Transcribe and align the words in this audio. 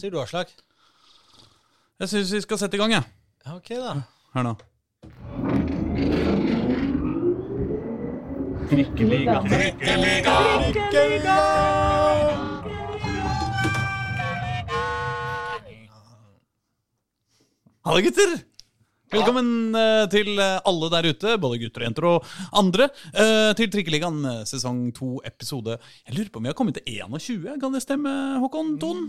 sier 0.00 0.12
du, 0.14 0.20
Aslak? 0.20 0.52
Jeg 2.00 2.08
syns 2.08 2.32
vi 2.32 2.40
skal 2.40 2.60
sette 2.62 2.78
i 2.78 2.80
gang, 2.80 2.94
jeg. 2.96 3.04
Ja, 3.44 3.56
ok, 3.58 3.72
da. 3.76 3.96
Hør 4.32 4.46
nå. 4.46 4.54
Hallo, 17.80 18.00
gutter! 18.04 18.38
Velkommen 19.10 19.74
eh, 19.74 20.04
til 20.12 20.38
eh, 20.38 20.60
alle 20.70 20.88
der 20.92 21.08
ute, 21.10 21.34
både 21.42 21.58
gutter 21.58 21.82
og 21.82 21.88
jenter 21.88 22.06
og 22.06 22.28
andre, 22.60 22.86
eh, 23.10 23.50
til 23.58 23.72
Trikkeligaen 23.72 24.20
eh, 24.22 24.44
sesong 24.46 24.84
2 24.94 25.08
episode 25.26 25.74
Jeg 25.74 26.14
lurer 26.14 26.30
på 26.30 26.38
om 26.38 26.46
vi 26.46 26.52
har 26.52 26.58
kommet 26.60 26.78
til 26.78 27.00
21, 27.02 27.58
kan 27.58 27.74
det 27.74 27.82
stemme, 27.82 28.14
Håkon 28.38 28.76
Thon? 28.78 29.02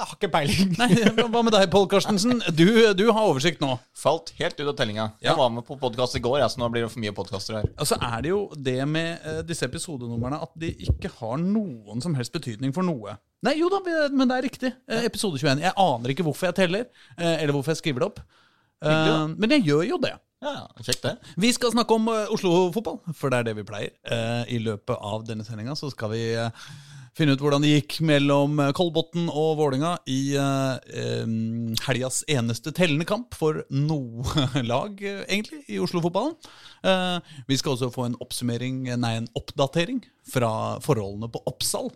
Jeg 0.00 0.08
har 0.08 0.16
ikke 0.16 0.28
peiling. 0.32 0.70
Nei, 0.80 0.86
hva 1.28 1.40
med 1.44 1.52
deg, 1.52 1.66
Pål 1.68 1.84
Karstensen? 1.92 2.38
Du, 2.56 2.64
du 2.96 3.02
har 3.12 3.26
oversikt 3.28 3.60
nå. 3.60 3.74
Falt 3.92 4.30
helt 4.38 4.56
ut 4.56 4.70
av 4.70 4.72
tellinga. 4.78 5.10
Ja. 5.20 5.34
Jeg 5.34 5.36
var 5.36 5.50
med 5.52 5.66
på 5.68 5.76
podkast 5.76 6.16
i 6.16 6.22
går, 6.24 6.38
ja, 6.40 6.46
så 6.48 6.62
nå 6.62 6.70
blir 6.72 6.86
det 6.86 6.88
for 6.94 7.02
mye 7.02 7.12
podkaster 7.16 7.58
her. 7.58 7.66
Og 7.68 7.82
Altså 7.84 7.98
er 8.08 8.22
det 8.24 8.30
jo 8.30 8.38
det 8.56 8.78
med 8.88 9.26
uh, 9.26 9.42
disse 9.44 9.68
episodenumrene 9.68 10.38
at 10.40 10.54
de 10.62 10.70
ikke 10.86 11.10
har 11.18 11.36
noen 11.42 12.00
som 12.00 12.16
helst 12.16 12.32
betydning 12.32 12.72
for 12.72 12.86
noe. 12.86 13.18
Nei, 13.44 13.58
jo 13.60 13.68
da, 13.72 13.82
men 14.08 14.24
det 14.30 14.38
er 14.38 14.46
riktig. 14.48 14.70
Uh, 14.88 15.02
episode 15.04 15.36
21. 15.36 15.60
Jeg 15.66 15.76
aner 15.84 16.14
ikke 16.14 16.24
hvorfor 16.30 16.48
jeg 16.48 16.56
teller, 16.62 16.88
uh, 17.18 17.34
eller 17.34 17.52
hvorfor 17.58 17.74
jeg 17.74 17.82
skriver 17.82 18.00
det 18.00 18.08
opp. 18.08 18.24
Men 18.80 19.52
jeg 19.58 19.66
gjør 19.68 19.84
jo 19.84 20.00
det. 20.00 20.14
Ja, 20.40 20.62
Kjekt, 20.80 21.04
det. 21.04 21.34
Vi 21.44 21.52
skal 21.52 21.74
snakke 21.74 22.00
om 22.00 22.08
Oslo-fotball, 22.08 23.02
for 23.12 23.28
det 23.28 23.42
er 23.42 23.50
det 23.50 23.58
vi 23.58 23.66
pleier. 23.68 23.92
I 24.48 24.62
løpet 24.64 24.96
av 24.96 25.28
denne 25.28 25.44
sendinga 25.44 25.76
så 25.76 25.92
skal 25.92 26.14
vi 26.14 26.22
finne 27.16 27.34
ut 27.34 27.42
hvordan 27.42 27.64
det 27.64 27.72
gikk 27.72 27.98
mellom 28.06 28.60
eh, 28.62 28.72
Kolbotn 28.76 29.28
og 29.28 29.56
Vålinga 29.58 29.94
i 30.10 30.34
eh, 30.38 31.32
helgas 31.86 32.22
eneste 32.30 32.72
tellende 32.76 33.06
kamp 33.08 33.34
for 33.38 33.62
noe 33.74 34.46
lag, 34.70 35.00
eh, 35.02 35.24
egentlig, 35.26 35.64
i 35.68 35.80
Oslo-fotballen. 35.82 36.36
Eh, 36.86 37.34
vi 37.50 37.58
skal 37.60 37.74
også 37.74 37.90
få 37.94 38.06
en 38.08 38.18
oppsummering, 38.22 38.84
nei, 39.00 39.16
en 39.18 39.28
oppdatering 39.38 40.02
fra 40.30 40.52
forholdene 40.84 41.30
på 41.32 41.42
Oppsal. 41.50 41.90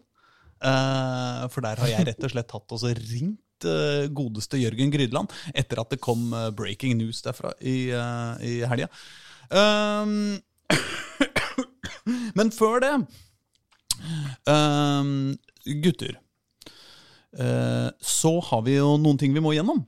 Eh, 0.65 1.43
for 1.53 1.65
der 1.65 1.83
har 1.83 1.93
jeg 1.93 2.09
rett 2.11 2.25
og 2.25 2.35
slett 2.35 2.51
tatt 2.51 2.75
og 2.77 2.87
ringt 3.01 3.69
eh, 3.69 4.07
godeste 4.15 4.61
Jørgen 4.61 4.93
Grydland 4.95 5.33
etter 5.55 5.83
at 5.83 5.93
det 5.95 6.03
kom 6.05 6.33
breaking 6.57 6.99
news 6.99 7.23
derfra 7.25 7.55
i, 7.61 7.93
uh, 7.95 8.35
helga. 8.71 8.91
Um, 9.53 10.41
men 12.39 12.51
før 12.55 12.81
det 12.83 12.95
um, 14.51 15.35
Gutter. 15.83 16.19
Uh, 17.35 17.91
så 17.99 18.37
har 18.51 18.63
vi 18.67 18.77
jo 18.79 18.95
noen 19.01 19.19
ting 19.19 19.35
vi 19.35 19.43
må 19.43 19.55
gjennom. 19.57 19.83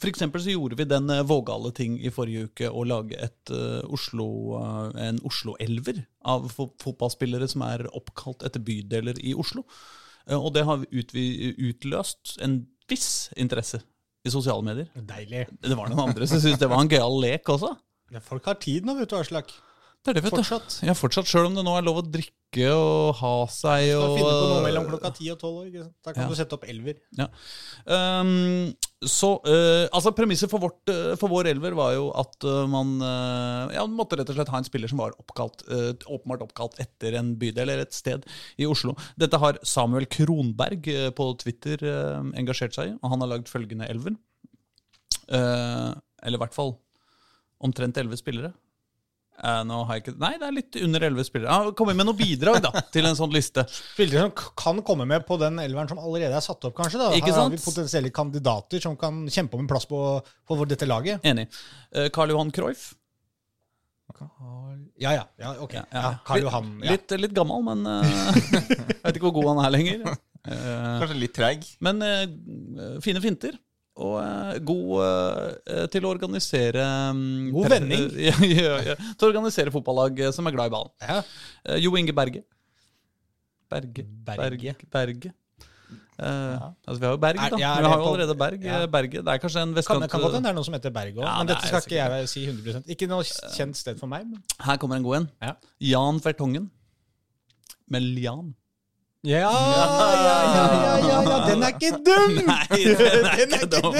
For 0.00 0.10
eksempel 0.10 0.42
så 0.42 0.50
gjorde 0.50 0.78
vi 0.80 0.88
den 0.90 1.06
eh, 1.14 1.22
vågale 1.22 1.70
ting 1.70 1.94
i 2.02 2.10
forrige 2.10 2.48
uke 2.48 2.70
å 2.70 2.82
lage 2.88 3.14
et, 3.22 3.52
uh, 3.54 3.84
Oslo, 3.94 4.26
uh, 4.58 4.88
en 4.98 5.20
Oslo-elver 5.28 6.00
av 6.26 6.48
fo 6.50 6.66
fotballspillere 6.82 7.46
som 7.50 7.62
er 7.68 7.86
oppkalt 7.94 8.42
etter 8.46 8.64
bydeler 8.64 9.20
i 9.22 9.36
Oslo. 9.38 9.62
Uh, 10.26 10.34
og 10.40 10.50
det 10.56 10.66
har 10.66 10.82
utvi- 10.90 11.54
utløst 11.70 12.40
en 12.42 12.64
viss 12.90 13.28
interesse 13.38 13.78
i 14.26 14.34
sosiale 14.34 14.66
medier. 14.66 14.90
Deilig. 14.98 15.46
Det 15.62 15.78
var 15.78 15.92
noen 15.92 16.08
andre 16.08 16.26
som 16.26 16.42
syntes 16.42 16.58
det 16.58 16.70
var 16.72 16.82
en 16.82 16.90
gøyal 16.90 17.20
lek 17.22 17.54
også. 17.54 17.70
Ja, 18.10 18.24
folk 18.24 18.50
har 18.50 18.58
tid 18.58 18.88
nå, 18.88 18.98
vet 18.98 19.12
du, 19.12 19.18
Aslak. 19.20 19.52
Det 20.08 20.14
er 20.14 20.22
det, 20.22 20.24
vet 20.24 20.38
du. 20.38 20.40
Fortsatt. 20.40 20.74
Ja, 20.86 20.94
fortsatt, 20.96 21.28
Sjøl 21.28 21.50
om 21.50 21.56
det 21.58 21.62
nå 21.66 21.72
er 21.76 21.84
lov 21.84 21.98
å 22.00 22.02
drikke 22.08 22.68
og 22.72 23.18
ha 23.18 23.32
seg 23.52 23.90
og 23.92 24.14
finne 24.16 24.30
på 24.32 24.46
noe 24.48 24.60
mellom 24.64 24.86
klokka 24.88 25.10
ti 25.18 25.26
og 25.28 25.36
tolv. 25.42 25.74
Da 26.00 26.14
kan 26.14 26.22
Ja. 26.24 26.28
du 26.30 26.36
sette 26.38 26.56
opp 26.56 26.64
elver. 26.64 26.96
Ja. 27.18 27.26
Um, 27.84 28.70
så 29.04 29.34
uh, 29.44 29.84
altså 29.92 30.14
Premisset 30.16 30.48
for, 30.50 30.64
vårt, 30.64 30.80
eh, 30.90 31.12
for 31.20 31.28
vår 31.30 31.50
elver 31.52 31.76
var 31.76 31.92
jo 31.94 32.08
at 32.18 32.46
eh, 32.48 32.64
man 32.72 32.96
uh, 33.04 33.68
ja, 33.70 33.84
måtte 33.86 34.16
rett 34.18 34.32
og 34.32 34.38
slett 34.38 34.50
ha 34.50 34.58
en 34.58 34.66
spiller 34.66 34.90
som 34.90 35.02
var 35.02 35.12
oppkalt, 35.20 35.62
uh, 35.68 35.92
åpenbart 36.08 36.46
oppkalt 36.48 36.80
etter 36.82 37.18
en 37.20 37.34
bydel 37.38 37.68
eller 37.68 37.84
et 37.84 37.94
sted 37.94 38.24
i 38.56 38.66
Oslo. 38.66 38.96
Dette 39.20 39.38
har 39.38 39.60
Samuel 39.62 40.08
Kronberg 40.10 40.88
på 41.20 41.28
Twitter 41.44 41.84
engasjert 42.32 42.74
seg 42.74 42.94
i, 42.94 42.96
og 42.96 43.12
han 43.12 43.22
har 43.26 43.34
lagd 43.36 43.52
følgende 43.52 43.86
elver. 43.92 44.16
Eller 45.28 46.38
i 46.38 46.40
hvert 46.40 46.56
fall 46.56 46.78
omtrent 47.60 48.00
elleve 48.00 48.16
spillere. 48.18 48.54
Eh, 49.38 49.60
nå 49.68 49.76
har 49.86 49.94
jeg 49.98 50.02
ikke 50.02 50.14
Nei, 50.18 50.32
det 50.40 50.46
er 50.48 50.54
litt 50.56 50.76
under 50.82 51.04
elleve 51.06 51.24
spillere. 51.28 51.46
Ja, 51.54 51.70
Kom 51.78 51.86
med 51.92 52.02
noen 52.08 52.16
bidrag 52.18 52.58
da, 52.64 52.72
til 52.94 53.06
en 53.06 53.14
sånn 53.18 53.30
liste. 53.34 53.62
Spillere 53.70 54.24
som 54.26 54.32
kan 54.58 54.80
komme 54.86 55.06
med 55.06 55.22
på 55.28 55.38
den 55.38 55.60
elveren 55.62 55.88
som 55.92 56.00
allerede 56.02 56.34
er 56.34 56.42
satt 56.42 56.64
opp, 56.66 56.74
kanskje. 56.80 56.98
da. 56.98 57.12
Ikke 57.14 57.30
Her 57.30 57.44
har 57.44 57.52
vi 57.54 57.60
potensielle 57.62 58.10
kandidater 58.10 58.82
som 58.82 58.96
kan 58.98 59.20
kjempe 59.30 59.54
om 59.54 59.62
en 59.62 59.70
plass 59.70 59.86
på, 59.86 60.00
på 60.48 60.58
vår- 60.58 60.72
dette 60.74 60.88
laget. 60.90 61.22
Enig. 61.22 61.46
Eh, 61.94 62.08
Karl 62.10 62.34
Johan 62.34 62.50
Cruyff. 62.50 62.94
Ja, 64.98 65.12
ja. 65.14 65.24
ja 65.38 65.52
ok. 65.62 65.74
Ja, 65.76 65.84
Ja, 65.92 66.00
ja. 66.02 66.12
Karl 66.26 66.42
Johan. 66.42 66.70
Ja. 66.82 66.96
Litt, 66.96 67.12
litt 67.20 67.34
gammel, 67.36 67.62
men 67.62 67.84
uh, 67.86 68.02
jeg 68.56 69.02
vet 69.04 69.18
ikke 69.20 69.28
hvor 69.28 69.36
god 69.38 69.50
han 69.52 69.60
er 69.68 69.74
lenger. 69.74 70.02
Eh, 70.48 70.98
Kanskje 71.02 71.18
litt 71.20 71.34
treig. 71.36 71.66
men 71.84 72.02
eh, 72.02 72.24
fine 73.04 73.20
finter. 73.22 73.54
Og 73.98 74.14
eh, 74.22 74.58
god 74.62 74.92
eh, 75.02 75.86
til 75.90 76.06
å 76.06 76.12
organisere 76.14 76.84
mm, 77.16 77.48
God 77.56 77.72
vending. 77.72 78.06
ja, 78.28 78.36
ja, 78.46 78.76
ja, 78.92 78.94
Til 79.18 79.26
å 79.26 79.32
organisere 79.32 79.74
fotballag 79.74 80.22
eh, 80.22 80.30
som 80.34 80.46
er 80.46 80.54
glad 80.54 80.70
i 80.70 80.74
ballen. 80.76 80.94
Ja. 81.02 81.18
Jo 81.82 81.96
Inge 81.98 82.14
Berge. 82.14 82.44
Berge. 83.68 84.06
Berge. 84.28 84.74
Berge. 84.88 85.32
Eh, 86.18 86.62
altså, 86.86 86.98
vi 86.98 87.06
har 87.06 87.12
jo 87.14 87.18
Berg, 87.22 87.38
Er- 87.38 87.50
da. 87.50 87.58
ja, 87.62 87.72
vi 87.78 87.90
har 87.90 88.00
jo 88.00 88.06
allerede 88.12 88.34
Berg. 88.38 88.64
ja. 88.64 88.78
Berge. 88.90 89.20
Det 89.22 89.34
er 89.34 89.42
kanskje 89.42 89.62
en 89.66 89.74
vestkant 89.76 90.02
det 90.02 90.10
kan 90.10 90.22
godt 90.22 90.34
hende 90.34 90.48
det 90.48 90.54
er 90.54 90.56
noen 90.56 90.66
som 90.66 90.74
heter 90.78 90.94
Berg 90.94 91.18
òg, 91.18 91.22
Ja, 91.26 91.34
men 91.38 91.50
dette 91.50 91.68
skal 91.68 91.84
ikke 91.84 91.98
jeg 91.98 92.30
si 92.32 92.46
100 92.46 92.82
Ikke 92.94 93.10
noe 93.10 93.26
kjent 93.54 93.78
sted 93.78 93.98
for 94.00 94.10
meg. 94.10 94.26
Men. 94.30 94.42
Her 94.66 94.80
kommer 94.82 94.98
en 94.98 95.06
god 95.06 95.20
en. 95.20 95.28
Ja. 95.42 95.52
Jan 95.90 96.18
Fertongen. 96.24 96.70
Melian. 97.88 98.50
Ja, 98.50 98.67
ja, 99.26 99.38
ja, 99.40 99.50
ja, 100.14 100.98
ja, 101.02 101.16
ja, 101.26 101.38
den 101.48 101.62
er 101.66 101.72
ikke 101.74 101.96
dum! 102.06 102.36
Nei, 102.46 102.66
den 102.70 103.24
er 103.26 103.32
Den 103.40 103.54
ikke 103.56 103.68
dum. 103.72 103.96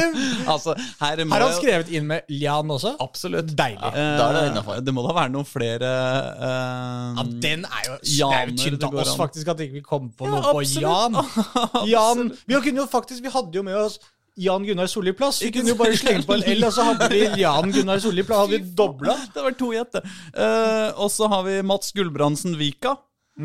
Altså, 0.46 0.76
her 1.00 1.22
Har 1.32 1.42
han 1.42 1.54
skrevet 1.56 1.88
inn 1.90 2.06
med 2.06 2.28
Lian 2.30 2.70
også? 2.70 2.92
Absolutt. 3.02 3.50
Deilig. 3.58 3.80
Ja, 3.82 4.04
da 4.14 4.28
er 4.28 4.36
det 4.36 4.42
innenfor. 4.52 4.78
det 4.86 4.94
må 4.94 5.02
da 5.08 5.16
være 5.16 5.32
noen 5.34 5.48
flere 5.48 5.90
uh, 6.38 7.18
Ja, 7.18 7.24
den 7.48 7.66
er 7.66 7.88
jo 7.88 7.96
Det 7.98 8.12
er 8.12 8.20
Janer 8.20 8.52
jo 8.52 8.62
synd 8.62 8.78
det 8.78 8.86
av 8.86 9.00
oss 9.02 9.10
an. 9.10 9.18
faktisk 9.24 9.50
at 9.54 9.64
ikke 9.66 9.76
vi 9.80 9.82
kom 9.88 10.06
på 10.14 10.28
Ja, 10.28 10.36
noe 10.36 10.54
på. 10.54 10.62
Jan. 10.84 11.18
Jan. 11.94 12.22
Vi 12.46 12.62
kunne 12.68 12.84
jo 12.84 12.86
faktisk 12.94 13.26
Vi 13.26 13.34
hadde 13.34 13.58
jo 13.58 13.64
med 13.66 13.80
oss 13.80 13.98
Jan 14.38 14.62
Gunnar 14.62 14.86
Solli 14.86 15.10
plass. 15.18 15.40
Vi 15.42 15.50
kunne 15.50 15.72
jo 15.72 15.78
bare 15.80 15.98
slenge 15.98 16.22
på 16.28 16.36
en 16.36 16.44
L, 16.52 16.62
og 16.68 16.70
så 16.76 16.84
hadde 16.92 17.08
vi 17.10 17.24
Jan 17.42 17.72
Gunnar 17.74 17.98
Solli 17.98 18.22
plass. 18.22 18.44
Hadde 18.46 18.60
vi 18.62 18.70
dobla. 18.78 19.16
Det 19.34 19.42
var 19.48 19.56
to 19.58 19.72
gjett, 19.74 19.98
det. 19.98 20.02
Eh, 20.38 20.92
og 20.94 21.10
så 21.10 21.26
har 21.32 21.42
vi 21.48 21.56
Mats 21.66 21.90
Gulbrandsen 21.96 22.54
Vika. 22.60 22.94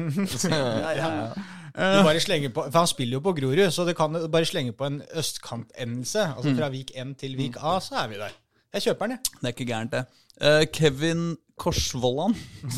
ja, 0.53 0.94
ja, 0.94 1.09
ja. 1.17 1.25
Du 1.73 2.03
bare 2.06 2.19
slenger 2.22 2.51
på, 2.53 2.67
for 2.69 2.79
Han 2.79 2.88
spiller 2.88 3.17
jo 3.17 3.19
på 3.25 3.34
Grorud, 3.34 3.72
så 3.73 3.85
du 3.88 3.94
kan 3.97 4.13
bare 4.31 4.45
slenge 4.45 4.75
på 4.78 4.85
en 4.85 5.01
østkantendelse. 5.17 6.28
Altså 6.35 6.56
Fra 6.57 6.69
Vik 6.69 6.91
N 7.01 7.16
til 7.17 7.38
Vik 7.38 7.57
A, 7.57 7.79
så 7.81 7.95
er 8.03 8.11
vi 8.11 8.19
der. 8.22 8.35
Jeg 8.73 8.81
kjøper 8.81 9.06
den, 9.06 9.11
jeg. 9.17 9.39
Det 9.41 9.47
er 9.50 9.53
ikke 9.56 9.66
gærent, 9.66 9.91
det. 9.91 10.06
Uh, 10.41 10.63
Kevin 10.73 11.38
Korsvollan. 11.59 12.36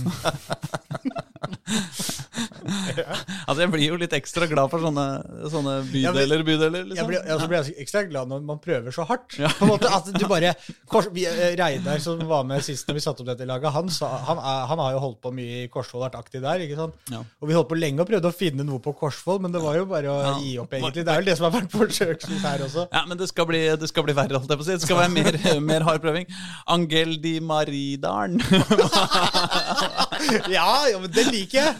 altså, 3.45 3.59
jeg 3.61 3.71
blir 3.73 3.85
jo 3.91 3.97
litt 3.99 4.13
ekstra 4.17 4.47
glad 4.49 4.69
for 4.71 4.81
sånne, 4.83 5.05
sånne 5.51 5.75
bydeler, 5.91 6.43
bydeler, 6.47 6.81
Jeg 6.81 6.89
liksom. 6.91 7.09
blir, 7.09 7.21
altså 7.35 7.47
blir 7.51 7.59
jeg 7.61 7.75
ekstra 7.85 8.03
glad 8.09 8.31
når 8.31 8.43
man 8.47 8.59
prøver 8.63 8.95
så 8.95 9.05
hardt. 9.09 9.37
På 9.59 9.67
en 9.67 9.71
måte 9.71 9.91
at 9.93 10.09
du 10.15 10.25
bare 10.29 10.53
Kors, 10.91 11.09
vi, 11.15 11.25
eh, 11.29 11.53
Reidar, 11.59 12.01
som 12.03 12.21
var 12.29 12.45
med 12.47 12.63
sist 12.65 12.87
når 12.89 12.99
vi 12.99 13.03
satte 13.05 13.23
opp 13.23 13.29
dette 13.31 13.47
laget, 13.47 13.71
han, 13.75 13.91
sa, 13.93 14.09
han, 14.27 14.41
er, 14.41 14.65
han 14.71 14.81
har 14.83 14.95
jo 14.97 15.03
holdt 15.05 15.21
på 15.25 15.33
mye 15.35 15.61
i 15.65 15.69
Korsvoll, 15.71 16.03
vært 16.05 16.17
aktiv 16.19 16.43
der. 16.45 16.63
ikke 16.65 16.79
sant? 16.79 16.97
Ja. 17.13 17.21
Og 17.41 17.49
vi 17.51 17.57
holdt 17.57 17.71
på 17.71 17.79
lenge 17.79 18.03
og 18.03 18.09
prøvde 18.09 18.31
å 18.31 18.35
finne 18.35 18.65
noe 18.67 18.81
på 18.83 18.95
Korsvoll, 18.99 19.41
men 19.45 19.55
det 19.55 19.61
var 19.63 19.79
jo 19.79 19.87
bare 19.89 20.11
å 20.11 20.17
Ja. 20.25 20.33
gi 20.41 20.55
opp, 20.61 20.73
egentlig. 20.75 21.05
Det 21.05 21.13
er 21.13 21.21
vel 21.21 21.29
det 21.31 21.37
som 21.39 21.47
har 21.49 21.55
vært 21.59 21.75
forsøksvis 21.75 22.43
her 22.45 22.65
også. 22.65 22.87
Ja, 22.91 23.05
men 23.07 23.19
det 23.21 23.29
skal 23.31 23.47
bli, 23.49 23.61
det 23.79 23.89
skal 23.91 24.05
bli 24.07 24.15
verre, 24.17 24.39
holdt 24.41 24.51
jeg 24.51 24.61
på 24.61 24.65
å 24.65 24.69
si. 24.69 24.77
Det 24.79 24.87
skal 24.87 25.01
være 25.03 25.13
mer, 25.15 25.39
mer 25.71 25.85
hard 25.87 26.03
prøving. 26.03 26.27
Angel 26.75 27.15
di 27.21 27.35
Maridalen. 27.39 28.41
Ja, 30.55 30.87
ja, 30.89 30.97
men 30.99 31.11
det 31.13 31.25
liker 31.29 31.59
jeg! 31.59 31.75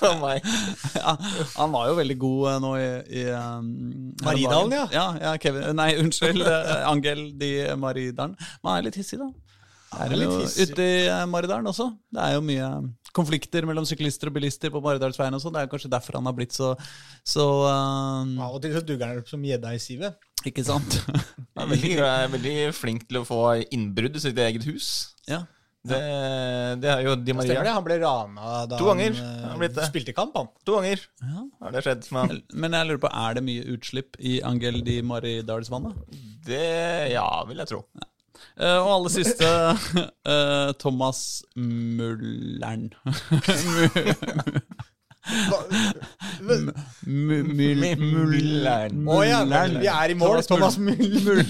For 0.00 0.16
meg. 0.18 0.44
ja, 0.96 1.14
han 1.54 1.72
var 1.74 1.88
jo 1.90 1.96
veldig 2.00 2.16
god 2.18 2.48
eh, 2.50 2.58
nå 2.64 2.72
i, 2.80 2.88
i 3.20 3.24
um, 3.30 3.68
Maridalen, 4.24 4.74
ja. 4.74 4.84
ja. 4.94 5.06
ja 5.22 5.32
Kevin, 5.42 5.70
nei, 5.78 5.92
unnskyld. 6.02 6.42
eh, 6.42 6.74
Angel 6.90 7.26
di 7.38 7.54
Maridalen. 7.78 8.34
Men 8.62 8.70
han 8.72 8.80
er 8.80 8.88
litt 8.88 8.98
hissig, 8.98 9.20
da. 9.22 9.30
Det 9.94 10.18
er 10.18 10.24
jo 10.24 10.42
ute 10.42 10.84
i 10.84 11.06
eh, 11.06 11.24
Maridalen 11.30 11.70
også. 11.70 11.88
Det 12.10 12.22
er 12.24 12.36
jo 12.36 12.44
mye 12.44 12.68
konflikter 13.14 13.66
mellom 13.68 13.86
syklister 13.86 14.30
og 14.30 14.34
bilister 14.34 14.72
på 14.74 14.82
Maridalsveien 14.82 15.36
også. 15.38 15.52
Det 15.54 15.62
er 15.62 15.70
kanskje 15.70 15.90
derfor 15.92 16.18
han 16.18 16.26
har 16.26 16.34
blitt 16.36 16.54
så, 16.56 16.72
så 17.22 17.44
um, 17.62 18.34
Av 18.42 18.56
og 18.56 18.62
til 18.64 18.74
så 18.74 18.82
dugger 18.82 19.12
han 19.12 19.22
opp 19.22 19.30
som 19.30 19.44
gjedda 19.46 19.74
i 19.76 19.82
sivet. 19.82 20.18
Ikke 20.44 20.64
sant? 20.66 20.98
Han 21.54 21.68
er 21.68 21.70
veldig, 21.70 21.92
er 22.02 22.32
veldig 22.32 22.56
flink 22.76 23.06
til 23.08 23.20
å 23.22 23.26
få 23.28 23.44
innbrudd 23.72 24.18
i 24.18 24.24
sitt 24.26 24.40
eget 24.42 24.66
hus. 24.68 24.88
ja. 25.30 25.44
Det, 25.84 25.98
det 26.80 26.88
er 26.88 27.02
jo 27.04 27.12
Di 27.20 27.34
Maria. 27.36 27.60
det? 27.62 27.72
Han 27.76 27.84
ble 27.84 27.98
rana 28.00 28.62
da 28.70 28.78
To 28.80 28.86
ganger 28.88 29.12
han, 29.18 29.26
eh, 29.36 29.48
han 29.50 29.58
blitt 29.60 29.80
spilte 29.90 30.14
kamp, 30.16 30.32
han. 30.38 30.48
To 30.64 30.78
ganger 30.78 31.02
Ja. 31.20 31.42
har 31.60 31.74
det 31.76 31.82
skjedd 31.84 32.08
med 32.16 32.30
han. 32.30 32.42
Men 32.54 32.72
jeg 32.78 32.88
lurer 32.88 33.02
på, 33.04 33.10
er 33.12 33.34
det 33.36 33.44
mye 33.44 33.66
utslipp 33.74 34.16
i 34.18 34.38
Angel 34.42 34.80
di 34.86 35.02
Maridalsvannet? 35.04 35.94
Det 36.46 37.12
Ja, 37.12 37.28
vil 37.44 37.60
jeg 37.60 37.68
tro. 37.68 37.82
Eh, 38.56 38.78
og 38.78 38.88
aller 38.94 39.12
siste 39.12 39.44
uh, 39.44 40.72
Thomas 40.82 41.42
Mullern. 41.54 42.88
Mu- 46.44 46.72
Mull- 47.06 47.96
Mullern. 47.96 49.06
Å 49.08 49.20
ja, 49.24 49.38
vi 49.44 49.88
er 49.88 50.10
i 50.12 50.16
mål. 50.20 50.42
Thomas 50.44 50.76
Mullern. 50.84 51.48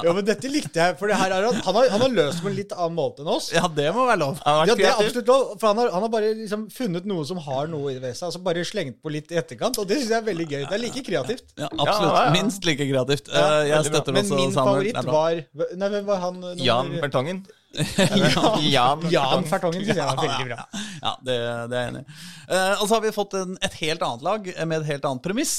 Ja, 0.00 0.12
men 0.16 0.24
dette 0.28 0.48
likte 0.52 0.80
jeg, 0.80 0.96
for 1.00 1.12
her 1.12 1.30
er 1.36 1.44
han, 1.48 1.58
han, 1.66 1.74
har, 1.76 1.84
løst 2.14 2.38
det 2.40 2.44
på 2.46 2.50
en 2.52 2.56
litt 2.56 2.72
annen 2.76 2.96
måte 2.96 3.20
enn 3.24 3.30
oss. 3.34 3.50
Ja, 3.54 3.64
det 3.68 3.88
må 3.96 4.06
være 4.08 4.20
lov. 4.22 4.34
Ja, 4.46 4.64
det 4.72 4.86
er 4.88 4.94
absolutt 4.96 5.28
lov, 5.30 5.42
for 5.60 5.66
han 5.72 5.78
har, 5.82 5.88
han 5.94 6.02
har 6.06 6.12
bare 6.16 6.28
liksom 6.40 6.62
funnet 6.74 7.04
noe 7.10 7.24
som 7.28 7.38
har 7.44 7.64
noe 7.70 7.88
ved 8.00 8.14
seg, 8.16 8.24
altså 8.30 8.40
bare 8.44 8.64
slengt 8.68 8.96
på 9.04 9.08
litt 9.12 9.28
i 9.34 9.36
etterkant, 9.40 9.76
og 9.82 9.88
det 9.90 9.96
syns 10.00 10.10
jeg 10.14 10.20
er 10.22 10.26
veldig 10.30 10.46
gøy. 10.48 10.62
Det 10.64 10.74
er 10.78 10.82
like 10.86 11.02
kreativt. 11.06 11.46
Ja, 11.60 11.66
absolutt. 11.68 11.90
Ja, 11.90 11.94
ja, 12.16 12.24
ja. 12.26 12.32
Minst 12.38 12.60
like 12.68 12.84
kreativt. 12.88 13.26
Ja, 13.32 13.38
Eh, 13.50 13.68
jeg 13.70 13.76
støtter 13.80 13.80
også 13.80 13.90
støtter 13.90 14.12
Men 14.14 14.26
min 14.38 14.52
favoritt 14.54 14.94
Det 14.94 15.10
var 15.10 15.34
Nei, 15.80 15.88
hvem 15.94 16.04
var 16.06 16.18
han? 16.22 16.36
Jan 16.60 16.88
Bertongen. 17.02 17.38
Jan, 17.70 19.04
Jan 19.12 19.44
Fertongen 19.46 19.84
syns 19.84 19.98
jeg 20.00 20.06
var 20.06 20.18
veldig 20.18 20.46
bra. 20.48 20.64
Ja, 21.00 21.12
det, 21.22 21.36
det 21.70 21.76
er 21.76 21.84
jeg 21.84 21.92
enig 21.92 22.00
i. 22.02 22.16
Uh, 22.50 22.72
og 22.80 22.82
så 22.86 22.96
har 22.96 23.04
vi 23.04 23.12
fått 23.14 23.36
en, 23.38 23.54
et 23.62 23.76
helt 23.82 24.02
annet 24.06 24.24
lag 24.26 24.48
eh, 24.50 24.66
med 24.66 24.82
et 24.82 24.90
helt 24.94 25.06
annet 25.06 25.22
premiss. 25.24 25.54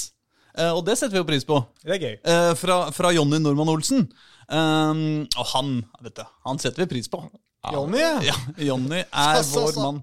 Uh, 0.52 0.74
og 0.74 0.84
det 0.88 0.98
setter 1.00 1.16
vi 1.16 1.22
jo 1.22 1.30
pris 1.30 1.48
på. 1.48 1.62
Det 1.86 1.96
er 1.96 2.04
gøy. 2.04 2.18
Uh, 2.28 2.52
fra, 2.60 2.81
fra 2.96 3.13
Jonny 3.16 3.40
Normann 3.40 3.72
Olsen. 3.72 4.10
Um, 4.52 5.24
og 5.40 5.48
han 5.54 5.78
vet 6.04 6.19
du, 6.19 6.25
han 6.48 6.60
setter 6.60 6.84
vi 6.84 6.92
pris 6.98 7.08
på. 7.12 7.24
Jonny, 7.72 8.02
ja. 8.02 8.16
Ja, 8.25 8.38
Jonny 8.72 9.04
er 9.06 9.44
så, 9.46 9.46
så, 9.46 9.54
så. 9.54 9.66
vår 9.69 9.84
mann. 9.86 10.02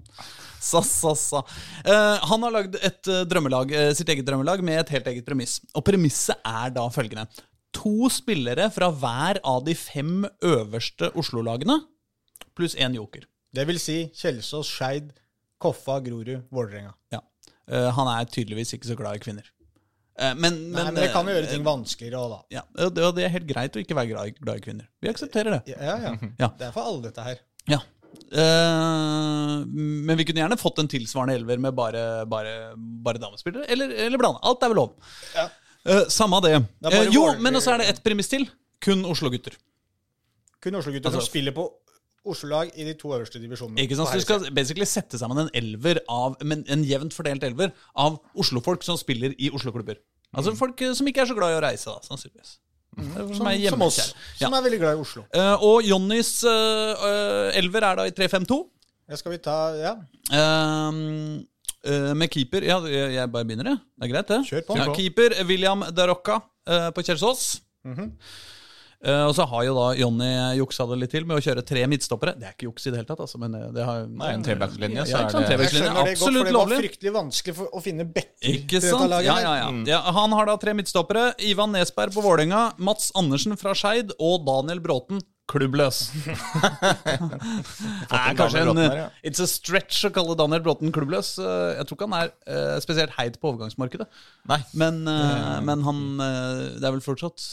Sa, 0.59 0.81
sa, 0.83 1.13
sa. 1.15 1.43
Uh, 1.85 2.17
han 2.31 2.43
har 2.47 2.55
lagd 2.55 2.79
et 2.81 3.11
uh, 3.11 3.21
drømmelag, 3.29 3.71
uh, 3.75 3.91
sitt 3.95 4.09
eget 4.11 4.25
drømmelag 4.27 4.63
med 4.65 4.81
et 4.81 4.95
helt 4.97 5.07
eget 5.13 5.27
premiss. 5.27 5.59
Og 5.77 5.85
premisset 5.87 6.41
er 6.41 6.73
da 6.75 6.87
følgende. 6.91 7.29
To 7.77 8.09
spillere 8.11 8.67
fra 8.73 8.89
hver 8.89 9.39
av 9.45 9.61
de 9.67 9.75
fem 9.77 10.25
øverste 10.41 11.11
Oslo-lagene, 11.19 11.77
pluss 12.57 12.75
én 12.75 12.95
joker. 12.97 13.25
Det 13.55 13.65
vil 13.69 13.79
si 13.81 13.97
Kjelsås, 14.15 14.69
Skeid, 14.69 15.13
Koffa, 15.59 15.99
Grorud, 16.05 16.45
Vålerenga. 16.53 16.93
Ja. 17.13 17.23
Uh, 17.69 17.89
han 17.95 18.09
er 18.15 18.29
tydeligvis 18.29 18.73
ikke 18.77 18.89
så 18.89 18.97
glad 18.97 19.19
i 19.19 19.23
kvinner. 19.23 19.45
Uh, 20.19 20.33
men, 20.35 20.57
Nei, 20.73 20.83
men 20.89 20.97
det 20.97 21.11
kan 21.13 21.27
jo 21.27 21.35
gjøre 21.35 21.51
ting 21.51 21.65
vanskeligere 21.65 22.19
òg, 22.21 22.33
da. 22.33 22.39
Ja, 22.59 22.65
og 22.85 22.91
det, 22.95 23.05
og 23.07 23.15
det 23.17 23.25
er 23.27 23.33
helt 23.35 23.47
greit 23.49 23.77
å 23.77 23.83
ikke 23.83 23.97
være 23.97 24.11
glad 24.13 24.31
i, 24.31 24.35
glad 24.39 24.61
i 24.61 24.65
kvinner. 24.65 24.89
Vi 25.01 25.11
aksepterer 25.11 25.57
det. 25.57 25.61
Ja, 25.75 25.95
ja. 26.07 26.13
Ja. 26.41 26.51
Det 26.59 26.69
er 26.69 26.75
for 26.75 26.89
alle, 26.89 27.03
dette 27.09 27.25
her. 27.25 27.41
Ja. 27.69 27.79
Uh, 28.29 29.65
men 29.69 30.17
vi 30.17 30.25
kunne 30.27 30.43
gjerne 30.43 30.59
fått 30.59 30.81
en 30.81 30.89
tilsvarende 30.91 31.37
elver 31.39 31.61
med 31.61 31.77
bare, 31.77 32.03
bare, 32.29 32.53
bare 32.77 33.21
damespillere. 33.21 33.67
Eller, 33.69 33.93
eller 34.07 34.21
blande. 34.21 34.41
Alt 34.45 34.65
er 34.65 34.73
vel 34.73 34.81
lov. 34.83 34.95
Ja. 35.37 35.49
Eh, 35.89 36.05
samme 36.11 36.41
det. 36.43 36.65
det 36.79 36.93
Eh, 36.93 37.09
jo, 37.13 37.25
men 37.39 37.55
også 37.55 37.73
er 37.73 37.77
det 37.81 37.89
ett 37.93 38.03
premiss 38.03 38.27
til. 38.27 38.47
Kun 38.83 39.05
Oslo-gutter. 39.05 39.55
Kun 40.61 40.75
Oslo-gutter 40.75 41.09
Altså- 41.09 41.21
som 41.21 41.29
spiller 41.29 41.51
på 41.55 41.69
Oslo-lag 42.27 42.71
i 42.75 42.85
de 42.87 42.93
to 42.99 43.11
øverste 43.15 43.39
divisjonene. 43.41 43.81
Ikke 43.83 43.97
sant? 43.97 44.09
Så 44.11 44.19
du 44.19 44.25
skal 44.25 44.47
basically 44.55 44.87
sette 44.89 45.19
sammen 45.19 45.45
en 45.45 45.51
elver 45.55 46.01
av 46.11 46.37
men 46.45 46.65
en 46.71 46.83
jevnt 46.87 47.15
fordelt 47.15 47.43
elver 47.47 47.71
av 47.95 48.19
Oslo-folk 48.35 48.83
som 48.85 48.99
spiller 48.99 49.35
i 49.37 49.51
Oslo-klubber. 49.55 50.01
Altså 50.35 50.53
folk 50.57 50.81
eh, 50.85 50.95
som 50.97 51.07
ikke 51.09 51.23
er 51.23 51.29
så 51.29 51.37
glad 51.37 51.55
i 51.55 51.59
å 51.59 51.61
reise, 51.63 51.89
da, 51.89 52.03
sannsynligvis. 52.05 52.57
Som, 52.99 53.29
som, 53.37 53.47
er 53.47 53.61
som 53.71 53.85
oss. 53.85 53.99
Ja. 54.39 54.47
som 54.47 54.57
er 54.57 54.65
veldig 54.65 54.79
glad 54.81 54.97
i 54.97 55.03
Oslo. 55.03 55.23
Uh, 55.31 55.63
og 55.63 55.85
Jonnys 55.87 56.33
uh, 56.43 57.55
elver 57.55 57.85
er 57.87 58.01
da 58.01 58.07
i 58.09 58.13
3-5-2. 58.17 58.59
Det 59.09 59.17
skal 59.21 59.33
vi 59.33 59.39
ta 59.41 59.59
Ja, 59.77 59.95
Ehm, 60.29 61.39
eh, 61.81 62.11
med 62.13 62.29
keeper 62.29 62.61
Ja, 62.61 62.75
jeg, 62.85 63.31
bare 63.33 63.47
begynner, 63.49 63.71
jeg. 63.71 63.79
Det 63.97 64.05
er 64.05 64.11
greit, 64.11 64.27
det. 64.29 64.37
Kjør 64.45 64.65
på. 64.67 64.75
Ja, 64.77 64.83
Kjør 64.83 64.91
på. 64.91 64.97
keeper 64.99 65.35
William 65.49 65.85
Darocca 65.97 66.35
på 66.93 67.01
Kjelsås. 67.07 67.63
Mm 67.87 68.11
Eh, 68.11 68.58
og 68.99 69.31
så 69.37 69.45
har 69.47 69.63
jo 69.63 69.73
da 69.77 69.85
Jonny 69.95 70.27
juksa 70.59 70.83
det 70.89 70.97
litt 70.99 71.11
til 71.15 71.23
med 71.29 71.37
å 71.39 71.43
kjøre 71.43 71.63
tre 71.63 71.85
midtstoppere. 71.87 72.33
Det 72.35 72.49
er 72.49 72.55
ikke 72.57 72.67
juks 72.67 72.87
i 72.87 72.91
det 72.91 72.99
hele 72.99 73.07
tatt, 73.07 73.21
altså, 73.23 73.39
men 73.39 73.55
det, 73.55 73.61
det 73.77 73.85
har 73.87 74.03
Nei, 74.11 74.33
en 74.35 74.43
trebackslinje, 74.43 75.05
så 75.07 75.13
Ja, 75.13 75.21
er 75.21 75.29
ikke 75.29 75.35
sant, 75.37 75.47
det- 75.47 75.59
jeg 75.59 75.71
skjønner 75.71 75.93
det 76.03 76.17
godt, 76.19 76.19
for 76.19 76.49
det 76.49 76.55
var 76.57 76.73
fryktelig 76.83 77.13
vanskelig 77.15 77.55
for, 77.61 77.71
å 77.71 77.81
finne 77.85 78.03
bekker 78.11 78.51
Ikke 78.57 78.75
til 78.75 78.81
dette 78.83 78.91
sant? 78.97 79.09
laget. 79.13 79.29
Ja, 79.29 79.35
her. 79.55 79.81
ja. 79.87 80.01
Han 80.19 80.35
har 80.35 80.45
da 80.51 80.57
tre 80.59 80.73
midtstoppere. 80.75 81.29
Ivan 81.47 81.71
Nesberg 81.71 82.11
på 82.13 82.23
Vålerenga, 82.25 82.73
Mats 82.77 83.11
Andersen 83.15 83.55
fra 83.61 83.71
Skeid 83.77 84.11
og 84.19 84.43
Daniel 84.47 84.79
Bråten 84.83 85.23
klubbløs. 85.49 86.11
det 87.09 88.19
er 88.19 88.35
kanskje 88.37 88.61
en 88.67 88.77
her, 88.77 88.97
ja. 88.99 89.07
It's 89.25 89.41
a 89.41 89.47
stretch 89.49 90.03
å 90.05 90.11
kalle 90.13 90.35
Daniel 90.37 90.61
Bråten 90.65 90.91
klubbløs. 90.93 91.31
Eh, 91.41 91.77
Jeg 91.79 91.87
tror 91.89 91.97
ikke 91.97 92.09
han 92.11 92.19
er 92.19 92.29
eh, 92.45 92.75
spesielt 92.83 93.15
heit 93.17 93.39
på 93.41 93.49
overgangsmarkedet. 93.53 94.05
Nei. 94.51 94.59
Men, 94.77 95.01
eh, 95.09 95.57
men 95.65 95.83
han 95.87 96.03
eh, 96.21 96.61
Det 96.79 96.85
er 96.85 96.93
vel 96.97 97.01
fortsatt 97.05 97.47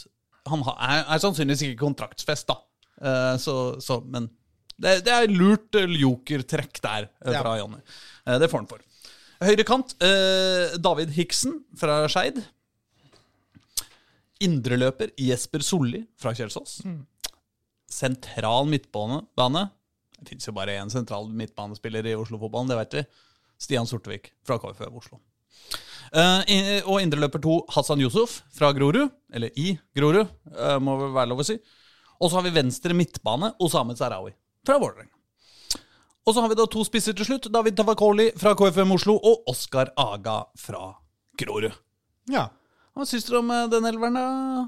Han 0.49 0.63
er, 0.73 1.03
er 1.05 1.21
sannsynligvis 1.23 1.63
ikke 1.67 1.81
kontraktsfest, 1.85 2.47
da. 2.49 2.57
Uh, 2.97 3.35
Så, 3.41 3.53
så 3.83 3.99
Men 4.05 4.29
det, 4.77 5.03
det 5.05 5.13
er 5.13 5.27
lurt 5.33 5.73
eh, 5.77 5.87
jokertrekk 6.01 6.79
der 6.83 7.07
Ja. 7.25 7.41
fra 7.41 7.55
Jonny. 7.59 7.79
Uh, 8.27 8.37
Det 8.41 8.49
får 8.51 8.63
han 8.63 8.69
for. 8.69 8.83
Høyre 9.41 9.63
kant, 9.69 9.93
eh, 10.01 10.77
David 10.81 11.11
Hiksen 11.13 11.59
fra 11.77 12.03
Skeid. 12.09 12.39
Indreløper 14.45 15.11
Jesper 15.17 15.63
Solli 15.65 16.03
fra 16.17 16.33
Kjelsås. 16.37 16.79
Sentral 17.89 18.67
midtbane. 18.69 19.69
Det 20.17 20.29
fins 20.33 20.47
jo 20.49 20.53
bare 20.57 20.75
én 20.81 20.89
sentral 20.93 21.29
midtbanespiller 21.29 22.05
i 22.09 22.15
Oslo-fotballen, 22.17 22.69
det 22.69 22.77
vet 22.77 22.97
vi. 22.99 23.03
Stian 23.61 23.87
Sortevik 23.89 24.31
fra 24.45 24.57
KFØ 24.61 24.89
Oslo. 24.93 25.19
I- 26.13 26.81
og 26.85 27.01
indreløper 27.01 27.41
to 27.43 27.59
Hassan 27.75 28.01
Yusuf 28.01 28.41
fra 28.55 28.71
Grorud, 28.75 29.09
eller 29.33 29.51
i 29.59 29.73
Grorud, 29.95 30.27
uh, 30.55 30.77
må 30.79 30.95
vel 31.01 31.13
være 31.15 31.31
lov 31.33 31.43
å 31.43 31.47
si. 31.47 31.57
Og 32.17 32.29
så 32.29 32.39
har 32.39 32.47
vi 32.47 32.55
venstre 32.55 32.95
midtbane 32.97 33.53
Osame 33.61 33.95
Sarawi 33.97 34.31
fra 34.65 34.79
Vålerenga. 34.81 35.13
Og 36.27 36.35
så 36.35 36.41
har 36.43 36.51
vi 36.51 36.57
da 36.59 36.65
to 36.67 36.83
spisser 36.83 37.15
til 37.15 37.27
slutt. 37.27 37.47
David 37.53 37.77
Tavakoli 37.77 38.31
fra 38.35 38.51
KFM 38.57 38.91
Oslo 38.97 39.15
og 39.15 39.47
Oskar 39.47 39.93
Aga 39.95 40.41
fra 40.59 40.89
Grorud. 41.39 41.71
Ja. 42.27 42.49
Hva 42.97 43.05
syns 43.07 43.27
dere 43.29 43.39
om 43.39 43.53
eh, 43.53 43.67
den 43.71 43.87
elveren, 43.87 44.17
da? 44.17 44.65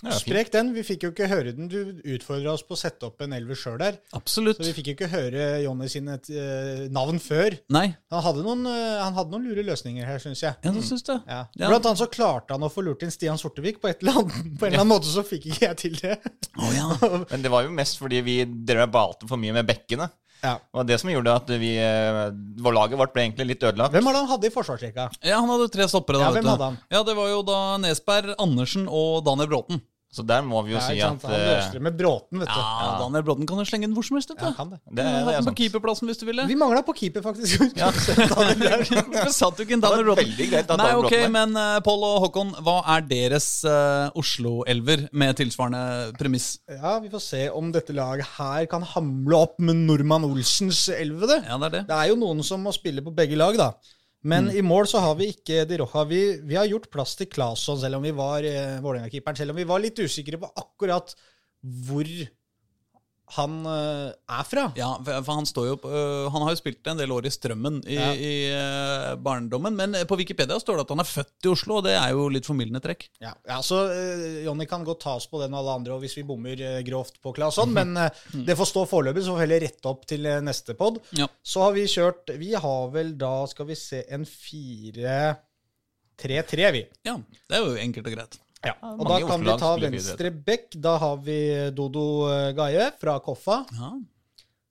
Ja. 0.00 0.14
Sprek 0.16 0.48
den. 0.54 0.72
Vi 0.72 0.84
fikk 0.86 1.04
jo 1.04 1.10
ikke 1.12 1.28
høre 1.28 1.52
den. 1.56 1.68
Du 1.68 1.78
utfordra 2.14 2.54
oss 2.54 2.64
på 2.64 2.76
å 2.76 2.80
sette 2.80 3.08
opp 3.08 3.20
en 3.24 3.34
elver 3.36 3.58
sjøl 3.58 3.76
der. 3.82 3.98
Absolutt. 4.16 4.60
Så 4.60 4.70
vi 4.70 4.74
fikk 4.78 4.90
jo 4.90 4.94
ikke 4.96 5.10
høre 5.12 5.48
Jonny 5.64 5.90
sine 5.92 6.16
uh, 6.16 6.86
navn 6.92 7.20
før. 7.22 7.58
Nei, 7.74 7.90
Han 8.14 8.24
hadde 8.24 8.44
noen, 8.46 8.64
uh, 8.68 9.02
han 9.04 9.18
hadde 9.18 9.34
noen 9.34 9.50
lure 9.50 9.66
løsninger 9.66 10.08
her, 10.08 10.22
syns 10.22 10.44
jeg. 10.46 10.56
ja, 10.64 10.72
syns 10.86 11.04
det. 11.06 11.18
Ja. 11.28 11.42
Ja. 11.60 11.68
Blant 11.68 11.90
annet 11.90 12.00
så 12.00 12.08
klarte 12.12 12.56
han 12.56 12.64
å 12.64 12.72
få 12.72 12.84
lurt 12.86 13.04
inn 13.04 13.12
Stian 13.12 13.40
Sortevik. 13.40 13.82
På, 13.82 13.90
et 13.92 14.00
eller 14.04 14.22
annet, 14.22 14.40
på 14.56 14.66
en 14.66 14.72
eller 14.72 14.84
annen 14.84 14.94
måte 14.94 15.12
så 15.12 15.24
fikk 15.26 15.50
ikke 15.52 15.66
jeg 15.68 15.80
til 15.84 16.00
det. 16.00 16.16
Oh, 16.56 16.72
ja. 16.74 16.88
Men 17.32 17.44
det 17.44 17.52
var 17.52 17.68
jo 17.68 17.76
mest 17.76 18.00
fordi 18.00 18.24
vi 18.24 18.40
drev 18.48 18.88
og 18.88 18.96
balte 18.96 19.28
for 19.30 19.40
mye 19.40 19.56
med 19.60 19.68
bekkene. 19.68 20.08
Ja. 20.42 20.54
Det 20.58 20.78
var 20.80 20.84
det 20.88 20.98
som 21.02 21.10
gjorde 21.12 21.34
at 21.36 21.50
vi, 21.60 21.70
eh, 21.78 22.20
vår 22.64 22.72
laget 22.76 22.98
vårt 23.00 23.12
ble 23.14 23.26
egentlig 23.26 23.46
litt 23.52 23.62
ødelagt. 23.62 23.92
Hvem 23.92 24.04
var 24.08 24.16
det 24.16 24.22
han 24.24 24.32
hadde 24.34 24.46
i 24.48 24.54
forsvarsrekka? 24.54 25.08
ja, 25.22 25.38
han 25.40 25.48
hadde 25.52 25.68
tre 25.72 25.86
stoppere. 25.88 26.18
Da, 26.18 26.28
Ja, 26.28 26.34
hvem 26.36 26.50
hadde 26.52 26.68
han? 26.70 26.78
Ja, 26.90 27.02
Det 27.02 27.16
var 27.16 27.28
jo 27.28 27.42
da 27.42 27.76
Nesberg, 27.78 28.34
Andersen 28.38 28.88
og 28.88 29.24
Daniel 29.24 29.48
Bråten. 29.52 29.82
Så 30.10 30.24
der 30.26 30.40
må 30.42 30.58
vi 30.66 30.72
jo 30.72 30.78
Ja, 30.80 30.82
si 30.88 30.98
sant? 30.98 31.22
at 31.22 31.30
Han 31.30 31.38
løser 31.46 31.74
det 31.76 31.82
med 31.86 31.94
Bråten, 31.94 32.40
vet 32.42 32.48
du. 32.50 32.58
Ja, 32.58 32.96
Daniel 32.98 33.22
Bråten 33.28 33.46
kan 33.46 33.60
jo 33.62 33.64
slenge 33.68 33.86
den 33.86 33.92
hvor 33.94 34.02
som 34.02 34.16
helst. 34.18 34.32
vet 34.32 34.40
du. 34.40 34.46
Ja, 34.48 34.52
kan 34.58 34.72
det. 34.72 34.78
det, 34.90 35.04
det 35.06 35.34
er 35.38 35.44
på 35.46 35.54
keeperplassen 35.60 36.10
hvis 36.10 36.18
du 36.18 36.24
ville. 36.26 36.46
Vi 36.50 36.56
mangla 36.58 36.82
på 36.82 36.94
keeper, 36.98 37.22
faktisk. 37.22 37.62
Hvorfor 37.78 39.30
satt 39.40 39.56
du 39.60 39.62
ikke 39.62 39.76
en 39.78 39.84
Daniel 39.84 40.02
Det 40.02 40.08
Bråten? 40.08 40.26
veldig 40.32 40.48
greit 40.50 40.72
at 40.74 40.82
Nei, 40.82 40.88
ok, 40.98 41.06
Bråten 41.06 41.36
men 41.36 41.54
uh, 41.60 41.76
Pål 41.86 42.06
og 42.08 42.16
Håkon, 42.26 42.50
hva 42.66 42.74
er 42.96 43.06
deres 43.06 43.46
uh, 43.68 44.10
Oslo-elver 44.18 45.06
med 45.14 45.38
tilsvarende 45.38 45.84
premiss? 46.18 46.48
Ja, 46.66 46.96
Vi 47.04 47.12
får 47.14 47.22
se 47.28 47.44
om 47.54 47.70
dette 47.74 47.94
laget 47.94 48.26
her 48.40 48.66
kan 48.70 48.82
hamle 48.96 49.44
opp 49.46 49.58
med 49.62 49.78
Normann 49.86 50.26
Olsens 50.26 50.88
elleve. 50.90 51.38
Ja, 51.46 51.54
det 51.62 51.70
er 51.70 51.76
det. 51.78 51.84
Det 51.90 51.96
er 52.02 52.10
jo 52.10 52.18
noen 52.18 52.42
som 52.46 52.66
må 52.66 52.74
spille 52.74 53.06
på 53.06 53.14
begge 53.14 53.38
lag, 53.38 53.54
da. 53.62 53.70
Men 54.20 54.50
i 54.52 54.60
mål 54.62 54.88
så 54.90 55.00
har 55.00 55.14
vi 55.16 55.30
ikke 55.32 55.64
De 55.68 55.78
Roja. 55.80 56.04
Vi, 56.08 56.20
vi 56.44 56.58
har 56.58 56.68
gjort 56.68 56.90
plass 56.92 57.14
til 57.16 57.28
Claesson, 57.32 57.78
selv 57.80 57.96
om 57.96 58.04
vi 58.04 58.12
var 58.16 58.44
eh, 58.44 58.76
Vålerenga-keeperen. 58.84 59.38
Selv 59.38 59.54
om 59.54 59.60
vi 59.60 59.68
var 59.68 59.80
litt 59.80 60.00
usikre 60.02 60.40
på 60.42 60.50
akkurat 60.60 61.14
hvor 61.88 62.08
han 63.36 63.52
eh, 63.66 64.10
er 64.34 64.44
fra. 64.48 64.64
Ja, 64.78 64.88
for 65.06 65.34
han 65.38 65.46
står 65.46 65.66
jo 65.68 65.76
øh, 65.86 66.26
Han 66.34 66.42
har 66.42 66.50
jo 66.54 66.58
spilt 66.58 66.86
en 66.90 66.98
del 66.98 67.12
år 67.14 67.26
i 67.28 67.30
Strømmen 67.30 67.76
i, 67.86 67.94
Ja. 67.98 68.08
i 68.14 68.32
øh, 68.50 69.14
barndommen, 69.22 69.76
men 69.78 69.94
på 70.10 70.16
Wikipedia 70.18 70.58
står 70.60 70.76
det 70.80 70.84
at 70.86 70.90
han 70.96 71.00
er 71.04 71.10
født 71.10 71.46
i 71.46 71.48
Oslo, 71.52 71.72
og 71.78 71.84
det 71.86 71.94
er 71.94 72.10
jo 72.16 72.26
litt 72.32 72.46
formildende 72.48 72.80
trekk. 72.82 73.06
Ja, 73.22 73.32
ja 73.46 73.60
så 73.62 73.84
eh, 73.94 74.40
Jonny 74.46 74.66
kan 74.70 74.84
godt 74.88 75.02
ta 75.06 75.14
oss 75.20 75.28
på 75.30 75.40
den 75.44 75.54
og 75.54 75.58
alle 75.62 75.76
andre 75.80 75.94
og 75.94 76.00
hvis 76.02 76.16
vi 76.18 76.26
bommer 76.26 76.58
eh, 76.58 76.80
grovt 76.86 77.20
på 77.22 77.34
Claesson, 77.36 77.70
men 77.76 77.88
eh, 77.96 78.10
det 78.48 78.56
får 78.58 78.66
stå 78.72 78.82
foreløpig, 78.90 79.22
så 79.26 79.30
får 79.34 79.40
vi 79.40 79.44
heller 79.46 79.64
rette 79.68 79.86
opp 79.94 80.02
til 80.10 80.22
eh, 80.26 80.42
neste 80.44 80.74
pod. 80.78 80.94
Ja. 81.18 81.26
Så 81.42 81.62
har 81.66 81.72
vi 81.76 81.86
kjørt 81.90 82.30
Vi 82.40 82.50
har 82.58 82.90
vel 82.94 83.14
da, 83.20 83.34
skal 83.50 83.66
vi 83.70 83.76
se, 83.78 84.02
en 84.10 84.24
4-3-3, 84.26 85.38
vi. 86.72 86.82
ja, 87.06 87.14
det 87.48 87.56
er 87.56 87.62
jo 87.64 87.76
enkelt 87.80 88.06
og 88.10 88.14
greit. 88.18 88.34
Ja, 88.66 88.74
og 88.92 89.06
da 89.08 89.18
kan 89.24 89.40
vi 89.40 89.52
ta 89.60 89.70
venstre 89.80 90.30
bekk. 90.30 90.74
Da 90.84 90.98
har 91.00 91.20
vi 91.24 91.36
Dodo 91.72 92.28
eh, 92.28 92.50
Gaie 92.56 92.90
fra 93.00 93.18
Koffa. 93.24 93.62
Ja, 93.72 93.94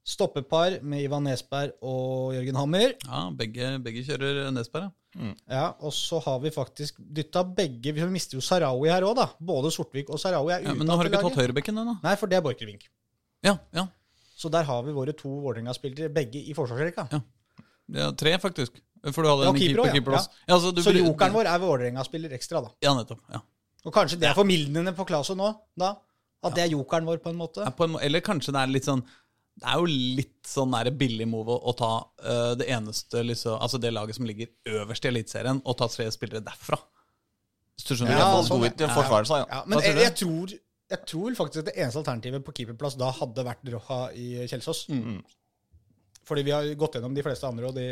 Stoppepar 0.10 0.79
med 0.81 1.03
Ivan 1.05 1.27
Nesberg 1.27 1.75
og 1.86 2.34
Jørgen 2.34 2.58
Hammer. 2.58 2.96
ja 3.05 3.19
begge, 3.38 3.75
begge 3.86 4.01
kjører 4.08 4.48
Nesberg, 4.55 4.88
ja. 4.89 5.34
Ja, 5.50 5.63
Og 5.81 5.93
så 5.93 6.19
har 6.22 6.38
vi 6.41 6.51
faktisk 6.53 7.00
dytta 7.01 7.41
begge 7.43 7.96
Vi 7.98 8.05
mister 8.13 8.38
jo 8.38 8.43
Sarawi 8.46 8.91
her 8.91 9.01
òg, 9.08 9.15
da. 9.17 9.25
Både 9.41 9.72
Sortvik 9.74 10.10
og 10.13 10.22
Sarawi 10.22 10.53
er 10.53 10.67
ja. 10.67 10.74
Men 10.77 10.86
nå 10.86 10.98
har 10.98 11.05
du 11.08 11.10
ikke 11.10 11.24
tatt 11.25 11.39
høyrebekken 11.41 11.81
ennå? 11.81 11.96
Nei, 12.03 12.13
for 12.22 12.29
det 12.29 12.38
er 12.38 12.43
Borchgrevink. 12.46 12.86
Ja, 13.46 13.55
ja. 13.74 13.88
Så 14.38 14.51
der 14.53 14.63
har 14.69 14.84
vi 14.86 14.93
våre 14.96 15.13
to 15.17 15.29
Vålerenga-spillere, 15.43 16.12
begge 16.13 16.39
i 16.46 16.53
forsvarsrekka. 16.58 17.08
Ja. 17.12 17.22
ja. 17.98 18.12
Tre, 18.15 18.36
faktisk. 18.39 18.77
For 19.10 19.25
du 19.25 19.29
hadde 19.31 19.48
Ja, 19.50 19.51
en 19.53 19.58
keeper 19.60 19.81
keeper, 19.81 19.89
ja. 19.89 19.93
keeper 19.98 20.17
også. 20.19 20.29
Ja, 20.48 20.60
så 20.62 20.72
du, 20.75 20.81
Så 20.86 20.93
jokeren 20.96 21.34
vår 21.36 21.50
er 21.51 21.60
Vålerenga-spiller 21.65 22.38
ekstra, 22.38 22.62
da. 22.65 22.72
Ja, 22.86 22.93
nettopp. 22.98 23.22
Ja. 23.34 23.41
Og 23.88 23.93
kanskje 23.95 24.19
det 24.19 24.27
er 24.29 24.36
formildende 24.38 24.91
på 24.98 25.05
Claesson 25.07 25.39
nå, 25.39 25.50
da? 25.79 25.93
At 26.43 26.55
det 26.55 26.65
er 26.65 26.71
jokeren 26.74 27.07
vår, 27.07 27.19
på 27.24 27.31
en 27.33 27.39
måte? 27.39 27.63
Ja, 27.65 27.71
på 27.75 27.86
en, 27.88 27.93
må- 27.95 28.01
eller 28.03 28.24
kanskje 28.24 28.53
det 28.55 28.62
er 28.62 28.71
litt 28.71 28.86
sånn 28.88 29.01
Det 29.59 29.67
er 29.67 29.81
jo 29.81 29.88
litt 30.19 30.48
sånn 30.48 30.71
der 30.71 30.88
billig 30.95 31.25
move 31.27 31.51
å, 31.51 31.57
å 31.67 31.74
ta 31.75 31.89
uh, 32.24 32.53
det 32.59 32.69
eneste 32.71 33.24
liksom, 33.27 33.57
Altså 33.59 33.79
det 33.83 33.91
laget 33.91 34.15
som 34.15 34.27
ligger 34.27 34.48
øverst 34.79 35.03
i 35.03 35.12
Eliteserien, 35.12 35.59
og 35.67 35.75
ta 35.79 35.88
tre 35.91 36.05
spillere 36.15 36.39
derfra. 36.45 36.79
Hvis 37.75 37.89
du 37.89 37.93
skjønner? 37.95 38.15
De 38.15 38.21
Ja, 38.24 38.39
sånn, 38.48 38.95
forsvare 38.95 39.27
seg. 39.27 39.43
Ja. 39.43 39.50
Ja, 39.57 39.62
men 39.67 39.79
Hva 39.79 39.83
jeg, 39.88 40.00
jeg, 40.05 40.15
tror, 40.21 40.53
jeg 40.95 41.03
tror 41.12 41.36
faktisk 41.41 41.63
at 41.63 41.69
det 41.71 41.75
eneste 41.79 42.01
alternativet 42.03 42.48
på 42.48 42.55
keeperplass 42.55 42.95
da 43.00 43.12
hadde 43.19 43.45
vært 43.48 43.74
Roja 43.75 44.00
i 44.15 44.48
Kjelsås. 44.48 44.86
Mm. 44.95 45.19
Fordi 46.29 46.43
vi 46.48 46.55
har 46.55 46.67
gått 46.79 46.95
gjennom 47.00 47.15
de 47.15 47.24
fleste 47.25 47.48
andre, 47.48 47.71
og 47.71 47.75
det, 47.75 47.86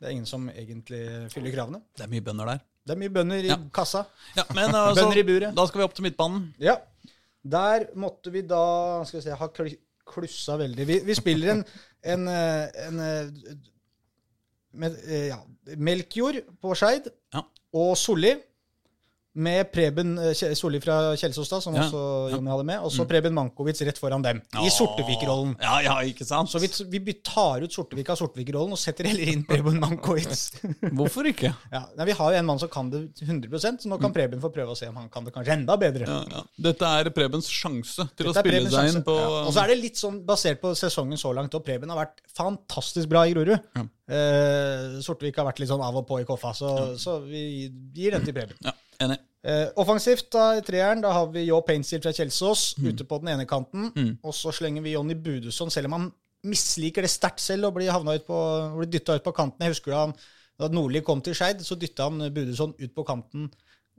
det 0.00 0.06
er 0.08 0.12
ingen 0.12 0.26
som 0.28 0.48
egentlig 0.52 1.02
fyller 1.32 1.54
kravene. 1.54 1.80
Det 1.96 2.04
er 2.04 2.10
mye 2.12 2.24
bønder 2.26 2.50
der. 2.52 2.58
Det 2.86 2.94
er 2.94 3.00
mye 3.00 3.12
bønder 3.14 3.44
i 3.44 3.48
Ja. 3.50 3.56
kassa. 3.74 4.04
Ja, 4.36 4.44
men 4.54 4.74
altså, 4.74 5.02
Bønder 5.06 5.18
i 5.22 5.26
buret. 5.26 5.54
Da 5.56 5.64
skal 5.66 5.80
vi 5.80 5.84
opp 5.88 5.94
til 5.96 6.04
midtbanen. 6.06 6.54
Ja. 6.62 6.76
Der 7.46 7.86
måtte 7.94 8.30
vi 8.34 8.42
da 8.42 8.60
skal 9.06 9.20
vi 9.20 9.24
se, 9.24 9.34
ha 9.40 9.48
klussa 10.06 10.56
veldig. 10.60 10.86
Vi, 10.86 10.98
vi 11.06 11.14
spiller 11.18 11.52
en, 11.54 11.64
en, 12.14 12.28
en, 12.28 12.68
en 12.86 13.00
eh, 13.06 13.56
med, 14.76 14.98
eh, 15.08 15.28
ja, 15.32 15.38
Melkjord 15.76 16.42
på 16.60 16.74
Skeid 16.76 17.08
Ja. 17.34 17.42
og 17.72 17.96
Solli. 17.98 18.34
Med 19.36 19.68
Preben 19.72 20.14
eh, 20.18 20.54
Solli 20.56 20.80
fra 20.80 21.14
Kjelsåstad, 21.18 21.60
som 21.64 21.74
Ja, 21.76 21.84
også 21.84 22.00
ja. 22.00 22.36
Jonny 22.36 22.52
hadde 22.52 22.66
med. 22.70 22.80
Og 22.86 22.92
så 22.94 23.04
Preben 23.08 23.34
Mankovic 23.36 23.82
rett 23.84 23.98
foran 24.00 24.24
dem. 24.24 24.40
I 24.62 24.70
Sortevik-rollen. 24.72 25.56
Ja, 25.60 25.76
ja, 25.84 25.96
ikke 26.08 26.24
sant? 26.24 26.48
Så 26.52 26.60
vi, 26.62 27.00
vi 27.04 27.16
tar 27.20 27.64
ut 27.66 27.74
Sortevik 27.74 28.08
av 28.12 28.20
Sortevik-rollen 28.20 28.72
og 28.72 28.80
setter 28.80 29.10
heller 29.10 29.32
inn 29.34 29.44
Preben 29.48 29.76
Mankovic. 29.82 30.46
Hvorfor 30.98 31.28
ikke? 31.28 31.52
ja, 31.74 31.82
nei, 31.98 32.08
vi 32.08 32.16
har 32.16 32.32
jo 32.32 32.40
en 32.40 32.48
mann 32.48 32.62
som 32.62 32.72
kan 32.72 32.88
det 32.92 33.02
100% 33.20 33.84
så 33.84 33.92
nå 33.92 34.00
kan 34.00 34.14
Preben 34.16 34.40
få 34.40 34.52
prøve 34.54 34.72
å 34.72 34.78
se 34.78 34.88
om 34.88 34.96
han 35.02 35.10
kan 35.12 35.26
det 35.26 35.34
kanskje 35.36 35.58
enda 35.58 35.76
bedre. 35.80 36.08
Ja, 36.08 36.22
ja. 36.32 36.44
Dette 36.70 36.94
er 37.00 37.12
Prebens 37.16 37.50
sjanse 37.52 38.08
til 38.14 38.30
Dette 38.30 38.32
å 38.32 38.46
spille 38.46 38.72
seg 38.72 38.94
inn 38.94 39.04
på 39.06 39.18
ja. 39.20 39.42
Og 39.44 39.52
så 39.52 39.66
er 39.66 39.74
det 39.74 39.80
litt 39.82 40.00
sånn 40.00 40.22
basert 40.26 40.62
på 40.62 40.72
sesongen 40.78 41.20
så 41.20 41.34
langt, 41.36 41.54
og 41.56 41.64
Preben 41.66 41.92
har 41.92 42.00
vært 42.06 42.24
fantastisk 42.36 43.12
bra 43.12 43.26
i 43.28 43.36
Grorud. 43.36 43.52
Ja. 43.76 43.84
Eh, 44.06 44.98
Sortevik 45.02 45.38
har 45.40 45.48
vært 45.48 45.60
litt 45.62 45.70
sånn 45.70 45.82
av 45.82 45.96
og 45.98 46.06
på 46.08 46.20
i 46.22 46.26
koffa, 46.28 46.52
så, 46.54 46.72
så 47.00 47.18
vi 47.26 47.66
gir 47.96 48.14
den 48.14 48.26
til 48.26 48.36
Preben. 48.36 48.58
Ja, 48.64 48.74
enig. 49.04 49.18
Eh, 49.46 49.68
offensivt, 49.78 50.26
da, 50.34 50.56
i 50.58 50.62
treeren, 50.66 51.02
da 51.04 51.12
har 51.14 51.28
vi 51.30 51.44
Joe 51.46 51.62
Painsil 51.66 52.00
fra 52.02 52.10
Kjelsås 52.14 52.72
ute 52.82 53.04
på 53.06 53.20
den 53.22 53.30
ene 53.36 53.46
kanten. 53.46 53.92
Mm. 53.94 54.16
Og 54.26 54.34
så 54.34 54.50
slenger 54.54 54.82
vi 54.82 54.96
Jonny 54.96 55.14
Budusson, 55.14 55.70
selv 55.70 55.90
om 55.90 55.98
han 55.98 56.08
misliker 56.46 57.06
det 57.06 57.12
sterkt 57.12 57.42
selv 57.42 57.68
og 57.68 57.76
blir, 57.78 57.92
havna 57.94 58.16
ut 58.18 58.26
på, 58.26 58.40
blir 58.80 58.90
dytta 58.90 59.18
ut 59.18 59.26
på 59.26 59.34
kanten. 59.36 59.62
Jeg 59.62 59.76
husker 59.76 59.94
da, 59.94 60.02
han, 60.06 60.16
da 60.58 60.70
Nordli 60.72 61.02
kom 61.06 61.22
til 61.22 61.36
Skeid, 61.38 61.62
så 61.66 61.78
dytta 61.78 62.08
han 62.10 62.26
Budusson 62.34 62.74
ut 62.78 62.94
på 62.96 63.06
kanten 63.06 63.48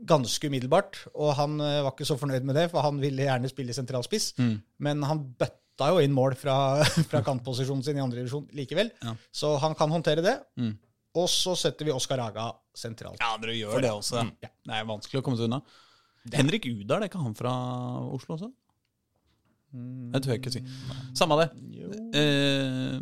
ganske 0.07 0.49
umiddelbart. 0.51 0.99
Og 1.15 1.31
han 1.37 1.61
eh, 1.63 1.79
var 1.85 1.93
ikke 1.93 2.09
så 2.09 2.19
fornøyd 2.19 2.45
med 2.47 2.59
det, 2.59 2.67
for 2.73 2.85
han 2.85 2.99
ville 3.01 3.25
gjerne 3.25 3.51
spille 3.51 3.75
sentralspiss. 3.75 4.33
Mm. 4.41 4.57
Men 4.83 5.07
han 5.07 5.23
bøtta 5.39 5.93
jo 5.93 6.03
inn 6.03 6.15
mål 6.15 6.35
fra, 6.39 6.57
fra 7.09 7.23
kantposisjonen 7.25 7.85
sin 7.85 7.99
i 7.99 8.03
andre 8.03 8.21
divisjon 8.21 8.49
likevel. 8.57 8.91
Ja. 9.03 9.15
Så 9.31 9.55
han 9.63 9.77
kan 9.79 9.93
håndtere 9.93 10.25
det. 10.25 10.37
Mm. 10.59 10.75
Og 11.17 11.27
så 11.31 11.55
setter 11.57 11.88
vi 11.88 11.95
Oskar 11.95 12.21
Haga 12.21 12.51
sentralt. 12.77 13.17
Ja, 13.24 13.33
dere 13.41 13.55
gjør 13.57 13.81
det 13.83 13.91
også. 13.95 14.21
Mm. 14.27 14.33
Ja. 14.43 14.51
Det 14.69 14.79
er 14.79 14.88
vanskelig 14.91 15.21
å 15.21 15.25
komme 15.25 15.39
seg 15.39 15.50
unna. 15.50 15.62
Henrik 16.36 16.67
Udar, 16.67 17.00
det 17.00 17.07
er 17.07 17.12
ikke 17.12 17.24
han 17.24 17.36
fra 17.38 17.53
Oslo 18.13 18.36
også? 18.36 18.50
Det 19.77 20.21
tør 20.24 20.31
jeg 20.33 20.41
ikke 20.41 20.51
si. 20.53 20.62
Samme 21.17 21.38
det. 21.41 21.50
Jo, 21.75 21.88
Eh, 22.17 22.93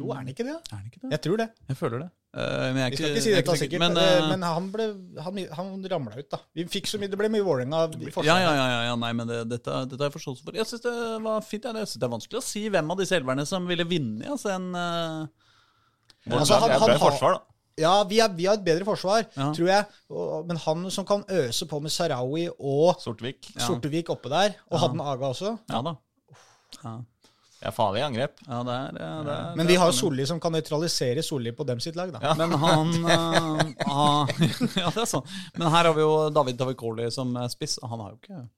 jo 0.00 0.08
er 0.10 0.18
han 0.20 0.30
ikke 0.30 0.44
det? 0.46 0.56
Er 0.56 0.74
han 0.76 0.86
ikke 0.88 1.00
det? 1.02 1.10
Jeg 1.12 1.22
tror 1.26 1.38
det. 1.40 1.46
Jeg 1.70 1.78
føler 1.78 2.02
det. 2.02 2.08
Uh, 2.30 2.70
men 2.70 2.78
jeg 2.78 2.90
Vi 2.92 2.96
skal 2.96 3.06
ikke, 3.06 3.14
ikke 3.14 3.22
si 3.24 3.30
dette 3.34 3.42
ikke 3.42 3.58
sikkert, 3.58 3.82
Men, 3.82 3.96
eh, 3.98 4.28
men 4.30 4.44
han, 4.46 4.66
ble, 4.70 4.84
han, 5.26 5.38
han 5.58 5.70
ramla 5.90 6.14
ut, 6.14 6.28
da. 6.30 6.38
Vi 6.54 6.64
fikk 6.70 6.86
så 6.86 7.00
mye, 7.02 7.10
Det 7.10 7.18
ble 7.18 7.30
mye 7.32 7.42
Vålerenga 7.42 7.80
i 7.90 8.06
ja, 8.06 8.12
forsvaret. 8.14 8.28
ja, 8.28 8.52
ja, 8.54 8.66
ja, 8.70 8.80
ja, 8.86 8.96
nei, 9.02 9.10
men 9.18 9.26
det, 9.30 9.40
dette, 9.50 9.80
dette 9.90 9.98
har 9.98 10.10
jeg 10.12 10.16
forståelse 10.18 10.46
for. 10.46 10.58
Jeg 10.60 10.68
syns 10.70 10.84
det 10.86 10.94
var 11.26 11.46
fint. 11.46 11.66
ja. 11.66 11.74
Jeg 11.82 11.90
synes 11.90 12.02
det 12.02 12.06
er 12.06 12.14
vanskelig 12.14 12.38
å 12.42 12.46
si 12.46 12.62
hvem 12.70 12.94
av 12.94 13.02
disse 13.02 13.18
elverne 13.18 13.46
som 13.50 13.66
ville 13.70 13.86
vinne. 13.90 14.30
Altså 14.30 14.54
en 14.54 14.68
Vårt 14.70 15.49
Altså, 16.28 16.54
han, 16.60 16.70
han- 16.70 16.80
han 16.80 16.90
har- 16.90 16.98
forsvar, 16.98 17.32
da. 17.38 17.40
Ja, 17.80 18.02
vi, 18.04 18.18
er, 18.20 18.28
vi 18.36 18.44
har 18.44 18.54
et 18.58 18.64
bedre 18.64 18.84
forsvar, 18.84 19.24
Ja. 19.36 19.52
tror 19.56 19.66
jeg. 19.70 19.84
Men 20.46 20.56
han 20.56 20.90
som 20.90 21.06
kan 21.06 21.22
øse 21.30 21.64
på 21.66 21.78
med 21.80 21.90
Sarawi 21.90 22.48
og 22.58 23.00
Sortevik. 23.00 23.54
Ja. 23.56 23.66
Sortevik 23.66 24.10
oppe 24.10 24.28
der, 24.28 24.52
og 24.70 24.76
Ja. 24.76 24.86
hadde 24.86 25.00
Aga 25.02 25.24
også 25.32 25.58
Ja 25.70 25.80
da. 25.82 25.94
Ja, 26.84 26.96
Det 27.60 27.66
er 27.68 27.70
farlig 27.76 28.02
angrep. 28.02 28.32
ja 28.48 28.58
det 28.64 28.72
er, 28.74 28.92
ja, 29.00 29.22
det 29.22 29.32
er 29.32 29.56
Men 29.56 29.66
vi 29.66 29.74
har 29.76 29.90
Solli 29.92 30.26
som 30.26 30.38
kan 30.40 30.52
nøytralisere 30.52 31.22
Solli 31.22 31.52
på 31.52 31.64
dem 31.66 31.80
sitt 31.80 31.96
lag, 31.96 32.12
da. 32.12 32.18
Ja. 32.22 32.34
Men 32.34 32.52
han 32.52 32.88
uh, 33.04 33.62
ah, 33.86 34.26
Ja, 34.76 34.90
det 34.90 35.02
er 35.02 35.08
sånn. 35.08 35.26
Men 35.56 35.68
her 35.70 35.84
har 35.84 35.94
vi 35.94 36.00
jo 36.00 36.30
David 36.30 36.58
Tavikoli 36.58 37.10
som 37.12 37.34
spiss, 37.48 37.78
og 37.82 37.88
han 37.90 38.00
har 38.00 38.10
jo 38.10 38.16
ikke 38.22 38.48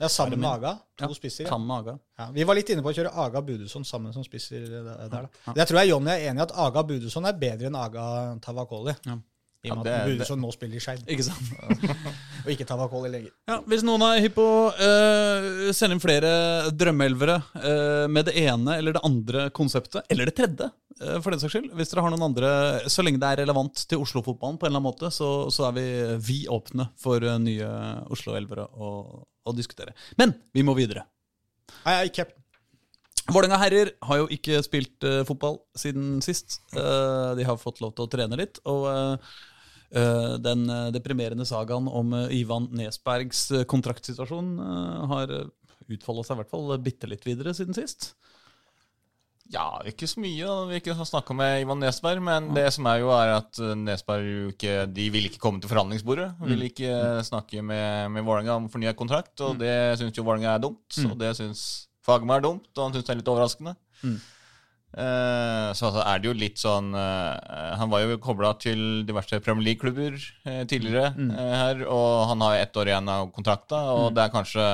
Ja, 0.00 0.08
sammen 0.08 0.40
med 0.40 0.48
Aga. 0.50 0.76
To 0.98 1.08
Ja, 1.08 1.14
spisser. 1.14 1.44
Ja. 1.44 1.50
Sammen 1.50 1.66
med 1.66 1.76
Aga. 1.76 1.98
Ja, 2.18 2.28
vi 2.34 2.44
var 2.44 2.54
litt 2.54 2.70
inne 2.70 2.84
på 2.84 2.92
å 2.92 2.94
kjøre 2.94 3.12
Aga 3.24 3.42
Budusson 3.42 3.84
sammen 3.84 4.14
som 4.14 4.24
spisser 4.24 4.62
der. 4.68 5.08
da. 5.10 5.26
Jeg 5.56 5.66
tror 5.68 5.80
jeg 5.80 5.90
Jonny 5.90 6.12
er 6.14 6.30
enig 6.30 6.38
i 6.38 6.46
at 6.46 6.54
Aga 6.54 6.84
Budusson 6.86 7.26
er 7.26 7.38
bedre 7.38 7.66
enn 7.70 7.78
Aga 7.78 8.06
Tavakoli. 8.44 8.94
Ja. 9.06 9.18
I 9.62 9.70
og 9.70 9.78
med 9.78 9.92
at 9.92 10.08
Budusson 10.10 10.40
nå 10.42 10.48
spiller 10.50 10.78
i 10.78 10.82
Skeid, 10.82 11.04
Ikke 11.06 11.22
sant? 11.22 11.52
og 12.42 12.48
ikke 12.50 12.66
Tavakoli 12.66 13.10
lenger. 13.12 13.30
Ja, 13.46 13.60
hvis 13.70 13.84
noen 13.86 14.02
er 14.02 14.18
hypp 14.24 14.34
på 14.34 14.42
å 14.42 14.70
uh, 14.74 15.68
sende 15.70 15.94
inn 15.94 16.02
flere 16.02 16.32
drømmeelvere 16.74 17.36
uh, 17.54 18.06
med 18.10 18.26
det 18.26 18.34
ene 18.42 18.74
eller 18.80 18.96
det 18.96 19.04
andre 19.06 19.44
konseptet, 19.54 20.02
eller 20.10 20.26
det 20.26 20.34
tredje, 20.40 20.66
uh, 20.98 21.20
for 21.22 21.30
den 21.30 21.42
saks 21.42 21.54
skyld 21.54 21.70
Hvis 21.78 21.94
dere 21.94 22.02
har 22.02 22.10
noen 22.10 22.26
andre, 22.26 22.50
så 22.90 23.06
lenge 23.06 23.22
det 23.22 23.30
er 23.30 23.42
relevant 23.44 23.84
til 23.86 24.02
Oslo-fotballen 24.02 24.58
på 24.58 24.66
en 24.66 24.72
eller 24.72 24.82
annen 24.82 24.88
måte, 24.90 25.12
så, 25.14 25.30
så 25.54 25.68
er 25.70 25.78
vi 25.78 25.86
vi 26.26 26.40
åpne 26.50 26.88
for 26.98 27.22
eh, 27.22 27.38
nye 27.42 27.68
Oslo-elvere 28.12 28.66
å, 28.66 28.90
å 29.44 29.54
diskutere. 29.56 29.94
Men 30.20 30.34
vi 30.54 30.64
må 30.66 30.74
videre. 30.78 31.06
Nei, 31.82 31.96
jeg 31.96 32.00
er 32.00 32.12
ikke 32.12 32.30
Vålerenga 33.30 33.58
herrer 33.60 33.92
har 34.02 34.18
jo 34.18 34.24
ikke 34.34 34.58
spilt 34.66 35.04
uh, 35.06 35.20
fotball 35.28 35.60
siden 35.78 36.16
sist. 36.24 36.58
Uh, 36.74 37.38
de 37.38 37.46
har 37.46 37.60
fått 37.60 37.78
lov 37.80 37.92
til 37.94 38.06
å 38.06 38.10
trene 38.10 38.38
litt. 38.40 38.58
Og 38.66 38.88
uh, 38.90 39.34
den 40.42 40.64
deprimerende 40.94 41.44
sagaen 41.44 41.84
om 41.84 42.14
Ivan 42.32 42.70
Nesbergs 42.72 43.42
kontraktsituasjon 43.68 44.54
har 45.10 45.34
utfolda 45.92 46.24
seg 46.24 46.32
i 46.32 46.40
hvert 46.40 46.52
fall 46.54 46.72
bitte 46.80 47.10
litt 47.10 47.26
videre 47.28 47.52
siden 47.52 47.76
sist. 47.76 48.14
Ja, 49.52 49.66
ikke 49.84 50.08
så 50.08 50.22
mye. 50.22 50.46
da. 50.48 50.56
Vi 50.70 50.80
ikke 50.80 50.96
har 50.96 51.08
snakka 51.08 51.36
med 51.36 51.60
Ivan 51.60 51.82
Nesberg, 51.82 52.22
men 52.24 52.50
det 52.56 52.66
som 52.72 52.88
er 52.88 53.02
jo 53.02 53.12
er 53.12 53.34
at 53.36 53.60
eh, 53.60 53.74
Nesberg 53.76 54.52
ikke 54.54 54.76
De 54.88 55.08
vil 55.12 55.28
ikke 55.28 55.42
komme 55.42 55.60
til 55.60 55.68
forhandlingsbordet. 55.72 56.30
Vil 56.48 56.68
ikke 56.70 57.22
snakke 57.28 57.60
med, 57.60 58.10
med 58.16 58.24
Vålerenga 58.24 58.56
om 58.56 58.70
fornya 58.72 58.94
kontrakt, 58.96 59.34
og 59.44 59.60
det 59.60 59.98
syns 60.00 60.16
jo 60.16 60.24
Vålerenga 60.24 60.56
er 60.56 60.62
dumt. 60.64 61.00
Og 61.04 61.18
det 61.20 61.34
syns 61.36 61.66
Fagermo 62.02 62.34
er 62.34 62.44
dumt, 62.44 62.70
og 62.76 62.86
han 62.86 62.96
syns 62.96 63.06
det 63.06 63.14
er 63.14 63.20
litt 63.20 63.30
overraskende. 63.30 63.76
Mm. 64.02 64.16
Eh, 64.92 65.68
så 65.72 65.88
altså 65.88 66.02
er 66.04 66.18
det 66.20 66.28
jo 66.28 66.32
litt 66.36 66.58
sånn 66.60 66.90
eh, 66.92 67.76
Han 67.80 67.88
var 67.88 68.02
jo 68.02 68.18
kobla 68.20 68.50
til 68.60 69.06
diverse 69.08 69.38
Premier 69.40 69.70
League-klubber 69.70 70.18
eh, 70.44 70.66
tidligere 70.68 71.14
eh, 71.16 71.54
her, 71.56 71.84
og 71.88 72.26
han 72.28 72.44
har 72.44 72.58
ett 72.60 72.76
år 72.76 72.90
igjen 72.90 73.08
av 73.08 73.30
kontrakta, 73.32 73.80
og 73.96 74.10
det 74.12 74.26
er 74.26 74.34
kanskje 74.34 74.66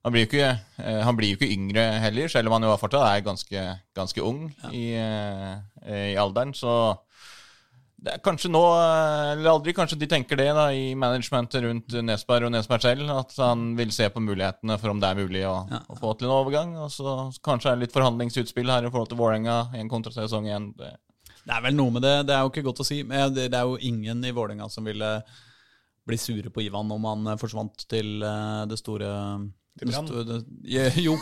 han 0.00 0.14
blir, 0.14 0.24
jo 0.24 0.30
ikke, 0.30 0.48
eh, 0.80 1.02
han 1.04 1.16
blir 1.18 1.34
jo 1.34 1.36
ikke 1.36 1.52
yngre 1.52 1.84
heller, 2.00 2.30
selv 2.32 2.48
om 2.48 2.56
han 2.56 2.64
jo 2.64 2.76
fortsatt 2.80 3.04
er 3.04 3.24
ganske, 3.26 3.64
ganske 3.96 4.22
ung 4.24 4.46
i, 4.72 4.86
eh, 4.96 6.12
i 6.12 6.16
alderen. 6.20 6.54
Så 6.56 6.72
det 8.00 8.14
er 8.14 8.22
kanskje 8.24 8.48
nå, 8.48 8.62
eh, 8.80 9.32
eller 9.34 9.50
aldri, 9.50 9.74
kanskje 9.76 9.98
de 10.00 10.08
tenker 10.08 10.40
det 10.40 10.48
da, 10.56 10.70
i 10.72 10.94
managementet 10.96 11.60
rundt 11.66 11.98
Nesberg 12.00 12.48
og 12.48 12.54
Nesberg 12.54 12.86
selv, 12.86 13.12
at 13.12 13.36
han 13.36 13.74
vil 13.76 13.92
se 13.92 14.08
på 14.08 14.22
mulighetene 14.24 14.78
for 14.80 14.94
om 14.94 15.02
det 15.02 15.10
er 15.10 15.20
mulig 15.20 15.44
å, 15.44 15.58
å 15.68 15.98
få 16.00 16.14
til 16.16 16.30
en 16.30 16.36
overgang. 16.38 16.72
Og 16.80 16.88
så 16.94 17.18
kanskje 17.44 17.74
er 17.74 17.76
det 17.76 17.84
litt 17.84 17.98
forhandlingsutspill 17.98 18.72
her 18.72 18.88
i 18.88 18.94
forhold 18.94 19.12
til 19.12 19.20
Vålerenga, 19.20 19.60
en 19.76 19.92
kontrasesong 19.92 20.48
igjen. 20.48 20.72
Det, 20.80 20.94
Det 21.44 21.52
er 21.58 21.68
vel 21.68 21.76
noe 21.76 21.92
med 21.92 22.08
det. 22.08 22.16
Det 22.30 22.38
er 22.38 22.40
jo 22.40 22.54
ikke 22.54 22.64
godt 22.70 22.80
å 22.80 22.88
si. 22.88 23.02
Men 23.04 23.36
det, 23.36 23.50
det 23.52 23.60
er 23.60 23.68
jo 23.68 23.76
ingen 23.92 24.24
i 24.24 24.32
Vålerenga 24.32 24.72
som 24.72 24.88
ville 24.88 25.18
bli 26.08 26.16
sure 26.16 26.48
på 26.48 26.64
Ivan 26.64 26.88
om 26.96 27.04
han 27.04 27.34
eh, 27.34 27.40
forsvant 27.40 27.84
til 27.90 28.22
eh, 28.24 28.62
det 28.64 28.80
store 28.80 29.10
Ja, 29.80 30.88
Jo, 30.98 31.14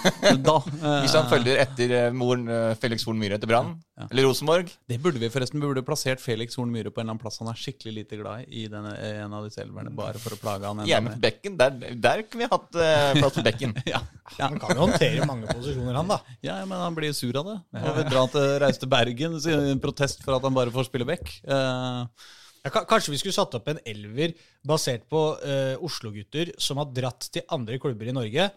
da. 0.42 0.56
eh, 0.82 0.94
Hvis 1.04 1.14
han 1.14 1.28
følger 1.30 1.60
etter 1.62 1.92
eh, 1.94 2.06
moren 2.16 2.48
eh, 2.50 2.72
Felix 2.80 3.04
Horn 3.06 3.18
Myhre 3.20 3.36
til 3.38 3.50
Brann, 3.50 3.74
eller 4.08 4.26
Rosenborg 4.26 4.72
Det 4.88 4.98
burde 5.02 5.20
vi 5.22 5.28
forresten. 5.30 5.60
Vi 5.60 5.68
burde 5.68 5.84
plassert 5.86 6.22
Felix 6.22 6.56
Horn 6.58 6.72
Myhre 6.72 6.90
på 6.90 6.98
en 6.98 7.06
eller 7.06 7.14
annen 7.14 7.22
plass 7.22 7.38
han 7.42 7.50
er 7.52 7.60
skikkelig 7.60 7.94
lite 8.00 8.18
glad 8.18 8.46
i, 8.46 8.64
i 8.64 8.70
denne, 8.72 8.94
en 9.22 9.36
av 9.36 9.46
disse 9.46 9.62
elverne, 9.62 9.92
bare 9.94 10.18
for 10.22 10.34
å 10.34 10.40
plage 10.40 10.66
han 10.66 10.82
Gjerne 10.88 11.14
på 11.14 11.22
bekken. 11.22 11.58
Der, 11.60 11.76
der 12.08 12.24
kunne 12.24 12.46
vi 12.46 12.50
hatt 12.54 12.80
uh, 12.80 13.20
plass 13.20 13.38
på 13.38 13.46
bekken. 13.46 13.76
Ja, 13.88 14.02
ja. 14.36 14.48
Han 14.48 14.58
kan 14.60 14.74
jo 14.76 14.84
håndtere 14.84 15.24
mange 15.28 15.48
posisjoner, 15.48 15.94
han, 15.96 16.10
da. 16.10 16.18
ja, 16.44 16.58
men 16.68 16.76
han 16.82 16.96
blir 16.96 17.14
sur 17.16 17.36
av 17.40 17.46
det. 17.48 17.56
Og 17.78 17.94
vil 18.00 18.10
dra 18.10 18.24
til, 18.32 18.50
reise 18.64 18.82
til 18.82 18.90
Bergen 18.92 19.38
protest 19.82 20.24
for 20.24 20.36
at 20.36 20.44
han 20.44 20.56
bare 20.56 20.74
får 20.74 20.88
spille 20.90 21.06
bekk. 21.08 21.30
Eh, 21.48 22.28
Ja, 22.68 22.84
kanskje 22.88 23.14
vi 23.14 23.18
skulle 23.24 23.36
satt 23.36 23.56
opp 23.58 23.68
en 23.72 23.80
elver 23.88 24.36
basert 24.68 25.08
på 25.10 25.24
uh, 25.40 25.74
Oslo-gutter 25.84 26.54
som 26.60 26.80
har 26.82 26.90
dratt 26.94 27.30
til 27.34 27.44
andre 27.54 27.80
klubber 27.82 28.08
i 28.10 28.14
Norge. 28.16 28.50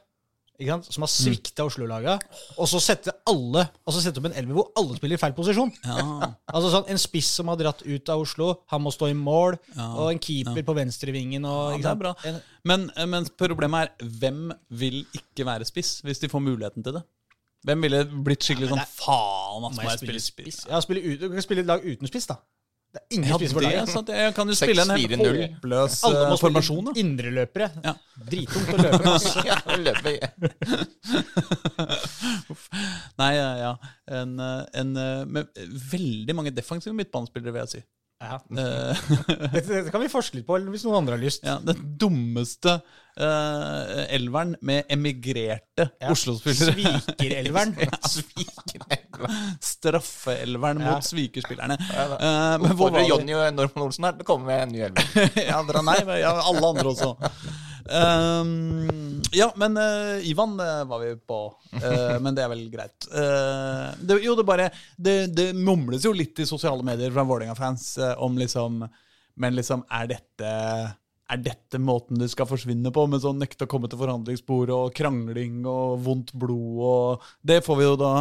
Ikke 0.61 0.75
sant? 0.75 0.89
Som 0.93 1.05
har 1.05 1.09
svikta 1.09 1.65
Oslo-laga. 1.65 2.17
Og 2.61 2.67
så 2.69 2.77
sette 2.83 3.09
alle 3.25 3.63
Og 3.87 3.95
så 3.95 4.03
sette 4.03 4.21
opp 4.21 4.27
en 4.29 4.35
elver 4.37 4.53
hvor 4.59 4.67
alle 4.77 4.97
spiller 4.99 5.17
i 5.17 5.21
feil 5.21 5.33
posisjon. 5.37 5.71
ja. 5.87 6.03
Altså 6.53 6.69
sånn, 6.73 6.85
En 6.91 6.99
spiss 7.01 7.31
som 7.39 7.49
har 7.49 7.57
dratt 7.57 7.81
ut 7.87 8.11
av 8.13 8.21
Oslo, 8.21 8.51
han 8.69 8.83
må 8.83 8.91
stå 8.93 9.09
i 9.09 9.15
mål. 9.17 9.57
Og 9.79 10.11
en 10.11 10.21
keeper 10.21 10.61
på 10.67 10.75
venstrevingen. 10.77 11.47
Og, 11.49 11.79
Ja, 11.79 11.81
det 11.81 11.93
er 11.95 12.01
bra. 12.03 12.13
Men, 12.67 12.91
men 13.09 13.25
problemet 13.39 13.87
er, 13.87 14.11
hvem 14.21 14.51
vil 14.83 15.01
ikke 15.17 15.47
være 15.49 15.65
spiss 15.65 16.01
hvis 16.05 16.21
de 16.21 16.29
får 16.29 16.43
muligheten 16.45 16.85
til 16.85 16.99
det? 16.99 17.03
Hvem 17.65 17.83
ville 17.85 18.05
blitt 18.25 18.45
skikkelig 18.45 18.71
sånn 18.71 18.85
faen, 18.89 19.65
at 19.67 19.75
må 19.77 19.83
jeg 19.85 19.99
spille 20.01 20.21
spiss? 20.21 20.63
Ja, 20.69 20.79
spille 20.81 21.01
ut, 21.05 21.19
du 21.21 21.27
kan 21.29 21.45
spille 21.45 21.61
et 21.65 21.69
lag 21.69 21.83
uten 21.85 22.09
spiss, 22.09 22.25
da. 22.29 22.37
Det 22.91 22.99
er 22.99 23.05
ingen 23.15 23.29
Ja, 23.29 23.35
spisser 23.39 23.55
på 23.55 23.61
det 23.61 23.67
er 24.15 24.25
Jeg 24.25 24.33
kan 24.35 24.49
jo 24.51 24.55
spille 24.59 24.83
en 24.83 24.89
helt 24.91 25.13
6-4-0. 25.15 25.37
håpløs 25.55 25.93
eh, 26.09 26.33
formasjon. 26.41 26.89
indreløpere. 26.99 27.67
Ja. 27.85 27.93
Drittungt 28.31 28.67
å 28.73 28.75
løpe. 28.81 29.13
Ja, 29.47 29.55
løpe 29.79 30.09
Nei, 33.21 33.31
ja, 33.37 33.49
ja. 33.61 33.71
En, 34.19 34.35
eh, 34.39 34.65
en, 34.81 34.91
eh, 34.97 35.25
med 35.25 35.47
veldig 35.91 36.35
mange 36.37 36.51
defensive 36.55 36.95
midtbanespillere, 36.97 37.53
vil 37.55 37.61
jeg 37.63 37.69
si. 37.77 37.81
Ja. 38.21 38.35
Eh, 38.37 38.93
Dette, 39.55 39.69
dette 39.71 39.91
kan 39.93 40.01
vi 40.03 40.09
forske 40.11 40.37
litt 40.37 40.47
på 40.49 40.59
hvis 40.69 40.83
noen 40.85 40.99
andre 41.01 41.15
har 41.17 41.23
lyst. 41.23 41.41
ja, 41.47 41.55
den 41.65 41.79
dummeste 41.97 42.71
uh, 43.17 44.05
elveren 44.13 44.51
med 44.61 44.85
emigrerte 44.93 45.87
Ja. 46.01 46.11
Oslo-spillere. 46.13 46.99
Svikerelveren. 47.07 47.71
Sviker. 48.05 48.81
Straffeelveren 49.63 50.81
mot 50.83 51.05
svikerspillerne. 51.05 51.77
Eh, 51.79 52.55
men 52.61 52.77
hvor 52.77 52.93
var? 52.93 53.03
Jonny 53.07 53.35
og 53.37 53.47
Norman 53.55 53.87
Olsen 53.87 54.07
her 54.07 54.15
til 54.17 54.25
å 54.25 54.29
komme 54.31 54.49
med 54.49 54.65
en 54.65 54.73
ny 54.75 54.85
elver. 54.87 55.27
ja, 55.49 55.59
dere, 55.67 55.83
nei, 55.87 55.99
men 56.07 56.21
ja, 56.23 56.33
alle 56.41 56.71
andre 56.73 56.93
også. 56.93 57.13
Um, 57.91 59.21
ja, 59.35 59.49
men 59.59 59.75
uh, 59.77 60.29
Ivan 60.29 60.59
eh, 60.59 60.83
var 60.87 61.01
vi 61.01 61.15
på. 61.15 61.41
Uh, 61.75 62.17
men 62.23 62.37
det 62.37 62.45
er 62.45 62.51
vel 62.53 62.63
greit. 62.71 63.07
Det, 63.09 64.19
jo, 64.23 64.35
det 64.37 64.47
bare 64.47 64.69
det, 64.95 65.17
det 65.35 65.51
mumles 65.57 66.05
jo 66.05 66.13
litt 66.15 66.39
i 66.39 66.47
sosiale 66.47 66.85
medier 66.87 67.11
fra 67.13 67.25
Vålerenga-fans 67.27 67.93
om 68.21 68.37
liksom 68.39 68.83
Men 69.41 69.55
liksom, 69.55 69.83
er 69.89 70.09
dette 70.11 70.49
er 71.31 71.43
dette 71.43 71.79
måten 71.81 72.19
du 72.19 72.27
skal 72.29 72.47
forsvinne 72.49 72.91
på, 72.93 73.05
med 73.07 73.23
sånn 73.23 73.39
nekte 73.41 73.67
å 73.67 73.71
komme 73.71 73.89
til 73.91 73.99
forhandlingsbordet 74.01 74.75
og 74.75 74.95
krangling 74.95 75.61
og 75.69 76.01
vondt 76.05 76.33
blod 76.37 76.81
og 76.87 77.29
Det 77.41 77.61
får 77.65 77.79
vi 77.79 77.87
jo 77.87 77.99
da 77.99 78.11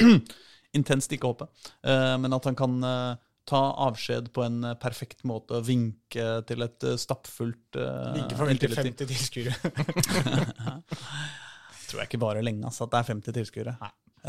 intenst 0.78 1.12
ikke 1.14 1.30
håpe. 1.32 1.48
Eh, 1.86 2.16
men 2.20 2.36
at 2.36 2.48
han 2.50 2.58
kan 2.58 2.76
eh, 2.84 3.22
ta 3.48 3.62
avskjed 3.86 4.32
på 4.34 4.44
en 4.44 4.62
eh, 4.64 4.78
perfekt 4.80 5.24
måte 5.28 5.60
og 5.60 5.68
vinke 5.68 6.26
til 6.48 6.66
et 6.66 6.88
stappfullt 7.00 7.78
uh, 7.78 8.14
Like 8.16 8.38
farvel 8.38 8.62
til 8.62 8.76
50 8.76 9.10
tilskuere. 9.12 9.54
Tror 11.88 12.00
jeg 12.00 12.10
ikke 12.10 12.24
varer 12.24 12.44
lenge, 12.44 12.66
altså, 12.66 12.88
at 12.88 12.94
det 12.94 13.00
er 13.00 13.12
50 13.12 13.38
tilskuere. 13.38 13.76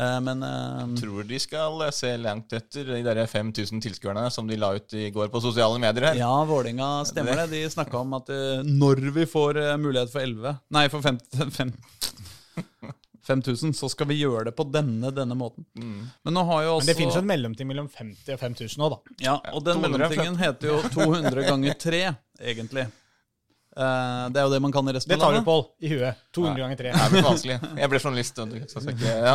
Eh, 0.00 0.20
men 0.20 0.42
eh, 0.42 0.82
Tror 1.00 1.24
de 1.24 1.38
skal 1.40 1.92
se 1.96 2.10
langt 2.20 2.52
etter 2.52 2.84
de 2.90 2.98
der 3.06 3.22
5000 3.26 3.80
tilskuerne 3.80 4.26
som 4.30 4.48
de 4.48 4.56
la 4.60 4.74
ut 4.76 4.92
i 4.94 5.08
går 5.14 5.30
på 5.32 5.40
sosiale 5.40 5.78
medier 5.80 6.10
her. 6.10 6.18
ja, 6.20 6.32
Vålinga 6.44 7.04
stemmer 7.08 7.36
det. 7.42 7.46
De 7.54 7.62
snakka 7.72 8.02
om 8.02 8.12
at 8.18 8.28
eh, 8.32 8.60
når 8.66 9.00
vi 9.16 9.24
får 9.30 9.56
eh, 9.62 9.76
mulighet 9.80 10.12
for 10.12 10.20
11 10.20 10.56
Nei, 10.76 10.88
for 10.92 11.00
5000, 13.26 13.72
så 13.80 13.88
skal 13.88 14.06
vi 14.12 14.20
gjøre 14.20 14.50
det 14.50 14.54
på 14.58 14.68
denne 14.68 15.10
denne 15.16 15.34
måten. 15.38 15.64
Men 15.74 16.36
nå 16.36 16.44
har 16.50 16.66
jo 16.66 16.76
også 16.76 16.84
Men 16.84 16.92
det 16.92 16.98
finnes 17.00 17.16
jo 17.16 17.24
en 17.24 17.32
mellomting 17.32 17.66
mellom 17.72 17.88
50 17.88 18.36
og 18.36 18.40
5000 18.44 18.82
nå, 18.82 18.92
da. 18.92 19.16
Ja, 19.30 19.38
og 19.56 19.64
den 19.66 19.80
mellomtingen 19.82 20.36
heter 20.40 20.74
jo 20.74 20.78
200 20.92 21.48
ganger 21.48 21.80
3, 21.88 22.04
egentlig. 22.52 22.86
Eh, 23.76 24.28
det 24.32 24.40
er 24.40 24.46
jo 24.46 24.52
det 24.54 24.60
man 24.64 24.72
kan 24.72 24.88
i 24.88 24.92
resten 24.96 25.12
av 25.12 25.20
landet. 25.20 25.40
Det 25.40 25.44
tar 25.44 25.44
du. 25.44 25.48
Pål, 25.48 25.64
i 25.84 25.90
huet. 25.92 26.20
200 26.34 26.62
ganger 26.62 26.78
3. 26.80 26.92
Det 26.92 27.08
blitt 27.12 27.26
vanskelig. 27.26 27.56
Jeg 27.82 27.90
ble 27.92 28.00
journalist, 28.00 28.38
så 28.72 28.84
ikke, 28.92 29.16
ja, 29.26 29.34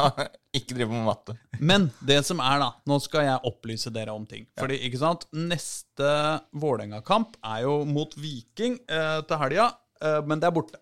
ikke 0.57 0.77
drive 0.77 0.89
med 0.93 1.05
matte. 1.05 1.35
Men 1.59 1.89
det 2.01 2.21
som 2.25 2.41
er, 2.41 2.63
da 2.63 2.71
Nå 2.89 2.97
skal 3.03 3.27
jeg 3.27 3.51
opplyse 3.51 3.93
dere 3.93 4.15
om 4.15 4.25
ting. 4.29 4.47
Fordi, 4.57 4.79
ikke 4.87 5.01
sant 5.01 5.27
Neste 5.37 6.13
Vålerenga-kamp 6.57 7.37
er 7.45 7.67
jo 7.67 7.81
mot 7.85 8.15
Viking 8.17 8.79
uh, 8.89 9.21
til 9.27 9.41
helga, 9.43 9.69
uh, 10.01 10.19
men 10.25 10.41
det 10.41 10.49
er 10.49 10.57
borte. 10.57 10.81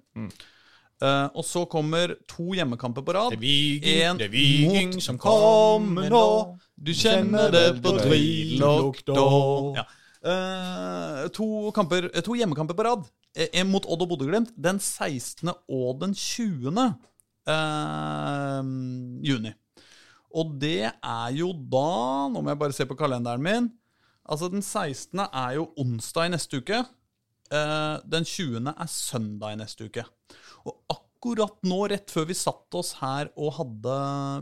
Eh, 1.00 1.28
og 1.32 1.46
så 1.48 1.62
kommer 1.72 2.12
to 2.28 2.50
hjemmekamper 2.58 3.06
på 3.08 3.14
rad. 3.16 3.32
Det 3.32 3.38
er 3.38 3.44
Viking, 3.46 4.02
En 4.10 4.18
det 4.20 4.26
er 4.28 4.34
Viking 4.34 4.90
mot- 4.96 5.04
som 5.04 5.20
kommer 5.22 6.10
nå. 6.12 6.26
Du 6.76 6.92
kjenner 6.92 7.52
det 7.52 7.82
på 7.84 7.94
drillokta. 7.96 9.16
Ja. 9.80 9.86
Eh, 10.20 11.28
to, 11.32 11.72
kamper, 11.76 12.10
eh, 12.14 12.22
to 12.26 12.36
hjemmekamper 12.36 12.76
på 12.76 12.84
rad. 12.84 13.06
Eh, 13.36 13.48
En 13.62 13.70
mot 13.72 13.86
Odd 13.86 14.02
og 14.04 14.10
Bodø-Glimt 14.12 14.52
den 14.58 14.80
16. 14.80 15.54
og 15.70 16.00
den 16.02 16.14
20. 16.14 16.94
eh, 17.48 18.64
juni. 19.24 19.54
Og 20.36 20.60
det 20.62 20.92
er 20.92 21.30
jo 21.34 21.54
da 21.54 22.30
Nå 22.30 22.42
må 22.44 22.52
jeg 22.52 22.60
bare 22.60 22.76
se 22.76 22.86
på 22.86 22.98
kalenderen 23.00 23.42
min. 23.42 23.72
Altså, 24.30 24.50
den 24.52 24.62
16. 24.62 25.20
er 25.34 25.56
jo 25.58 25.70
onsdag 25.78 26.28
i 26.28 26.34
neste 26.36 26.60
uke. 26.62 26.84
Eh, 27.52 27.98
den 28.06 28.26
20. 28.26 28.68
er 28.78 28.86
søndag 28.92 29.54
i 29.56 29.62
neste 29.64 29.88
uke. 29.90 30.04
Og 30.66 30.76
akkurat 30.90 31.09
nå, 31.20 31.80
rett 31.92 32.12
før 32.12 32.28
vi 32.30 32.34
satte 32.38 32.80
oss 32.80 32.94
her 33.02 33.30
og 33.36 33.54
hadde, 33.58 33.96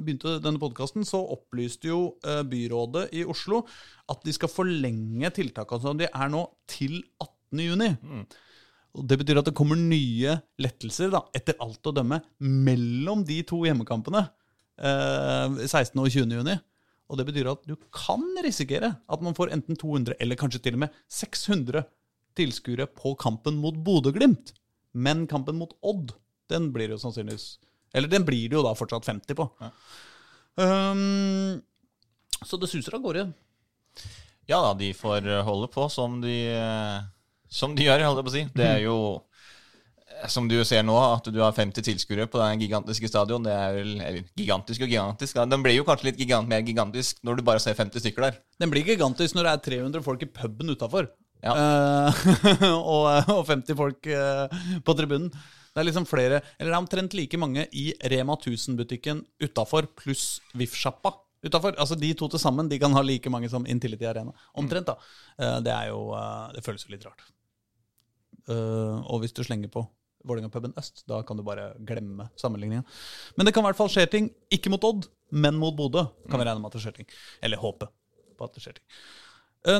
begynte 0.05 0.39
denne 0.43 0.59
podkasten, 0.61 1.05
så 1.05 1.19
opplyste 1.33 1.87
jo 1.89 2.17
eh, 2.23 2.43
byrådet 2.43 3.09
i 3.13 3.25
Oslo 3.25 3.63
at 4.07 4.21
de 4.23 4.33
skal 4.33 4.49
forlenge 4.51 5.29
tiltakene 5.33 5.81
som 5.81 5.97
de 5.97 6.07
er 6.07 6.29
nå, 6.29 6.45
til 6.67 7.01
18. 7.19 7.63
juni. 7.63 7.89
Og 8.97 9.07
Det 9.07 9.17
betyr 9.17 9.39
at 9.41 9.45
det 9.49 9.55
kommer 9.57 9.75
nye 9.77 10.37
lettelser, 10.59 11.11
da, 11.13 11.23
etter 11.33 11.57
alt 11.59 11.85
å 11.85 11.93
dømme, 11.93 12.21
mellom 12.39 13.23
de 13.25 13.41
to 13.43 13.63
hjemmekampene. 13.65 14.27
Eh, 14.77 15.65
16. 15.65 15.97
og 15.97 16.09
20. 16.09 16.37
juni. 16.39 16.57
Og 17.07 17.17
det 17.17 17.25
betyr 17.29 17.49
at 17.51 17.63
du 17.65 17.75
kan 17.95 18.23
risikere 18.43 18.91
at 18.99 19.21
man 19.23 19.35
får 19.37 19.53
enten 19.55 19.77
200 19.79 20.17
eller 20.19 20.35
kanskje 20.39 20.59
til 20.65 20.75
og 20.75 20.83
med 20.85 20.95
600 21.07 21.85
tilskuere 22.37 22.87
på 22.91 23.15
kampen 23.17 23.57
mot 23.61 23.75
Bodø-Glimt. 23.75 24.51
Men 24.93 25.25
kampen 25.29 25.57
mot 25.59 25.73
Odd, 25.85 26.13
den 26.51 26.69
blir 26.75 26.93
jo 26.93 26.99
sannsynligvis 27.01 27.57
Eller 27.95 28.11
den 28.11 28.25
blir 28.27 28.49
det 28.49 28.57
jo 28.57 28.63
da 28.65 28.73
fortsatt 28.77 29.05
50 29.07 29.37
på. 29.37 29.47
Um, 30.57 31.61
så 32.45 32.57
det 32.59 32.69
suser 32.69 32.97
av 32.97 33.03
gårde. 33.05 33.27
Ja 34.47 34.59
da, 34.63 34.73
de 34.79 34.93
får 34.95 35.27
holde 35.43 35.67
på 35.71 35.87
som 35.91 36.19
de, 36.23 36.35
eh, 36.55 36.99
som 37.51 37.73
de 37.75 37.87
gjør, 37.87 38.05
holdt 38.07 38.21
jeg 38.21 38.27
på 38.27 38.31
å 38.31 38.35
si. 38.35 38.43
Det 38.55 38.67
er 38.67 38.79
jo, 38.85 38.97
eh, 40.07 40.27
som 40.31 40.47
du 40.47 40.55
ser 40.67 40.85
nå, 40.87 40.95
at 40.95 41.27
du 41.33 41.41
har 41.43 41.55
50 41.55 41.83
tilskuere 41.83 42.29
på 42.31 42.39
den 42.39 42.63
gigantiske 42.63 43.11
stadion. 43.11 43.43
Det 43.43 43.51
er 43.51 43.75
vel 43.75 43.91
eller, 43.97 44.23
gigantisk 44.39 44.85
og 44.85 44.93
gigantisk. 44.93 45.41
Den 45.51 45.65
blir 45.65 45.75
jo 45.75 45.87
kanskje 45.87 46.11
litt 46.11 46.21
gigant, 46.23 46.47
mer 46.47 46.63
gigantisk 46.63 47.19
når 47.27 47.39
du 47.39 47.47
bare 47.49 47.63
ser 47.63 47.75
50 47.75 48.05
stykker 48.05 48.29
der. 48.29 48.39
Den 48.63 48.71
blir 48.71 48.87
gigantisk 48.87 49.35
når 49.35 49.49
det 49.49 49.55
er 49.55 49.65
300 49.67 50.05
folk 50.07 50.23
i 50.23 50.31
puben 50.39 50.71
utafor. 50.71 51.11
Ja. 51.43 51.53
og, 52.95 53.03
og 53.29 53.43
50 53.45 53.77
folk 53.77 54.07
uh, 54.09 54.47
på 54.81 54.95
tribunen. 54.97 55.27
Det 55.77 55.83
er 55.83 55.91
liksom 55.91 56.07
flere, 56.09 56.39
eller 56.57 56.71
det 56.71 56.73
er 56.73 56.81
omtrent 56.81 57.13
like 57.13 57.37
mange 57.37 57.67
i 57.77 57.91
Rema 58.09 58.33
1000-butikken 58.33 59.19
utafor, 59.45 59.85
pluss 59.93 60.39
VIF-sjappa 60.57 61.11
utafor. 61.45 61.75
Altså 61.77 61.93
de 61.93 62.09
to 62.17 62.25
til 62.33 62.41
sammen 62.41 62.69
de 62.71 62.79
kan 62.81 62.95
ha 62.97 63.03
like 63.05 63.29
mange 63.29 63.49
som 63.51 63.67
Intility 63.69 64.07
Arena. 64.09 64.33
Omtrent, 64.57 64.89
da. 64.89 64.97
Eh, 65.37 65.59
det 65.61 65.73
er 65.75 65.91
jo 65.91 65.99
eh, 66.17 66.55
Det 66.55 66.63
føles 66.65 66.87
jo 66.87 66.95
litt 66.95 67.05
rart. 67.05 67.21
Eh, 68.49 68.97
og 69.05 69.21
hvis 69.21 69.37
du 69.37 69.43
slenger 69.45 69.69
på 69.69 69.85
Vålerenga-puben 70.27 70.73
øst, 70.81 71.05
da 71.07 71.21
kan 71.23 71.37
du 71.37 71.45
bare 71.45 71.69
glemme 71.85 72.25
sammenligninga. 72.41 72.81
Men 73.37 73.45
det 73.45 73.53
kan 73.53 73.61
i 73.61 73.69
hvert 73.69 73.77
fall 73.77 73.93
skje 73.93 74.07
ting. 74.11 74.31
Ikke 74.49 74.73
mot 74.73 74.83
Odd, 74.83 75.05
men 75.29 75.61
mot 75.61 75.77
Bodø. 75.77 76.07
Kan 76.25 76.41
vi 76.41 76.49
regne 76.49 76.59
med 76.59 76.73
at 76.73 76.79
det 76.79 76.83
skjer 76.87 76.97
ting. 76.97 77.13
Eller 77.45 77.61
håpe 77.61 77.91
på 78.33 78.49
at 78.49 78.57
det 78.57 78.65
skjer 78.65 78.79
ting. 78.81 78.89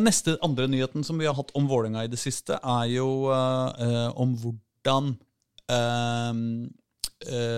Neste 0.04 0.36
andre 0.44 0.68
nyheten 0.70 1.04
som 1.06 1.20
vi 1.20 1.26
har 1.26 1.36
hatt 1.38 1.52
om 1.58 1.68
Vålerenga 1.68 2.06
i 2.06 2.12
det 2.12 2.20
siste, 2.22 2.56
er 2.60 2.88
jo 2.92 3.10
om 3.28 4.38
hvordan 4.40 5.14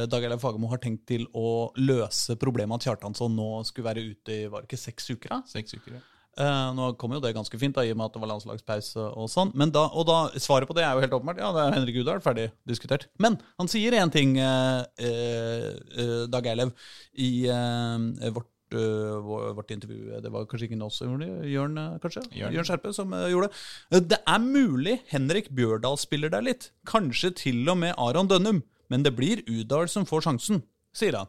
Dag 0.10 0.24
Eilev 0.24 0.39
Fagermo 0.41 0.69
har 0.72 0.80
tenkt 0.82 1.06
til 1.10 1.26
å 1.36 1.72
løse 1.78 2.36
problemet 2.39 2.80
at 2.80 2.88
Kjartansson 2.88 3.36
nå 3.36 3.50
skulle 3.67 3.89
være 3.89 4.06
ute 4.13 4.32
i 4.32 4.48
var 4.48 4.63
det 4.63 4.69
ikke 4.72 4.82
seks 4.86 5.10
uker. 5.12 5.30
da? 5.34 5.41
Seks 5.50 5.76
uker, 5.76 5.98
ja. 6.00 6.02
Eh, 6.39 6.67
nå 6.78 6.93
kom 6.95 7.12
jo 7.12 7.19
det 7.19 7.34
ganske 7.36 7.58
fint, 7.60 7.76
da, 7.76 7.84
i 7.84 7.91
og 7.91 7.98
med 8.00 8.06
at 8.08 8.13
det 8.15 8.22
var 8.24 8.30
landslagspause. 8.32 9.02
og 9.19 9.28
sånn. 9.32 9.52
Men 9.60 9.74
da, 9.76 9.82
og 9.91 10.06
da, 10.08 10.19
Svaret 10.39 10.69
på 10.69 10.76
det 10.78 10.86
er 10.86 10.93
jo 10.95 11.02
helt 11.04 11.15
åpenbart. 11.17 11.41
Ja, 11.41 11.50
det 11.52 11.65
er 11.65 11.76
Henrik 11.76 11.98
Udahl. 12.00 12.22
ferdig 12.24 12.45
diskutert. 12.69 13.08
Men 13.19 13.36
han 13.60 13.67
sier 13.67 13.91
én 14.00 14.12
ting, 14.13 14.38
eh, 14.39 14.86
eh, 14.98 16.28
Dag 16.32 16.48
Eilev, 16.48 16.72
i 17.17 17.45
eh, 17.50 17.52
vårt, 17.52 18.24
eh, 18.24 18.32
vår- 18.38 18.48
vårt 18.77 19.71
intervju. 19.71 20.19
Det 20.21 20.32
var 20.32 20.45
kanskje 20.45 20.67
ikke 20.69 20.82
oss 20.86 20.97
som 21.01 21.10
gjorde 21.13 21.27
det, 21.27 21.49
Jørn 21.53 21.77
eh, 21.77 21.97
kanskje? 22.03 22.23
Jørn. 22.38 22.53
Jørn 22.53 22.67
Skjerpe 22.69 22.93
som 22.93 23.13
eh, 23.13 23.27
gjorde 23.32 23.49
det. 23.49 23.62
Eh, 23.91 23.99
Det 24.13 24.19
er 24.27 24.39
mulig 24.39 24.99
Henrik 25.10 25.49
Bjørdal 25.55 25.97
spiller 25.97 26.29
der 26.29 26.41
litt. 26.45 26.71
Kanskje 26.86 27.32
til 27.36 27.63
og 27.69 27.77
med 27.77 27.95
Aron 27.97 28.27
Dønnum. 28.29 28.63
Men 28.89 29.03
det 29.05 29.15
blir 29.15 29.43
Udal 29.47 29.88
som 29.89 30.05
får 30.10 30.23
sjansen, 30.25 30.63
sier 30.93 31.17
han. 31.17 31.27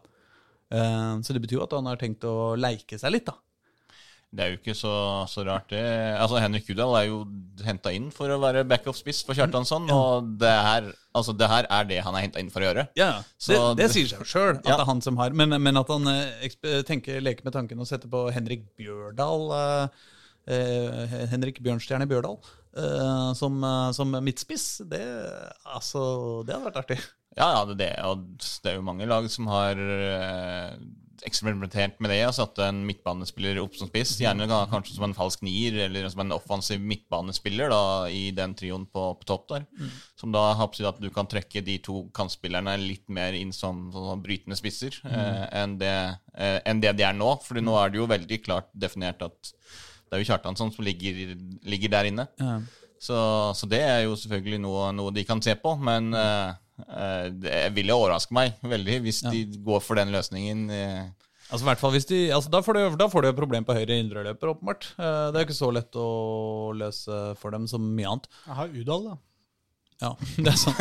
Eh, 0.72 1.20
Så 1.22 1.32
det 1.36 1.42
betyr 1.42 1.58
jo 1.58 1.64
at 1.66 1.72
han 1.76 1.86
har 1.86 1.96
tenkt 2.00 2.24
å 2.24 2.56
leike 2.56 2.98
seg 2.98 3.12
litt, 3.12 3.26
da. 3.26 3.34
Det 4.30 4.44
er 4.44 4.52
jo 4.52 4.58
ikke 4.60 4.74
så, 4.78 4.90
så 5.26 5.42
rart, 5.42 5.64
det. 5.72 5.80
Altså, 6.22 6.38
Henrik 6.38 6.68
Udal 6.70 6.92
er 7.00 7.06
jo 7.08 7.16
henta 7.66 7.90
inn 7.90 8.12
for 8.14 8.30
å 8.30 8.36
være 8.38 8.62
backup-spiss 8.70 9.24
for 9.26 9.34
Kjartansson. 9.34 9.88
Og 9.90 10.28
det 10.38 10.52
her, 10.54 10.86
altså, 11.18 11.34
det 11.34 11.48
her 11.50 11.66
er 11.66 11.88
det 11.88 11.98
han 12.06 12.14
er 12.14 12.22
henta 12.28 12.38
inn 12.38 12.52
for 12.54 12.62
å 12.62 12.68
gjøre. 12.68 12.84
Ja, 13.00 13.08
Så 13.42 13.58
det, 13.74 13.82
det 13.82 13.88
sier 13.96 14.06
seg 14.12 14.22
jo 14.22 14.28
sjøl 14.30 14.52
at 14.60 14.62
Ja. 14.70 14.76
det 14.78 14.84
er 14.84 14.90
han 14.92 15.02
som 15.02 15.18
har 15.18 15.34
Men, 15.34 15.56
men 15.58 15.76
at 15.82 15.90
han 15.90 16.06
eh, 16.12 16.46
eksp- 16.46 16.70
tenker, 16.86 17.18
leker 17.26 17.42
med 17.48 17.56
tanken 17.58 17.82
å 17.82 17.88
sette 17.90 18.06
på 18.12 18.22
Henrik 18.30 18.68
Bjørdal 18.78 19.50
eh, 19.58 20.06
eh, 20.54 21.18
Henrik 21.34 21.58
Bjørnstjerne 21.66 22.06
Bjørdal 22.06 22.38
eh, 22.78 23.32
som, 23.34 23.58
eh, 23.66 23.90
som 23.98 24.14
midtspiss, 24.14 24.68
det, 24.94 25.02
altså, 25.66 26.44
det 26.46 26.54
hadde 26.54 26.68
vært 26.70 26.80
artig. 26.84 27.00
Ja, 27.38 27.50
ja, 27.54 27.60
det, 27.66 27.76
det, 27.82 27.90
og 28.06 28.24
det 28.38 28.72
er 28.72 28.78
jo 28.78 28.86
mange 28.86 29.06
lag 29.10 29.26
som 29.30 29.46
har 29.50 29.78
eh, 29.78 30.78
eksperimentert 31.26 31.98
med 32.00 32.12
det. 32.12 32.20
Og 32.28 32.34
satt 32.36 32.60
en 32.64 32.82
midtbanespiller 32.88 33.60
opp 33.62 33.76
som 33.78 33.90
spiss. 33.90 34.16
Gjerne 34.20 34.48
kanskje 34.48 34.96
som 34.96 35.06
en 35.08 35.16
falsk 35.16 35.44
nier, 35.46 35.76
eller 35.86 36.08
som 36.12 36.24
en 36.24 36.36
offensiv 36.36 36.82
midtbanespiller 36.82 37.72
da, 37.72 37.82
i 38.12 38.30
den 38.36 38.54
trioen 38.58 38.86
på, 38.90 39.06
på 39.20 39.28
topp 39.28 39.48
der. 39.52 39.66
Som 40.20 40.34
da 40.34 40.50
har 40.58 40.70
betydd 40.70 40.90
at 40.92 41.02
du 41.02 41.10
kan 41.14 41.28
trekke 41.30 41.64
de 41.66 41.78
to 41.84 42.04
kantspillerne 42.16 42.76
litt 42.80 43.06
mer 43.08 43.36
inn 43.38 43.52
som 43.56 43.88
som 43.92 44.22
brytende 44.22 44.58
spisser 44.58 44.96
eh, 45.06 45.44
enn, 45.62 45.76
det, 45.80 45.94
eh, 46.34 46.58
enn 46.68 46.82
det 46.82 46.94
de 46.98 47.06
er 47.06 47.16
nå. 47.16 47.30
Fordi 47.46 47.62
nå 47.64 47.76
er 47.80 47.92
det 47.92 48.00
jo 48.00 48.10
veldig 48.10 48.40
klart 48.44 48.70
definert 48.72 49.22
at 49.26 49.54
det 50.10 50.18
er 50.18 50.24
jo 50.24 50.30
Kjartansson 50.32 50.72
som 50.74 50.84
ligger, 50.84 51.36
ligger 51.70 51.92
der 51.92 52.08
inne. 52.10 52.26
Så, 53.00 53.16
så 53.56 53.68
det 53.70 53.80
er 53.80 54.02
jo 54.04 54.16
selvfølgelig 54.18 54.58
noe, 54.60 54.90
noe 54.92 55.12
de 55.14 55.22
kan 55.24 55.40
se 55.40 55.54
på, 55.56 55.72
men 55.80 56.10
eh, 56.12 56.50
det 57.42 57.74
ville 57.76 57.94
overraske 57.96 58.34
meg 58.36 58.56
veldig 58.62 59.00
hvis 59.04 59.22
de 59.30 59.44
går 59.66 59.80
for 59.84 60.00
den 60.00 60.12
løsningen. 60.14 60.68
eh. 60.70 61.08
Altså, 61.50 61.64
i 61.64 61.68
hvert 61.70 61.80
fall 61.82 61.94
hvis 61.96 62.06
de, 62.06 62.18
altså, 62.30 62.50
da, 62.52 62.60
får 62.62 62.76
du, 62.76 62.82
da 63.00 63.08
får 63.10 63.24
du 63.24 63.28
et 63.32 63.38
problem 63.38 63.64
på 63.66 63.74
høyre 63.74 63.96
indreløper, 63.98 64.52
åpenbart. 64.52 64.92
Eh, 64.98 65.24
det 65.34 65.40
er 65.40 65.46
ikke 65.48 65.56
så 65.58 65.70
lett 65.74 65.96
å 65.98 66.04
løse 66.78 67.18
for 67.40 67.50
dem 67.54 67.66
som 67.70 67.82
mye 67.96 68.06
annet. 68.12 68.28
Jeg 68.46 68.58
har 68.60 68.76
Udal, 68.76 69.08
da. 69.08 69.16
Ja, 70.00 70.14
det 70.44 70.48
er 70.48 70.56
sant. 70.56 70.78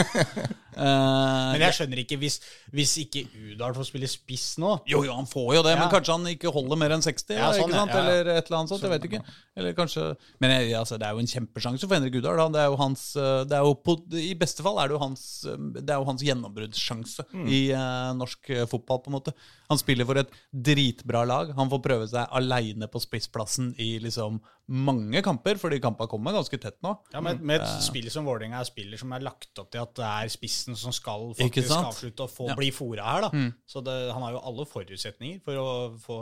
uh, 0.80 1.52
Men 1.54 1.64
jeg 1.66 1.76
skjønner 1.76 2.00
ikke 2.04 2.18
hvis, 2.22 2.38
hvis 2.72 2.94
ikke 3.02 3.26
Udal 3.52 3.74
får 3.76 3.90
spille 3.90 4.08
spiss 4.08 4.46
nå. 4.62 4.78
Jo, 4.88 5.02
jo, 5.04 5.12
han 5.18 5.28
får 5.28 5.50
jo 5.58 5.64
det, 5.66 5.74
men 5.80 5.90
kanskje 5.92 6.16
han 6.16 6.30
ikke 6.32 6.54
holder 6.56 6.80
mer 6.80 6.96
enn 6.96 7.04
60? 7.04 7.36
Ja, 7.36 7.50
sånn, 7.58 7.74
ja, 7.76 7.84
ja. 7.90 7.98
Eller 8.00 8.30
et 8.38 8.48
eller 8.48 8.60
annet 8.62 8.72
sånt, 8.72 8.86
jeg 8.88 8.94
vet 8.94 9.08
ikke. 9.10 9.22
Eller 9.60 9.76
kanskje, 9.76 10.06
men 10.40 10.54
jeg, 10.56 10.70
altså, 10.80 10.96
det 11.02 11.10
er 11.10 11.18
jo 11.18 11.24
en 11.26 11.32
kjempesjanse 11.34 11.90
for 11.90 11.98
Henrik 12.00 12.16
Udal. 12.22 12.40
Det 12.56 12.62
er 12.64 12.70
jo 12.72 12.78
hans, 12.80 13.04
eh, 13.20 13.42
det 13.50 13.58
er 13.60 13.68
jo 13.68 13.74
på, 13.84 13.98
I 14.24 14.32
beste 14.40 14.64
fall 14.66 14.80
er 14.80 14.88
det 14.92 14.96
jo 14.96 15.02
hans, 15.04 15.26
eh, 15.52 15.60
det 15.82 15.90
er 15.90 16.00
jo 16.00 16.08
hans 16.14 16.24
gjennombruddssjanse 16.30 17.28
Mm. 17.30 17.46
i 17.52 17.60
uh, 17.76 18.14
norsk 18.18 18.48
fotball. 18.72 19.02
på 19.04 19.12
en 19.12 19.18
måte. 19.18 19.34
Han 19.70 19.78
spiller 19.78 20.08
for 20.08 20.18
et 20.22 20.32
dritbra 20.56 21.26
lag. 21.28 21.52
Han 21.60 21.70
får 21.70 21.82
prøve 21.84 22.08
seg 22.10 22.32
aleine 22.40 22.88
på 22.90 23.02
spissplassen 23.04 23.74
i 23.78 23.98
liksom 24.02 24.40
mange 24.70 25.22
kamper, 25.26 25.58
fordi 25.58 25.80
kampene 25.82 26.08
kommer 26.12 26.36
ganske 26.36 26.60
tett 26.62 26.78
nå. 26.86 26.92
Ja, 27.14 27.22
med, 27.26 27.42
med 27.42 27.62
et 27.62 27.84
spill 27.86 28.10
som 28.14 28.28
Vålerenga 28.30 28.60
er 28.62 28.68
spiller 28.70 28.98
som 29.02 29.12
er 29.18 29.24
lagt 29.26 29.58
opp 29.60 29.72
til 29.74 29.82
at 29.82 29.96
det 29.98 30.06
er 30.06 30.30
spissen 30.30 30.78
som 30.78 30.94
skal 30.94 31.32
faktisk 31.40 31.74
avslutte 31.74 32.28
og 32.28 32.30
få 32.30 32.48
Ja. 32.50 32.54
Mm. 32.54 32.60
bli 32.62 32.70
fora 32.72 33.08
her. 33.16 33.22
da. 33.28 33.32
Så 33.66 33.82
det, 33.84 33.96
han 34.14 34.22
har 34.22 34.32
jo 34.38 34.42
alle 34.52 34.66
forutsetninger 34.70 35.42
for 35.46 35.58
å 35.58 35.68
få 36.00 36.20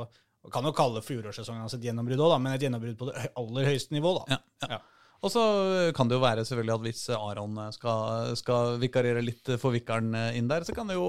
Kan 0.54 0.64
jo 0.64 0.72
kalle 0.72 1.02
fjorårssesongen 1.04 1.60
hans 1.66 1.74
et 1.76 1.84
gjennombrudd 1.84 2.22
òg, 2.24 2.38
men 2.40 2.54
et 2.56 2.62
gjennombrudd 2.64 2.96
på 2.98 3.08
det 3.10 3.34
aller 3.36 3.66
høyeste 3.68 3.92
nivå. 3.92 4.14
da. 4.28 4.38
Ja, 4.64 4.70
ja. 4.78 4.78
Og 5.26 5.32
så 5.34 5.44
kan 5.98 6.10
det 6.10 6.18
jo 6.18 6.22
være 6.22 6.44
selvfølgelig 6.46 6.76
at 6.76 6.84
hvis 6.86 7.04
Aron 7.18 7.58
skal, 7.74 8.34
skal 8.38 8.76
vikarere 8.82 9.24
litt 9.24 9.50
for 9.58 9.74
vikaren 9.74 10.12
inn 10.38 10.50
der, 10.50 10.66
så 10.68 10.76
kan 10.78 10.90
det 10.90 10.98
jo 10.98 11.08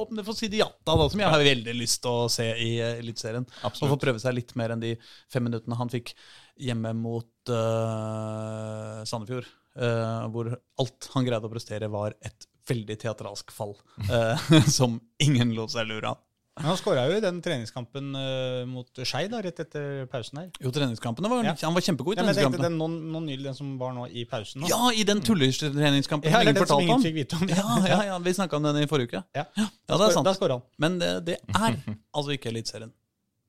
åpne 0.00 0.24
for 0.26 0.38
Sidiata, 0.38 0.94
da, 0.96 1.08
som 1.12 1.20
jeg 1.20 1.32
har 1.34 1.44
veldig 1.44 1.74
lyst 1.76 2.00
til 2.04 2.22
å 2.24 2.30
se 2.32 2.46
i 2.54 2.70
eh, 2.80 3.00
Eliteserien. 3.02 3.46
Og 3.68 3.92
få 3.92 3.98
prøve 4.00 4.22
seg 4.22 4.36
litt 4.36 4.54
mer 4.58 4.74
enn 4.74 4.82
de 4.82 4.94
fem 5.32 5.44
minuttene 5.46 5.78
han 5.78 5.92
fikk 5.92 6.14
hjemme 6.60 6.92
mot 6.96 7.52
uh, 7.52 9.00
Sandefjord. 9.08 9.48
Uh, 9.80 10.26
hvor 10.34 10.50
alt 10.82 11.10
han 11.14 11.26
greide 11.28 11.46
å 11.46 11.52
prestere, 11.52 11.90
var 11.92 12.16
et 12.26 12.48
veldig 12.70 12.96
teatralsk 13.04 13.52
fall. 13.54 13.76
Uh, 14.08 14.36
som 14.78 14.98
ingen 15.22 15.54
lot 15.56 15.74
seg 15.74 15.88
lure 15.90 16.14
av. 16.14 16.24
Men 16.58 16.66
han 16.66 16.76
skåra 16.76 17.04
jo 17.08 17.14
i 17.16 17.20
den 17.22 17.38
treningskampen 17.44 18.08
uh, 18.18 18.64
mot 18.68 18.98
Skei 19.06 19.28
da, 19.32 19.38
rett 19.44 19.60
etter 19.62 20.04
pausen 20.10 20.40
her. 20.42 20.48
Jo, 20.60 20.72
treningskampene 20.74 21.30
var 21.30 21.46
Ja. 21.46 21.54
Han 21.62 21.76
var 21.76 21.84
kjempegod 21.86 22.16
i 22.16 22.18
Ja, 22.18 22.24
men 22.26 22.34
treningskampene. 22.34 22.66
den 22.66 22.76
noen, 22.80 22.96
noen 23.14 23.28
nylig, 23.30 23.44
den 23.46 23.56
som 23.56 23.70
var 23.80 23.94
nå 23.96 24.08
i 24.10 24.24
pausen. 24.28 24.60
nå. 24.64 24.68
Ja, 24.68 24.90
i 24.92 25.06
den 25.08 25.22
tulletreningskampen 25.24 26.30
Ja, 26.32 26.42
ingen 26.42 26.58
fortalte 26.58 26.90
om. 26.90 27.00
om. 27.00 27.48
Ja, 27.48 27.78
ja, 27.88 28.00
ja, 28.10 28.18
vi 28.18 28.34
snakka 28.34 28.58
om 28.58 28.66
den 28.66 28.82
i 28.82 28.86
forrige 28.90 29.08
uke. 29.14 29.22
Ja, 29.38 29.46
Ja, 29.56 29.68
det 29.86 30.00
er 30.10 30.16
sant. 30.18 30.26
Da 30.26 30.34
han. 30.56 30.62
Men 30.76 30.98
det, 30.98 31.12
det 31.30 31.38
er 31.54 31.78
altså 32.12 32.34
ikke 32.34 32.50
Eliteserien. 32.52 32.92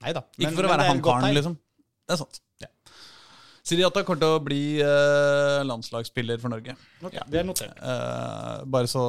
Nei 0.01 0.13
da. 0.13 0.23
Ikke 0.37 0.55
for 0.55 0.69
å 0.69 0.71
være 0.75 0.87
han 0.87 1.01
karen, 1.03 1.33
liksom. 1.35 1.57
Det 2.07 2.15
er 2.15 2.21
sant. 2.23 2.41
Sidiata 3.61 4.01
kommer 4.05 4.21
til 4.23 4.31
å 4.35 4.39
bli 4.41 4.61
eh, 4.81 5.59
landslagsspiller 5.69 6.39
for 6.41 6.49
Norge. 6.53 6.73
Ja, 7.13 7.23
det 7.29 7.41
er 7.41 7.45
notert. 7.45 7.77
Eh, 7.77 8.63
bare 8.73 8.89
så 8.89 9.03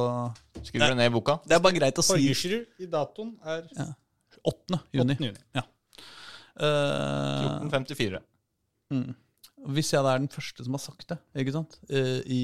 Skriver 0.61 0.93
du 0.93 0.99
ned 0.99 1.09
i 1.09 1.13
boka. 1.13 1.39
Det 1.47 1.57
er 1.57 1.63
bare 1.63 1.77
greit 1.79 1.97
å 1.97 2.05
si. 2.05 2.13
Torgersrud 2.13 2.83
i 2.85 2.89
datoen 2.91 3.31
er 3.49 3.65
8. 4.43 4.79
juni. 4.93 5.15
8. 5.17 5.25
juni. 5.25 5.41
Ja. 5.57 5.63
Eh, 6.53 7.47
1454. 7.65 8.21
hvis 9.73 9.89
jeg 9.95 10.05
da 10.05 10.13
er 10.13 10.21
den 10.21 10.29
første 10.29 10.65
som 10.67 10.75
har 10.77 10.83
sagt 10.83 11.07
det, 11.09 11.17
ikke 11.41 11.55
sant, 11.55 11.79
eh, 11.89 12.19
i 12.29 12.41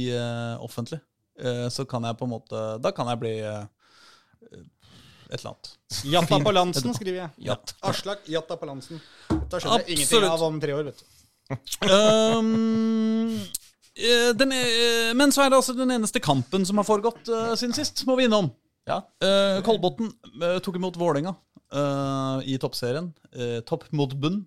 offentlig, 0.65 1.01
eh, 1.37 1.67
så 1.69 1.85
kan 1.85 2.07
jeg 2.09 2.17
på 2.17 2.25
en 2.25 2.33
måte 2.33 2.63
Da 2.81 2.91
kan 2.95 3.11
jeg 3.11 3.21
bli 3.21 3.35
et 5.29 5.37
eller 5.37 5.51
annet. 5.51 5.71
Jatta 6.09 6.39
på 6.41 6.51
Lansen, 6.57 6.93
skriver 6.97 7.19
jeg. 7.21 7.29
Jatt. 7.51 7.75
Aslak 7.85 8.25
Jatta 8.25 8.57
på 8.57 8.65
Lansen. 8.65 8.97
Da 9.29 9.59
skjønner 9.61 9.85
jeg 9.85 9.99
ingenting 9.99 10.25
av 10.25 10.41
om 10.47 10.57
tre 10.63 10.73
år, 10.73 10.89
vet 10.89 10.97
du. 11.03 11.18
Um, 11.49 13.39
eh, 13.97 14.31
den 14.37 14.53
er, 14.53 15.13
men 15.17 15.33
så 15.33 15.43
er 15.43 15.49
det 15.51 15.57
altså 15.57 15.73
den 15.77 15.95
eneste 15.95 16.21
kampen 16.21 16.67
som 16.67 16.77
har 16.77 16.85
foregått 16.85 17.29
uh, 17.33 17.55
siden 17.57 17.73
sist, 17.77 18.05
må 18.05 18.19
vi 18.19 18.27
innom. 18.29 18.51
Ja. 18.89 19.01
Uh, 19.21 19.59
Kolbotn 19.65 20.11
uh, 20.41 20.57
tok 20.65 20.77
imot 20.77 20.97
Vålerenga 20.97 21.33
eh, 21.73 22.49
i 22.49 22.57
toppserien. 22.61 23.11
Eh, 23.33 23.59
topp 23.67 23.87
mot 23.95 24.13
bunn. 24.19 24.43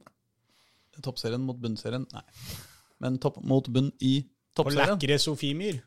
Toppserien 1.03 1.43
mot 1.47 1.59
bunnserien, 1.59 2.05
nei. 2.13 2.25
Men 3.03 3.19
topp 3.23 3.41
mot 3.47 3.67
bunn 3.73 3.91
i 4.01 4.21
toppserien. 4.57 4.97
Og 4.97 5.03
lekre 5.03 5.19
Sofiemyr. 5.23 5.81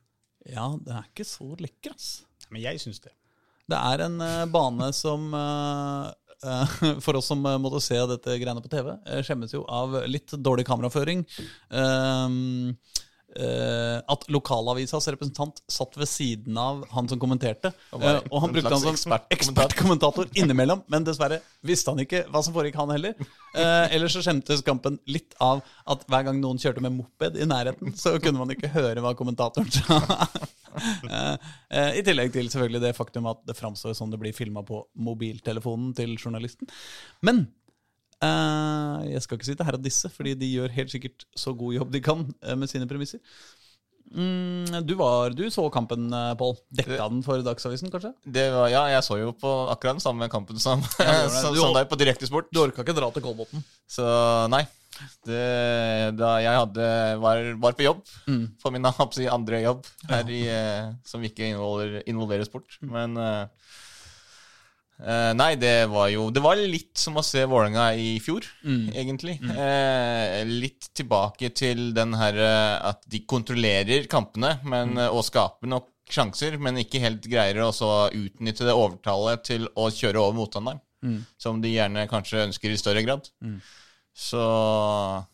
Ja, 0.52 0.72
det 0.82 0.94
er 0.94 1.06
ikke 1.10 1.28
så 1.28 1.54
lekker, 1.60 1.96
ass. 1.96 2.26
Men 2.52 2.64
jeg 2.66 2.82
syns 2.82 3.02
det. 3.04 3.14
Det 3.66 3.78
er 3.78 4.06
en 4.06 4.20
eh, 4.22 4.46
bane 4.54 4.92
som 4.94 5.32
eh, 5.34 6.10
eh, 6.10 6.25
For 7.06 7.20
oss 7.20 7.32
som 7.32 7.46
eh, 7.46 7.62
måtte 7.62 7.84
se 7.84 8.00
dette 8.10 8.38
greiene 8.42 8.64
på 8.64 8.72
TV, 8.72 8.94
eh, 9.06 9.24
skjemmes 9.26 9.56
jo 9.56 9.64
av 9.70 10.02
litt 10.10 10.36
dårlig 10.36 10.68
kameraføring. 10.68 11.26
Eh, 13.36 13.98
at 14.08 14.22
lokalavisas 14.32 15.10
representant 15.12 15.58
satt 15.68 15.98
ved 16.00 16.08
siden 16.08 16.56
av 16.58 16.86
han 16.96 17.10
som 17.12 17.20
kommenterte. 17.20 17.74
Og 17.92 18.04
eh, 18.08 18.22
han 18.32 18.54
brukte 18.54 18.72
han 18.72 18.80
som 18.80 18.94
ekspertkommentator. 18.94 19.36
ekspertkommentator 19.36 20.30
innimellom, 20.40 20.86
men 20.88 21.04
dessverre 21.04 21.42
visste 21.66 21.92
han 21.92 22.00
ikke 22.06 22.24
hva 22.32 22.44
som 22.46 22.56
foregikk, 22.56 22.80
han 22.80 22.94
heller. 22.96 23.18
Eh, 23.52 23.96
ellers 23.98 24.16
så 24.16 24.24
skjemtes 24.24 24.64
kampen 24.64 25.02
litt 25.12 25.36
av 25.44 25.66
at 25.84 26.08
hver 26.08 26.30
gang 26.30 26.40
noen 26.40 26.62
kjørte 26.62 26.84
med 26.86 26.96
moped 26.96 27.36
i 27.36 27.50
nærheten, 27.50 27.92
så 28.00 28.16
kunne 28.24 28.40
man 28.40 28.56
ikke 28.56 28.72
høre 28.72 29.04
hva 29.04 29.12
kommentatoren 29.20 29.68
sa. 29.74 30.00
Eh, 31.06 31.36
eh, 31.72 32.00
I 32.00 32.04
tillegg 32.06 32.32
til 32.34 32.50
selvfølgelig 32.52 32.82
det 32.84 32.96
faktum 32.98 33.28
at 33.30 33.44
det 33.48 33.58
framstår 33.58 33.96
som 33.98 34.12
det 34.12 34.20
blir 34.22 34.36
filma 34.36 34.64
på 34.66 34.82
mobiltelefonen 35.08 35.94
til 35.98 36.16
journalisten. 36.18 36.70
Men 37.26 37.46
eh, 38.24 39.12
jeg 39.14 39.26
skal 39.26 39.40
ikke 39.40 39.50
sitte 39.52 39.68
her 39.68 39.78
og 39.78 39.86
disse, 39.86 40.12
fordi 40.14 40.36
de 40.40 40.54
gjør 40.58 40.74
helt 40.76 40.94
sikkert 40.94 41.28
så 41.38 41.54
god 41.58 41.78
jobb 41.78 41.94
de 41.94 42.04
kan 42.06 42.26
med 42.58 42.72
sine 42.72 42.90
premisser. 42.90 43.24
Mm, 44.16 44.86
du, 44.86 44.94
var, 45.00 45.34
du 45.34 45.48
så 45.52 45.66
kampen, 45.74 46.12
Pål. 46.38 46.54
Dekka 46.78 47.08
den 47.10 47.24
for 47.26 47.42
Dagsavisen, 47.46 47.90
kanskje? 47.94 48.14
Det 48.22 48.46
var, 48.54 48.70
ja, 48.70 48.86
jeg 48.94 49.06
så 49.08 49.18
jo 49.20 49.34
på 49.34 49.54
akkurat 49.74 49.98
den 49.98 50.06
samme 50.06 50.30
kampen 50.32 50.62
som, 50.62 50.84
ja, 51.02 51.26
som, 51.34 51.56
som 51.58 51.74
deg 51.76 51.90
på 51.90 52.00
Direktesport. 52.00 52.52
Du 52.54 52.62
orka 52.62 52.86
ikke 52.86 52.98
dra 52.98 53.10
til 53.16 53.26
Kolbotn? 53.26 53.66
Så 53.90 54.06
nei. 54.54 54.66
Det, 55.26 56.18
da 56.18 56.34
jeg 56.44 56.60
hadde, 56.62 56.88
var, 57.22 57.44
var 57.62 57.74
på 57.78 57.84
jobb, 57.88 58.04
Mm. 58.28 58.46
på 58.62 58.72
min 58.72 58.86
andre 58.86 59.62
jobb, 59.64 59.86
her 60.10 60.30
i, 60.30 60.42
eh, 60.48 60.92
som 61.06 61.22
ikke 61.24 61.52
involverer, 61.52 62.04
involverer 62.08 62.46
sport. 62.46 62.78
Mm. 62.82 62.92
Men 62.92 63.50
Eh, 64.96 65.34
nei, 65.36 65.56
det 65.60 65.90
var 65.92 66.08
jo 66.08 66.30
Det 66.32 66.40
var 66.40 66.56
litt 66.56 66.96
som 66.98 67.18
å 67.20 67.24
se 67.26 67.42
Vålerenga 67.44 67.90
i 68.00 68.14
fjor, 68.24 68.46
Mm. 68.64 68.94
egentlig. 68.96 69.34
Eh, 69.44 70.46
litt 70.48 70.88
tilbake 70.96 71.54
til 71.54 71.92
den 71.94 72.14
her 72.14 72.34
eh, 72.34 72.80
at 72.92 73.02
de 73.06 73.20
kontrollerer 73.28 74.08
kampene 74.08 74.64
men, 74.64 74.94
Mm. 74.96 75.12
og 75.12 75.26
skaper 75.26 75.68
nok 75.68 75.90
sjanser, 76.10 76.58
men 76.58 76.76
ikke 76.78 77.02
helt 77.02 77.24
greier 77.28 77.56
å 77.60 77.74
så 77.74 78.10
utnytte 78.10 78.64
det 78.64 78.72
overtallet 78.74 79.44
til 79.44 79.68
å 79.76 79.90
kjøre 79.92 80.16
over 80.16 80.34
motstanderen. 80.40 80.80
Mm. 81.04 81.26
Som 81.38 81.60
de 81.62 81.74
gjerne 81.76 82.08
kanskje 82.08 82.48
ønsker 82.48 82.72
i 82.72 82.78
større 82.78 83.04
grad. 83.04 83.30
Så 84.16 84.40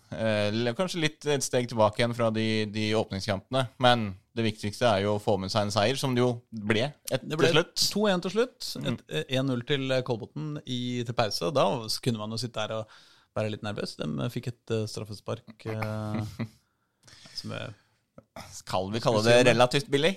eh, 0.09 0.71
kanskje 0.73 1.03
litt 1.03 1.25
et 1.29 1.45
steg 1.45 1.67
tilbake 1.69 2.01
igjen 2.01 2.15
fra 2.17 2.31
de, 2.33 2.65
de 2.73 2.87
åpningskampene. 2.97 3.67
Men 3.83 4.07
det 4.33 4.45
viktigste 4.47 4.87
er 4.89 5.03
jo 5.05 5.17
å 5.17 5.21
få 5.21 5.35
med 5.37 5.51
seg 5.53 5.67
en 5.67 5.73
seier, 5.75 5.99
som 5.99 6.15
det 6.15 6.23
jo 6.23 6.31
ble 6.49 6.87
etter 7.11 7.27
Det 7.29 7.37
ble 7.37 7.51
slutt. 7.53 7.75
2-1 7.93 8.25
til 8.25 8.33
slutt. 8.33 8.69
Eh, 9.05 9.37
1-0 9.37 9.61
til 9.69 9.93
Kolbotn 10.07 10.55
til 10.65 11.13
pause. 11.17 11.51
Da 11.53 11.67
kunne 12.01 12.23
man 12.23 12.33
jo 12.33 12.41
sitte 12.41 12.57
der 12.63 12.79
og 12.79 12.97
være 13.37 13.53
litt 13.53 13.65
nervøs. 13.65 13.93
De 13.99 14.31
fikk 14.33 14.49
et 14.51 14.73
eh, 14.73 14.87
straffespark 14.89 15.67
eh, 15.71 16.47
som 17.39 17.53
er 17.57 17.75
Skal 18.55 18.89
vi 18.93 19.01
kalle 19.03 19.21
det 19.27 19.37
relativt 19.51 19.91
billig? 19.93 20.15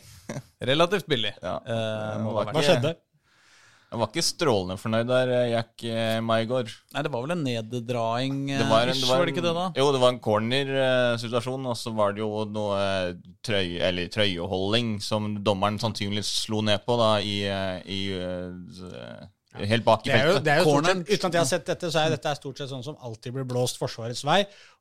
relativt 0.65 1.11
billig. 1.11 1.35
Ja. 1.45 1.59
Eh, 1.61 2.25
Hva 2.25 2.49
Hva 2.49 2.65
skjedde? 2.65 2.97
Jeg 3.95 4.01
var 4.03 4.09
ikke 4.11 4.25
strålende 4.27 4.75
fornøyd 4.81 5.07
der, 5.07 5.31
eh, 5.31 5.51
Jack 5.53 5.85
Maigard. 5.87 6.25
Maigård. 6.27 6.73
Nei, 6.95 7.03
det 7.07 7.13
var 7.15 7.23
vel 7.25 7.35
en 7.35 7.45
neddraing, 7.47 8.39
eh, 8.51 8.59
Det 8.59 8.67
var, 8.69 8.89
en, 8.91 8.99
det 8.99 9.09
var, 9.09 9.21
var 9.21 9.29
det 9.29 9.35
ikke 9.35 9.45
det, 9.45 9.53
da? 9.55 9.67
Jo, 9.79 9.87
det 9.95 10.01
var 10.03 10.13
en 10.15 10.19
corner-situasjon, 10.25 11.69
og 11.71 11.77
så 11.79 11.93
var 11.95 12.17
det 12.17 12.25
jo 12.25 12.43
noe 12.51 12.81
eh, 12.81 13.13
trøy, 13.47 13.79
eller 13.87 14.11
trøyeholding 14.13 14.97
som 15.05 15.31
dommeren 15.47 15.79
sannsynligvis 15.83 16.33
slo 16.45 16.61
ned 16.67 16.83
på 16.87 16.99
da 16.99 17.13
i, 17.23 17.37
eh, 17.47 17.79
i 17.87 18.01
eh, 18.19 19.23
Helt 19.55 19.85
bak 19.87 20.03
i 20.03 20.11
Det 20.11 20.15
er 20.19 20.27
jo, 20.27 20.33
feltet. 20.35 20.45
det 20.45 20.53
er 20.53 20.59
jo 20.59 20.65
stort 20.67 20.87
sett, 20.91 21.03
Uten 21.15 21.29
at 21.29 21.35
jeg 21.37 21.41
har 21.45 21.51
sett 21.53 21.67
dette, 21.71 21.91
så 21.95 22.01
er 22.03 22.15
dette 22.17 22.31
er 22.33 22.39
stort 22.41 22.59
sett 22.59 22.71
sånn 22.73 22.83
som 22.83 22.97
alltid 23.07 23.37
blir 23.37 23.45
blåst 23.47 23.79
Forsvarets 23.79 24.25
vei. 24.27 24.41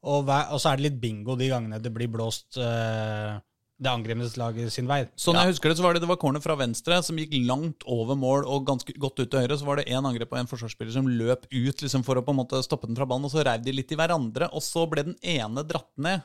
Og, 0.09 0.31
og 0.33 0.57
så 0.57 0.71
er 0.71 0.79
det 0.81 0.87
litt 0.87 0.97
bingo 1.03 1.35
de 1.37 1.51
gangene 1.51 1.77
det 1.77 1.91
blir 1.93 2.09
blåst 2.09 2.57
eh, 2.57 3.35
det 3.83 4.27
laget 4.39 4.73
sin 4.73 4.89
vei. 4.89 5.03
Sånn 5.19 5.37
jeg 5.37 5.51
husker 5.51 5.71
det, 5.71 5.77
så 5.79 5.85
var 5.85 5.95
det, 5.95 6.03
det 6.03 6.09
var 6.09 6.19
corner 6.21 6.43
fra 6.43 6.55
venstre 6.59 6.99
som 7.05 7.19
gikk 7.19 7.35
langt 7.47 7.85
over 7.89 8.17
mål 8.19 8.47
og 8.49 8.67
ganske 8.67 8.95
godt 8.97 9.21
ut 9.21 9.29
til 9.29 9.43
høyre. 9.43 9.57
Så 9.59 9.67
var 9.67 9.79
det 9.79 9.89
én 9.91 10.03
angrep 10.03 10.33
og 10.33 10.41
en 10.41 10.49
forsvarsspiller 10.49 10.95
som 10.95 11.09
løp 11.09 11.47
ut 11.51 11.85
liksom, 11.85 12.05
for 12.07 12.19
å 12.19 12.25
på 12.25 12.33
en 12.33 12.41
måte 12.41 12.61
stoppe 12.65 12.89
den 12.89 12.97
fra 12.99 13.07
ballen. 13.09 13.27
Og 13.27 13.33
så 13.33 13.45
reiv 13.45 13.65
de 13.65 13.75
litt 13.75 13.91
i 13.93 13.99
hverandre, 13.99 14.49
og 14.51 14.63
så 14.65 14.85
ble 14.89 15.07
den 15.11 15.17
ene 15.21 15.65
dratt 15.67 15.91
ned 15.95 16.23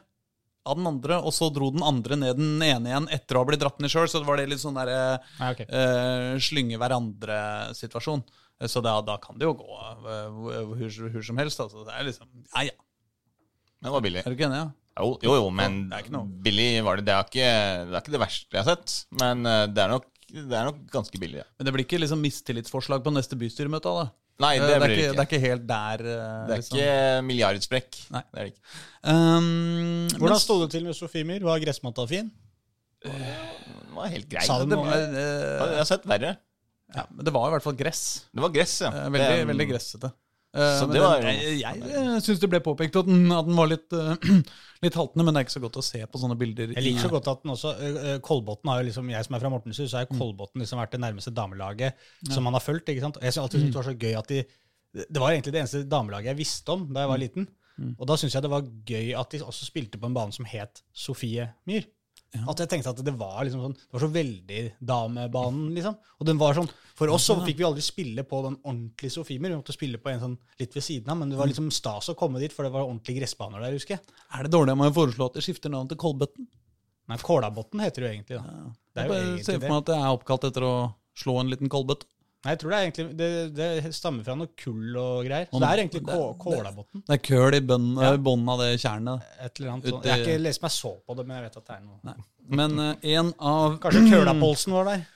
av 0.68 0.77
den 0.77 0.88
andre, 0.90 1.21
og 1.25 1.33
så 1.33 1.49
dro 1.55 1.71
den 1.73 1.85
andre 1.87 2.18
ned 2.18 2.37
den 2.37 2.59
ene 2.64 2.90
igjen 2.90 3.07
etter 3.14 3.38
å 3.38 3.42
ha 3.42 3.49
blitt 3.49 3.62
dratt 3.62 3.79
ned 3.81 3.92
sjøl. 3.92 4.09
Så 4.11 4.21
det 4.21 4.29
var 4.29 4.40
det 4.40 4.49
litt 4.51 4.62
sånn 4.62 4.77
derre 4.79 4.99
ja, 4.99 5.53
okay. 5.53 5.68
uh, 5.71 6.35
slynge 6.42 6.81
hverandre-situasjon. 6.81 8.27
Så 8.66 8.83
da, 8.83 8.97
da 9.07 9.14
kan 9.23 9.38
det 9.38 9.47
jo 9.47 9.55
gå 9.61 9.68
uh, 9.71 10.09
hvor, 10.35 10.61
hvor, 10.75 11.09
hvor 11.14 11.25
som 11.25 11.38
helst. 11.40 11.62
Altså. 11.62 11.87
Det 11.87 11.94
er 11.94 12.09
liksom 12.11 12.31
Ja, 12.55 12.68
ja. 12.71 12.77
Det 13.79 13.94
var 13.94 14.03
billig. 14.03 14.25
Er 14.27 14.33
du 14.33 14.35
ikke 14.35 14.49
enig? 14.49 14.59
Ja? 14.59 14.71
Jo, 14.99 15.11
jo, 15.23 15.35
jo 15.39 15.51
men 15.55 15.89
Det 15.91 15.97
er 15.99 16.05
ikke 16.07 16.15
noe. 16.17 16.27
billig 16.45 16.69
var 16.85 16.97
det. 17.01 17.05
Det 17.09 17.15
er, 17.15 17.27
ikke, 17.29 17.51
det 17.89 17.95
er 17.97 18.01
ikke 18.03 18.15
det 18.17 18.21
verste 18.25 18.57
jeg 18.59 18.65
har 18.65 18.71
sett, 18.77 18.95
men 19.21 19.47
eh, 19.47 19.67
det 19.71 19.83
er 19.85 19.93
nok, 19.95 20.07
det 20.29 20.57
er 20.59 20.65
nok 20.69 20.81
ganske 20.93 21.21
billig. 21.23 21.39
Ja. 21.43 21.47
Men 21.59 21.69
det 21.69 21.75
blir 21.77 21.85
ikke 21.87 22.01
liksom 22.03 22.21
mistillitsforslag 22.25 23.05
på 23.07 23.13
neste 23.15 23.39
bystyremøte 23.41 23.93
da? 24.01 24.09
Nei, 24.39 24.53
Eh, 24.59 24.67
det 24.69 24.75
blir 24.79 24.89
det 24.89 24.95
ikke, 24.95 25.07
ikke. 25.07 25.15
det 25.17 25.23
er 25.23 25.29
ikke 25.29 25.41
helt 25.49 25.65
der. 25.67 26.03
liksom. 26.03 26.47
Det 26.49 26.53
er 26.55 26.61
liksom. 26.61 26.79
ikke 26.79 27.25
milliardsprekk. 27.31 27.97
Nei. 28.15 28.23
Det 28.33 28.39
er 28.39 28.45
det 28.45 28.53
ikke. 28.53 28.63
Um, 29.09 30.09
Hvordan 30.21 30.43
sto 30.43 30.59
det 30.63 30.69
til 30.77 30.85
med 30.87 30.95
Sofimir? 30.95 31.43
Var 31.43 31.63
gressmatta 31.65 32.05
fin? 32.11 32.29
Det 33.03 33.95
var 33.95 34.11
helt 34.13 34.29
greit. 34.31 34.47
Sa 34.47 34.59
du 34.63 34.67
Det 34.71 34.77
noe? 34.79 34.87
var, 34.87 35.73
jeg 35.73 35.81
har 35.81 35.89
sett 35.91 36.07
verre. 36.07 36.37
ja, 36.95 37.05
men 37.15 37.25
det 37.27 37.33
var 37.35 37.49
i 37.49 37.53
hvert 37.57 37.67
fall 37.67 37.77
gress. 37.79 38.05
Det 38.35 38.43
var 38.43 38.51
gress, 38.55 38.77
ja. 38.85 38.91
Veldig, 38.91 39.29
Det- 39.39 39.47
veldig 39.51 39.67
gressete. 39.73 40.13
Eh, 40.59 40.79
Så 40.81 40.87
det 40.92 41.01
var 41.01 41.21
den- 41.23 41.38
jeg 41.38 41.61
jeg 41.61 41.83
eh, 41.90 42.18
syns 42.25 42.40
det 42.42 42.51
ble 42.51 42.61
påpekt 42.61 42.97
at 42.99 43.07
den, 43.07 43.31
at 43.33 43.47
den 43.47 43.57
var 43.57 43.68
litt, 43.71 43.92
eh, 43.92 44.16
litt 44.85 44.94
haltende, 44.99 45.25
men 45.25 45.35
det 45.35 45.40
er 45.40 45.44
ikke 45.47 45.57
så 45.59 45.62
godt 45.64 45.79
å 45.79 45.85
se 45.87 46.01
på 46.07 46.18
sånne 46.23 46.37
bilder. 46.38 46.73
Jeg 46.75 46.85
liker 46.85 47.07
så 47.07 47.11
godt 47.11 47.29
at 47.29 47.42
den 47.42 47.53
også 47.55 47.73
uh, 47.79 48.18
Kolbotn 48.25 48.68
har 48.68 48.81
jo 48.83 48.88
liksom 48.90 49.11
Jeg 49.11 49.25
som 49.25 49.35
er 49.35 49.40
fra 49.44 49.51
Mortensrud, 49.51 49.88
så 49.90 49.99
har 50.03 50.07
Mm. 50.11 50.18
Kolbotn 50.18 50.59
liksom 50.62 50.79
vært 50.79 50.90
det 50.97 51.01
nærmeste 51.01 51.33
damelaget 51.35 51.94
som 52.33 52.42
man 52.44 52.53
har 52.55 52.61
fulgt. 52.61 52.88
ikke 52.88 53.01
sant? 53.01 53.16
Og 53.16 53.23
Jeg 53.23 53.33
synes 53.33 53.42
alltid 53.44 53.61
synes 53.61 53.75
det 53.75 53.81
var 53.85 53.92
så 53.92 53.99
gøy 53.99 54.18
at 54.18 54.29
de 54.29 54.44
Det 55.12 55.21
var 55.21 55.31
egentlig 55.31 55.53
det 55.53 55.61
eneste 55.62 55.85
damelaget 55.88 56.25
jeg 56.33 56.37
visste 56.38 56.68
om 56.73 56.87
da 56.92 57.01
jeg 57.01 57.09
Mm. 57.09 57.12
var 57.12 57.18
liten. 57.18 57.49
Og 58.01 58.07
da 58.09 58.14
syns 58.16 58.33
jeg 58.35 58.42
det 58.42 58.51
var 58.51 58.62
gøy 58.62 59.14
at 59.21 59.31
de 59.31 59.38
også 59.44 59.64
spilte 59.66 59.99
på 60.01 60.07
en 60.07 60.14
bane 60.14 60.33
som 60.33 60.44
het 60.44 60.83
Sofie 60.92 61.49
Myhr. 61.66 61.85
At 62.37 62.61
jeg 62.61 62.69
tenkte 62.69 62.93
at 62.93 62.99
det 63.01 63.14
var 63.17 63.38
liksom 63.47 63.62
sånn 63.64 63.73
Det 63.79 63.95
var 63.95 64.03
så 64.03 64.09
veldig 64.12 64.59
damebanen, 64.85 65.71
liksom. 65.73 65.95
Og 66.21 66.27
den 66.29 66.37
var 66.41 66.59
sånn 66.59 66.69
For 66.99 67.09
oss 67.14 67.25
så 67.25 67.38
fikk 67.41 67.57
vi 67.57 67.64
aldri 67.64 67.85
spille 67.87 68.25
på 68.29 68.43
den 68.45 68.59
ordentlige 68.61 69.14
Sofiemyr. 69.14 69.55
Vi 69.55 69.61
måtte 69.62 69.73
spille 69.73 70.01
på 70.03 70.11
en 70.12 70.21
sånn 70.21 70.37
litt 70.61 70.77
ved 70.77 70.85
siden 70.85 71.09
av, 71.09 71.17
men 71.23 71.33
det 71.33 71.38
var 71.41 71.49
liksom 71.49 71.71
stas 71.73 72.11
å 72.12 72.17
komme 72.19 72.43
dit, 72.43 72.53
for 72.53 72.67
det 72.69 72.73
var 72.75 72.85
ordentlige 72.85 73.23
gressbaner 73.23 73.64
der, 73.64 73.79
husker 73.79 73.97
jeg. 73.97 74.17
Er 74.37 74.45
det 74.45 74.53
dårlig 74.53 74.75
om 74.75 74.85
jeg 74.85 74.97
foreslår 74.99 75.31
at 75.31 75.38
det 75.38 75.45
skifter 75.47 75.73
navn 75.73 75.88
til 75.88 76.01
Kolbøtten? 76.03 76.49
Nei, 77.09 77.17
Kolabotn 77.25 77.81
heter 77.81 78.05
det 78.05 78.09
jo 78.09 78.12
egentlig. 78.12 78.37
da. 78.37 78.57
Det 78.93 79.01
er 79.01 79.07
Jeg 79.07 79.09
jo 79.09 79.14
bare 79.14 79.25
egentlig 79.25 79.47
ser 79.47 79.61
for 79.62 79.69
meg 79.73 79.79
at 79.79 79.88
det 79.88 79.97
er 79.97 80.17
oppkalt 80.19 80.49
etter 80.51 80.67
å 80.69 80.75
slå 81.17 81.38
en 81.41 81.53
liten 81.55 81.73
kolbøtte. 81.73 82.11
Nei, 82.46 82.53
jeg 82.55 82.59
tror 82.62 82.70
det 82.70 82.77
er 82.79 82.85
egentlig 82.87 83.05
Det, 83.18 83.29
det 83.59 83.90
stammer 83.96 84.22
fra 84.27 84.37
noe 84.38 84.51
kull 84.55 84.94
og 85.01 85.27
greier. 85.27 85.48
Så 85.51 85.59
det 85.59 85.68
er 85.72 85.83
egentlig 85.83 86.05
Kålabotn. 86.07 87.03
Det 87.09 87.16
er 87.16 87.22
køl 87.27 87.57
i 87.59 87.61
bunnen 87.66 87.98
Ja. 87.98 88.12
av 88.55 88.62
det 88.62 88.68
tjernet. 88.79 89.27
Et 89.42 89.59
eller 89.59 89.72
annet 89.72 89.85
Uti- 89.88 89.90
sånt. 89.96 90.05
Jeg 90.07 90.12
har 90.14 90.24
ikke 90.24 90.42
lest 90.46 90.62
meg 90.62 90.70
så 90.77 90.92
på 91.03 91.16
det, 91.18 91.27
men 91.27 91.37
jeg 91.40 91.48
vet 91.48 91.57
at 91.57 91.66
det 91.66 91.77
er 91.77 91.85
noe 91.85 91.98
Nei. 92.07 92.14
Men 92.48 92.79
uh, 92.79 92.94
en 93.18 93.33
av 93.40 93.79
Kanskje 93.83 94.05
Kølapolsen 94.12 94.72
var 94.79 94.92
der? 94.92 95.07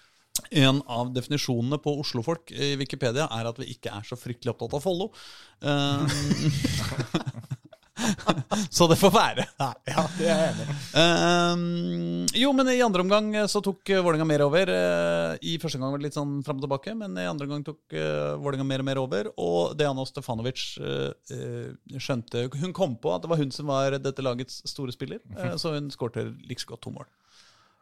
En 0.50 0.78
av 0.88 1.10
definisjonene 1.12 1.76
på 1.84 1.92
Oslofolk 2.00 2.50
i 2.56 2.70
Wikipedia 2.80 3.26
er 3.36 3.46
at 3.50 3.58
vi 3.60 3.66
ikke 3.74 3.92
er 3.92 4.02
så 4.08 4.16
fryktelig 4.16 4.54
opptatt 4.54 4.74
av 4.78 4.82
Follo. 4.82 5.10
Um, 5.60 6.08
så 8.76 8.86
det 8.90 8.96
får 9.00 9.12
være. 9.14 9.44
Ja, 9.58 9.70
det 10.16 10.26
er 10.26 10.40
jeg 10.42 10.52
enig. 10.52 10.66
Um, 10.96 12.26
jo, 12.38 12.52
men 12.56 12.70
i 12.72 12.80
andre 12.84 13.04
omgang 13.04 13.30
eh, 13.36 13.48
så 13.50 13.62
tok 13.64 13.80
uh, 13.92 14.00
Vålerenga 14.04 14.26
mer 14.28 14.44
over. 14.46 14.72
Eh, 14.72 15.36
I 15.52 15.56
første 15.62 15.78
omgang 15.78 15.94
var 15.94 16.02
det 16.02 16.08
litt 16.08 16.18
sånn 16.18 16.34
fram 16.46 16.60
og 16.60 16.66
tilbake, 16.66 16.94
men 16.98 17.16
i 17.20 17.26
andre 17.28 17.48
omgang 17.48 17.64
tok 17.66 17.96
uh, 17.96 18.34
Vålerenga 18.42 18.66
mer 18.68 18.84
og 18.84 18.88
mer 18.88 19.02
over. 19.02 19.32
Og 19.42 19.74
Deano 19.78 20.06
Stefanovic 20.08 20.64
uh, 20.82 21.10
eh, 21.32 21.98
skjønte 21.98 22.46
Hun 22.58 22.76
kom 22.76 22.96
på 23.02 23.12
at 23.14 23.24
det 23.24 23.32
var 23.32 23.42
hun 23.42 23.52
som 23.54 23.70
var 23.70 23.98
dette 23.98 24.24
lagets 24.24 24.62
store 24.70 24.94
spiller, 24.94 25.22
uh, 25.36 25.54
så 25.60 25.76
hun 25.76 25.90
skårte 25.92 26.28
like 26.48 26.62
så 26.62 26.74
godt 26.74 26.86
to 26.86 26.94
mål. 26.94 27.08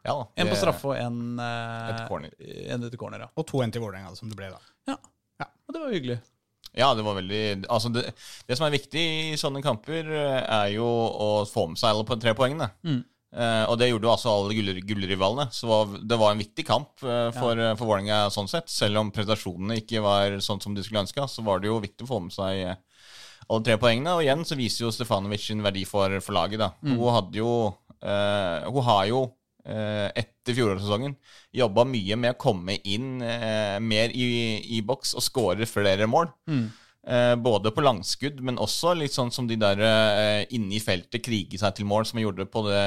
Ja, 0.01 0.15
da. 0.17 0.25
En 0.41 0.49
på 0.49 0.57
straffe 0.57 0.89
og 0.89 0.97
en, 0.97 1.37
uh, 1.37 2.05
corner. 2.09 2.33
en 2.41 2.87
etter 2.87 2.97
corner. 2.97 3.27
Ja. 3.27 3.33
Og 3.37 3.45
2-1 3.49 3.75
til 3.75 3.83
Vålerenga, 3.85 4.15
som 4.17 4.31
det 4.31 4.39
ble 4.39 4.49
da. 4.53 4.61
Ja. 4.89 4.97
Og 5.71 5.75
det 5.75 5.81
var 5.85 5.93
hyggelig. 5.95 6.17
Ja, 6.77 6.93
det 6.95 7.03
var 7.03 7.17
veldig 7.17 7.65
Altså, 7.67 7.89
det, 7.91 8.05
det 8.47 8.55
som 8.57 8.65
er 8.67 8.75
viktig 8.75 9.01
i 9.33 9.39
sånne 9.39 9.63
kamper, 9.63 10.07
eh, 10.07 10.41
er 10.45 10.69
jo 10.77 10.87
å 10.87 11.31
få 11.49 11.67
med 11.71 11.81
seg 11.81 11.91
alle 11.91 12.05
på 12.07 12.19
tre 12.21 12.33
poengene. 12.37 12.69
Mm. 12.87 13.01
Eh, 13.31 13.63
og 13.71 13.77
det 13.79 13.87
gjorde 13.89 14.07
jo 14.07 14.11
altså 14.11 14.31
alle 14.31 14.55
gull- 14.55 14.81
gullrivalene. 14.87 15.47
Så 15.55 15.67
var, 15.69 15.97
det 15.99 16.19
var 16.19 16.31
en 16.33 16.41
viktig 16.43 16.65
kamp 16.67 17.03
eh, 17.03 17.29
for, 17.35 17.59
ja. 17.59 17.73
for 17.79 17.87
Vålerenga 17.91 18.25
sånn 18.33 18.49
sett. 18.51 18.71
Selv 18.71 18.99
om 19.03 19.11
prestasjonene 19.15 19.81
ikke 19.81 20.03
var 20.03 20.39
sånn 20.43 20.63
som 20.63 20.75
de 20.75 20.83
skulle 20.83 21.03
ønska, 21.05 21.27
så 21.31 21.43
var 21.47 21.59
det 21.63 21.71
jo 21.71 21.79
viktig 21.83 22.07
å 22.07 22.11
få 22.13 22.21
med 22.27 22.35
seg 22.35 22.63
eh, 22.65 22.79
alle 23.47 23.65
tre 23.67 23.77
poengene. 23.81 24.15
Og 24.15 24.25
igjen 24.25 24.43
så 24.47 24.55
viser 24.59 24.85
jo 24.85 24.95
Stefanovic 24.95 25.43
sin 25.47 25.63
verdi 25.63 25.85
for, 25.87 26.17
for 26.23 26.35
laget, 26.39 26.59
da. 26.63 26.71
Mm. 26.83 26.95
Hun 26.97 27.15
hadde 27.17 27.39
jo 27.41 27.53
eh, 27.99 28.67
Hun 28.67 28.83
har 28.87 29.05
jo 29.11 29.21
eh, 29.27 29.37
etter 29.63 30.55
fjorårssesongen 30.57 31.13
jobba 31.53 31.83
mye 31.85 32.15
med 32.17 32.33
å 32.33 32.39
komme 32.41 32.79
inn 32.87 33.21
eh, 33.21 33.75
mer 33.83 34.09
i, 34.09 34.27
i 34.77 34.79
boks 34.81 35.13
og 35.19 35.25
skåre 35.25 35.67
flere 35.69 36.07
mål. 36.09 36.31
Eh, 37.01 37.35
både 37.41 37.71
på 37.73 37.81
langskudd, 37.81 38.41
men 38.45 38.59
også 38.61 38.91
litt 38.93 39.13
sånn 39.15 39.31
som 39.33 39.47
de 39.49 39.55
der 39.57 39.79
eh, 39.81 40.43
inne 40.53 40.75
i 40.77 40.81
feltet 40.83 41.23
krige 41.25 41.57
seg 41.57 41.73
til 41.77 41.87
mål, 41.89 42.05
som 42.05 42.19
han 42.19 42.27
gjorde 42.27 42.45
på 42.53 42.61
det, 42.67 42.81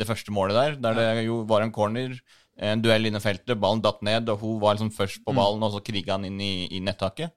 det 0.00 0.06
første 0.08 0.32
målet 0.32 0.56
der. 0.56 0.78
Der 0.84 1.00
det 1.00 1.26
jo 1.26 1.42
var 1.48 1.64
en 1.64 1.72
corner, 1.74 2.14
en 2.56 2.80
duell 2.82 3.06
inne 3.06 3.20
i 3.20 3.24
feltet, 3.24 3.58
ballen 3.60 3.84
datt 3.84 4.00
ned, 4.02 4.28
og 4.32 4.40
hun 4.40 4.56
var 4.62 4.78
liksom 4.78 4.90
først 4.96 5.20
på 5.24 5.32
ballen, 5.36 5.62
og 5.62 5.76
så 5.76 5.84
kriga 5.84 6.16
han 6.16 6.24
inn 6.28 6.40
i, 6.40 6.54
i 6.76 6.80
nettaket. 6.80 7.36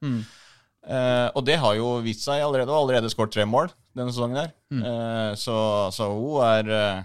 Eh, 0.88 1.28
og 1.38 1.44
det 1.46 1.60
har 1.62 1.76
jo 1.78 2.00
vist 2.02 2.24
seg 2.26 2.42
allerede, 2.42 2.72
og 2.72 2.86
allerede 2.88 3.12
skåret 3.12 3.36
tre 3.36 3.44
mål 3.46 3.68
denne 3.94 4.10
sesongen 4.16 4.40
her. 4.40 4.54
Eh, 4.88 5.34
så, 5.38 5.58
så 5.94 6.08
hun 6.16 6.40
er 6.48 6.72
eh, 6.80 7.04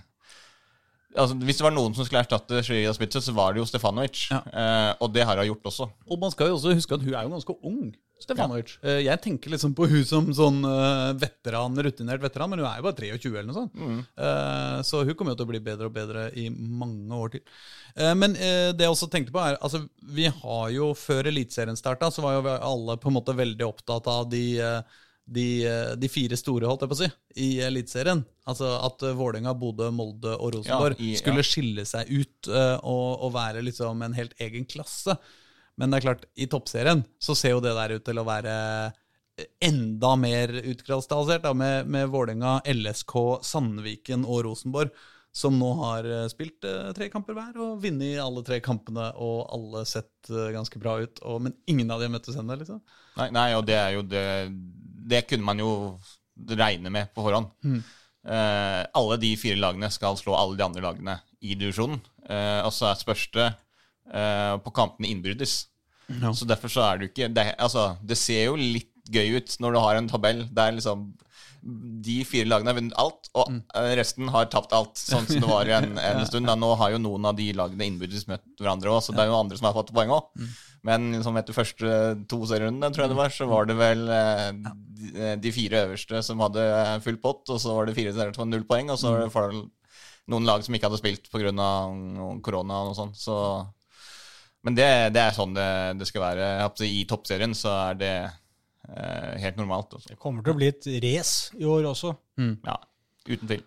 Altså, 1.16 1.36
hvis 1.48 1.56
det 1.60 1.64
var 1.66 1.72
noen 1.76 1.94
som 1.96 2.04
skulle 2.06 2.22
erstatte 2.24 2.62
Shrida 2.66 2.92
Spitzer, 2.96 3.22
så 3.24 3.32
var 3.36 3.54
det 3.56 3.62
jo 3.62 3.68
Stefanovic. 3.70 4.26
Ja. 4.30 4.42
Eh, 4.52 4.90
og 5.00 5.12
det 5.14 5.24
har 5.26 5.38
hun 5.40 5.48
gjort 5.50 5.70
også. 5.72 5.86
Og 6.10 6.18
man 6.20 6.30
skal 6.34 6.50
jo 6.52 6.58
også 6.58 6.74
huske 6.76 6.94
at 6.98 7.04
hun 7.06 7.14
er 7.14 7.24
jo 7.26 7.32
ganske 7.36 7.56
ung. 7.64 7.94
Stefanovic. 8.16 8.70
Ja. 8.80 8.94
Jeg 9.10 9.20
tenker 9.20 9.52
liksom 9.52 9.74
på 9.76 9.84
hun 9.90 10.04
som 10.08 10.28
sånn 10.32 10.62
eh, 10.64 11.10
veteran, 11.20 11.74
rutinert 11.84 12.22
veteran, 12.24 12.48
men 12.48 12.62
hun 12.62 12.68
er 12.70 12.78
jo 12.80 12.86
bare 12.86 12.96
23 13.20 13.32
eller 13.34 13.50
noe 13.50 13.58
sånt. 13.58 14.06
Eh, 14.16 14.78
Så 14.88 15.02
hun 15.04 15.14
kommer 15.14 15.34
jo 15.34 15.40
til 15.42 15.48
å 15.48 15.50
bli 15.50 15.60
bedre 15.66 15.90
og 15.90 15.96
bedre 15.98 16.26
i 16.32 16.46
mange 16.48 17.12
år 17.12 17.34
til. 17.36 17.42
Eh, 17.96 18.14
Men 18.16 18.32
eh, 18.36 18.70
det 18.72 18.86
jeg 18.86 18.94
også 18.94 19.10
tenkte 19.12 19.34
på 19.36 19.42
er, 19.44 19.58
altså 19.60 19.82
vi 20.16 20.30
har 20.32 20.70
jo 20.72 20.92
før 20.96 21.28
Eliteserien 21.28 21.76
starta, 21.76 22.08
så 22.12 22.24
var 22.24 22.38
jo 22.38 22.54
alle 22.56 22.96
på 23.02 23.12
en 23.12 23.18
måte 23.18 23.36
veldig 23.36 23.68
opptatt 23.68 24.08
av 24.08 24.30
de, 24.32 24.44
eh, 24.64 24.80
de, 25.26 25.44
eh, 25.66 25.92
de 25.98 26.08
fire 26.10 26.36
store, 26.38 26.68
holdt 26.70 26.84
jeg 26.84 26.90
på 26.92 26.96
å 26.96 27.00
si, 27.00 27.08
i 27.42 27.48
Eliteserien. 27.66 28.20
Altså 28.46 28.68
at 28.86 29.02
eh, 29.02 29.14
Vålerenga, 29.18 29.56
Bodø, 29.58 29.88
Molde 29.90 30.36
og 30.36 30.54
Rosenborg 30.54 31.00
Ja, 31.00 31.08
i- 31.08 31.16
skulle 31.18 31.42
ja. 31.42 31.48
skille 31.48 31.86
seg 31.88 32.12
ut 32.14 32.50
uh, 32.52 32.76
og, 32.86 33.24
og 33.26 33.32
være 33.34 33.64
liksom 33.66 34.04
en 34.06 34.14
helt 34.14 34.36
egen 34.46 34.68
klasse. 34.70 35.16
Men 35.76 35.90
det 35.90 35.98
er 35.98 36.06
klart, 36.06 36.22
i 36.38 36.46
toppserien 36.48 37.02
så 37.20 37.34
ser 37.36 37.56
jo 37.56 37.64
det 37.64 37.74
der 37.76 37.96
ut 37.98 38.04
til 38.06 38.22
å 38.22 38.24
være 38.24 38.54
enda 39.60 40.14
mer 40.16 40.48
utkrystallisert, 40.62 41.44
med, 41.58 41.90
med 41.92 42.08
Vålerenga, 42.08 42.60
LSK, 42.72 43.12
Sandviken 43.44 44.22
og 44.24 44.46
Rosenborg, 44.46 44.94
som 45.36 45.58
nå 45.60 45.68
har 45.82 46.06
spilt 46.32 46.64
uh, 46.64 46.94
tre 46.96 47.10
kamper 47.12 47.36
hver 47.36 47.58
og 47.60 47.82
vunnet 47.82 48.16
alle 48.22 48.40
tre 48.46 48.56
kampene, 48.64 49.10
og 49.20 49.42
alle 49.52 49.82
sett 49.90 50.30
uh, 50.32 50.46
ganske 50.54 50.80
bra 50.80 50.94
ut. 51.02 51.20
Og, 51.28 51.42
men 51.44 51.58
ingen 51.68 51.90
av 51.92 52.00
de 52.00 52.08
har 52.08 52.14
møttes 52.14 52.38
ennå, 52.40 52.56
liksom. 52.62 52.80
Nei, 53.18 53.28
nei, 53.36 53.50
og 53.58 53.66
det 53.68 53.76
er 53.76 53.90
jo 53.98 54.06
det 54.08 54.24
Det 55.06 55.22
kunne 55.30 55.46
man 55.46 55.60
jo 55.62 55.70
regne 56.50 56.90
med 56.92 57.12
på 57.14 57.24
forhånd. 57.24 57.52
Eh, 58.26 58.82
alle 58.98 59.18
de 59.22 59.30
fire 59.38 59.58
lagene 59.60 59.90
skal 59.94 60.18
slå 60.18 60.34
alle 60.34 60.58
de 60.58 60.66
andre 60.66 60.82
lagene 60.82 61.16
i 61.40 61.54
divisjonen. 61.54 62.00
Uh, 62.26 62.66
og 62.66 62.72
så 62.74 62.90
spørs 62.98 63.28
det 63.36 63.46
uh, 64.10 64.56
på 64.58 64.72
kampene 64.74 65.12
innbyrdes. 65.12 65.68
No. 66.10 66.32
Så 66.34 66.46
derfor 66.48 66.70
så 66.72 66.82
er 66.86 66.98
det 66.98 67.06
jo 67.06 67.12
ikke 67.12 67.28
det, 67.34 67.44
altså, 67.62 67.92
det 68.02 68.18
ser 68.18 68.48
jo 68.48 68.58
litt 68.58 68.90
gøy 69.10 69.38
ut 69.38 69.54
når 69.62 69.74
du 69.74 69.78
har 69.82 69.98
en 69.98 70.08
tabell 70.10 70.42
der 70.54 70.74
liksom 70.74 71.08
de 72.06 72.16
fire 72.28 72.46
lagene 72.48 72.70
har 72.70 72.78
vunnet 72.78 72.96
alt, 73.00 73.28
og 73.34 73.50
mm. 73.52 73.60
resten 73.98 74.30
har 74.32 74.48
tapt 74.52 74.74
alt. 74.76 74.94
Sånn 75.00 75.26
som 75.26 75.42
det 75.42 75.50
var 75.50 75.70
en, 75.78 75.96
en 75.98 76.22
stund. 76.28 76.48
Da. 76.48 76.54
Nå 76.58 76.72
har 76.80 76.94
jo 76.94 77.02
noen 77.02 77.28
av 77.28 77.36
de 77.38 77.48
lagene 77.56 77.88
innbyrdes 77.90 78.28
møtt 78.30 78.46
hverandre 78.60 78.92
òg, 78.94 79.02
så 79.04 79.14
det 79.16 79.24
er 79.24 79.30
jo 79.32 79.38
andre 79.38 79.58
som 79.58 79.68
har 79.68 79.76
fått 79.76 79.94
poeng 79.96 80.14
òg. 80.14 80.30
Men 80.86 81.08
som 81.26 81.36
etter 81.38 81.56
første 81.56 81.92
to 82.30 82.40
serierundene, 82.46 82.92
tror 82.94 83.06
jeg 83.06 83.14
det 83.14 83.18
var, 83.18 83.32
så 83.34 83.48
var 83.50 83.66
det 83.66 83.78
vel 83.78 84.04
eh, 84.14 84.50
de, 84.54 85.32
de 85.42 85.54
fire 85.54 85.86
øverste 85.88 86.22
som 86.22 86.44
hadde 86.44 86.66
full 87.06 87.18
pott, 87.22 87.42
og 87.50 87.58
så 87.62 87.74
var 87.74 87.88
det 87.88 87.96
fire 87.98 88.14
som 88.14 88.30
hadde 88.30 88.52
null 88.52 88.68
poeng, 88.68 88.92
og 88.94 89.00
så 89.02 89.16
var 89.26 89.50
det 89.50 89.64
noen 90.30 90.46
lag 90.46 90.62
som 90.62 90.74
ikke 90.74 90.90
hadde 90.90 91.02
spilt 91.02 91.30
pga. 91.32 91.50
korona 92.42 92.84
og 92.86 92.94
sånt. 92.98 93.18
Så 93.18 93.36
men 94.66 94.74
det, 94.74 94.88
det 95.14 95.22
er 95.22 95.34
sånn 95.34 95.54
det, 95.54 95.68
det 96.00 96.08
skal 96.08 96.24
være. 96.24 96.46
I 96.86 97.04
toppserien 97.06 97.54
så 97.54 97.70
er 97.84 97.98
det 98.00 98.14
eh, 98.24 98.42
helt 99.42 99.56
normalt. 99.58 99.92
Også. 99.98 100.08
Det 100.12 100.18
kommer 100.22 100.42
til 100.46 100.54
å 100.54 100.58
bli 100.60 100.68
et 100.70 100.86
race 101.02 101.50
i 101.58 101.64
år 101.66 101.88
også. 101.90 102.14
Ja, 102.38 102.76
uten 103.28 103.48
tvil. 103.50 103.64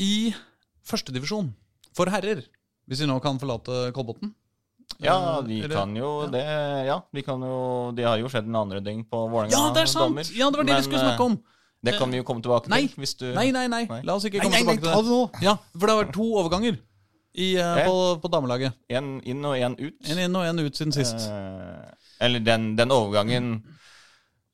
I 0.00 0.32
førstedivisjon 0.86 1.52
for 1.96 2.10
herrer, 2.12 2.42
hvis 2.86 3.00
vi 3.02 3.08
nå 3.08 3.16
kan 3.24 3.38
forlate 3.40 3.90
Kolbotn 3.96 4.30
Ja, 5.02 5.40
de 5.42 5.62
kan 5.72 5.94
jo 5.96 6.26
det. 6.30 6.42
Ja, 6.86 7.00
de 7.12 7.22
kan 7.26 7.40
jo 7.42 7.56
Det 7.96 8.04
har 8.06 8.20
jo 8.20 8.28
skjedd 8.30 8.46
en 8.46 8.58
andre 8.60 8.82
ting 8.84 9.00
på 9.08 9.24
Vålerenga. 9.32 9.56
Ja, 9.56 9.70
det 9.74 9.82
er 9.86 9.90
sant! 9.90 10.12
dommer. 10.12 10.28
Ja, 10.36 10.50
det 10.52 10.60
var 10.60 10.68
det 10.68 10.72
Men, 10.76 10.82
vi 10.82 10.86
skulle 10.86 11.02
snakke 11.02 11.24
om. 11.26 11.32
eh, 11.40 11.88
Det 11.90 11.96
kan 11.98 12.10
vi 12.12 12.20
jo 12.20 12.26
komme 12.28 12.42
tilbake 12.44 12.70
Nei. 12.70 12.82
til. 12.86 13.00
Hvis 13.02 13.16
du 13.18 13.26
Nei, 13.34 13.48
nei, 13.56 13.66
nei. 13.72 13.84
Nei. 13.90 14.02
La 14.06 14.14
oss 14.14 14.24
ikke 14.28 14.38
Nei, 14.38 14.46
komme 14.46 14.60
nei, 14.60 14.62
nei, 14.62 14.76
tilbake 14.76 14.84
til 14.84 14.92
det 14.92 15.08
det. 15.08 15.16
nå! 15.16 15.48
Ja, 15.48 15.56
For 15.74 15.86
det 15.86 15.96
har 15.96 16.04
vært 16.04 16.14
to 16.14 16.28
overganger 16.42 16.78
i, 17.36 17.48
eh, 17.60 17.80
på, 17.88 17.96
på 18.22 18.30
damelaget. 18.32 18.76
En 18.88 19.10
inn 19.28 19.44
og 19.44 19.56
en 19.58 19.74
ut. 19.80 19.96
En 20.12 20.18
inn 20.22 20.36
og 20.38 20.46
en 20.46 20.62
ut 20.62 20.76
siden 20.78 20.94
sist. 20.94 21.26
Eh, 21.28 21.90
eller 22.28 22.40
den, 22.40 22.70
den 22.78 22.94
overgangen 22.94 23.50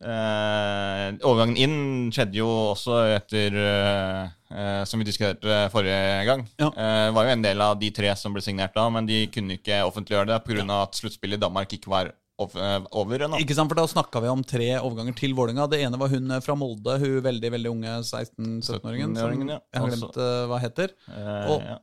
eh, 0.03 1.09
Overgangen 1.23 1.59
inn 1.61 1.77
skjedde 2.15 2.41
jo 2.41 2.49
også 2.73 2.99
etter 3.17 3.59
eh, 3.59 4.33
eh, 4.53 4.81
Som 4.89 5.03
vi 5.03 5.09
diskuterte 5.09 5.67
forrige 5.73 6.25
gang. 6.29 6.47
Ja. 6.61 6.71
Eh, 6.71 7.11
var 7.15 7.29
jo 7.29 7.37
en 7.37 7.45
del 7.45 7.63
av 7.65 7.79
de 7.81 7.93
tre 7.95 8.15
som 8.19 8.35
ble 8.35 8.43
signert 8.45 8.75
da, 8.77 8.89
men 8.93 9.09
de 9.09 9.25
kunne 9.33 9.59
ikke 9.61 9.85
offentliggjøre 9.87 10.33
det 10.33 10.43
pga. 10.47 10.67
av 10.69 10.89
at 10.89 10.99
sluttspillet 10.99 11.41
i 11.41 11.45
Danmark 11.47 11.73
ikke 11.77 11.93
var 11.93 12.13
eh, 12.13 12.79
over 12.99 13.27
ennå. 13.27 13.41
Ikke 13.43 13.57
sant, 13.57 13.71
for 13.71 13.79
Da 13.79 13.87
snakka 13.89 14.23
vi 14.25 14.31
om 14.33 14.43
tre 14.47 14.71
overganger 14.81 15.17
til 15.19 15.35
Vålerenga. 15.39 15.69
Det 15.71 15.83
ene 15.85 16.01
var 16.01 16.13
hun 16.13 16.31
eh, 16.31 16.43
fra 16.45 16.57
Molde, 16.59 16.99
hun 17.03 17.19
veldig 17.25 17.53
veldig 17.57 17.73
unge 17.73 17.99
16-17-åringen. 18.03 19.17
som 19.19 19.49
ja. 19.49 19.61
Jeg 19.73 19.85
har 19.85 19.93
glemt 19.95 20.19
uh, 20.19 20.47
hva 20.51 20.63
heter. 20.63 20.97
Eh, 21.13 21.53
Og, 21.53 21.69
ja. 21.69 21.79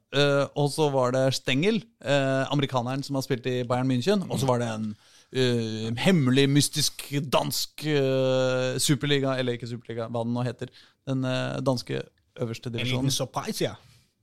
uh, 0.55 0.67
så 0.69 0.89
var 0.93 1.15
det 1.15 1.25
Stengel, 1.38 1.82
uh, 2.05 2.45
amerikaneren 2.53 3.03
som 3.05 3.17
har 3.17 3.25
spilt 3.25 3.47
i 3.49 3.62
Bayern 3.63 3.89
München. 3.89 4.25
Og 4.29 4.41
så 4.41 4.49
var 4.49 4.62
det 4.62 4.69
en 4.73 4.91
eh, 5.33 5.89
hemmelig, 6.03 6.45
mystisk 6.49 7.05
dansk 7.31 7.85
uh, 7.85 8.77
superliga, 8.81 9.35
eller 9.39 9.57
ikke 9.57 9.69
superliga, 9.69 10.07
hva 10.09 10.23
den 10.25 10.35
nå 10.35 10.45
heter. 10.47 10.71
Den 11.07 11.25
uh, 11.25 11.59
danske 11.65 12.01
øverste 12.39 12.69
En 12.69 12.77
liten 12.77 12.85
divisjonen. 12.85 13.13
surprise, 13.13 13.63
ja. 13.63 13.75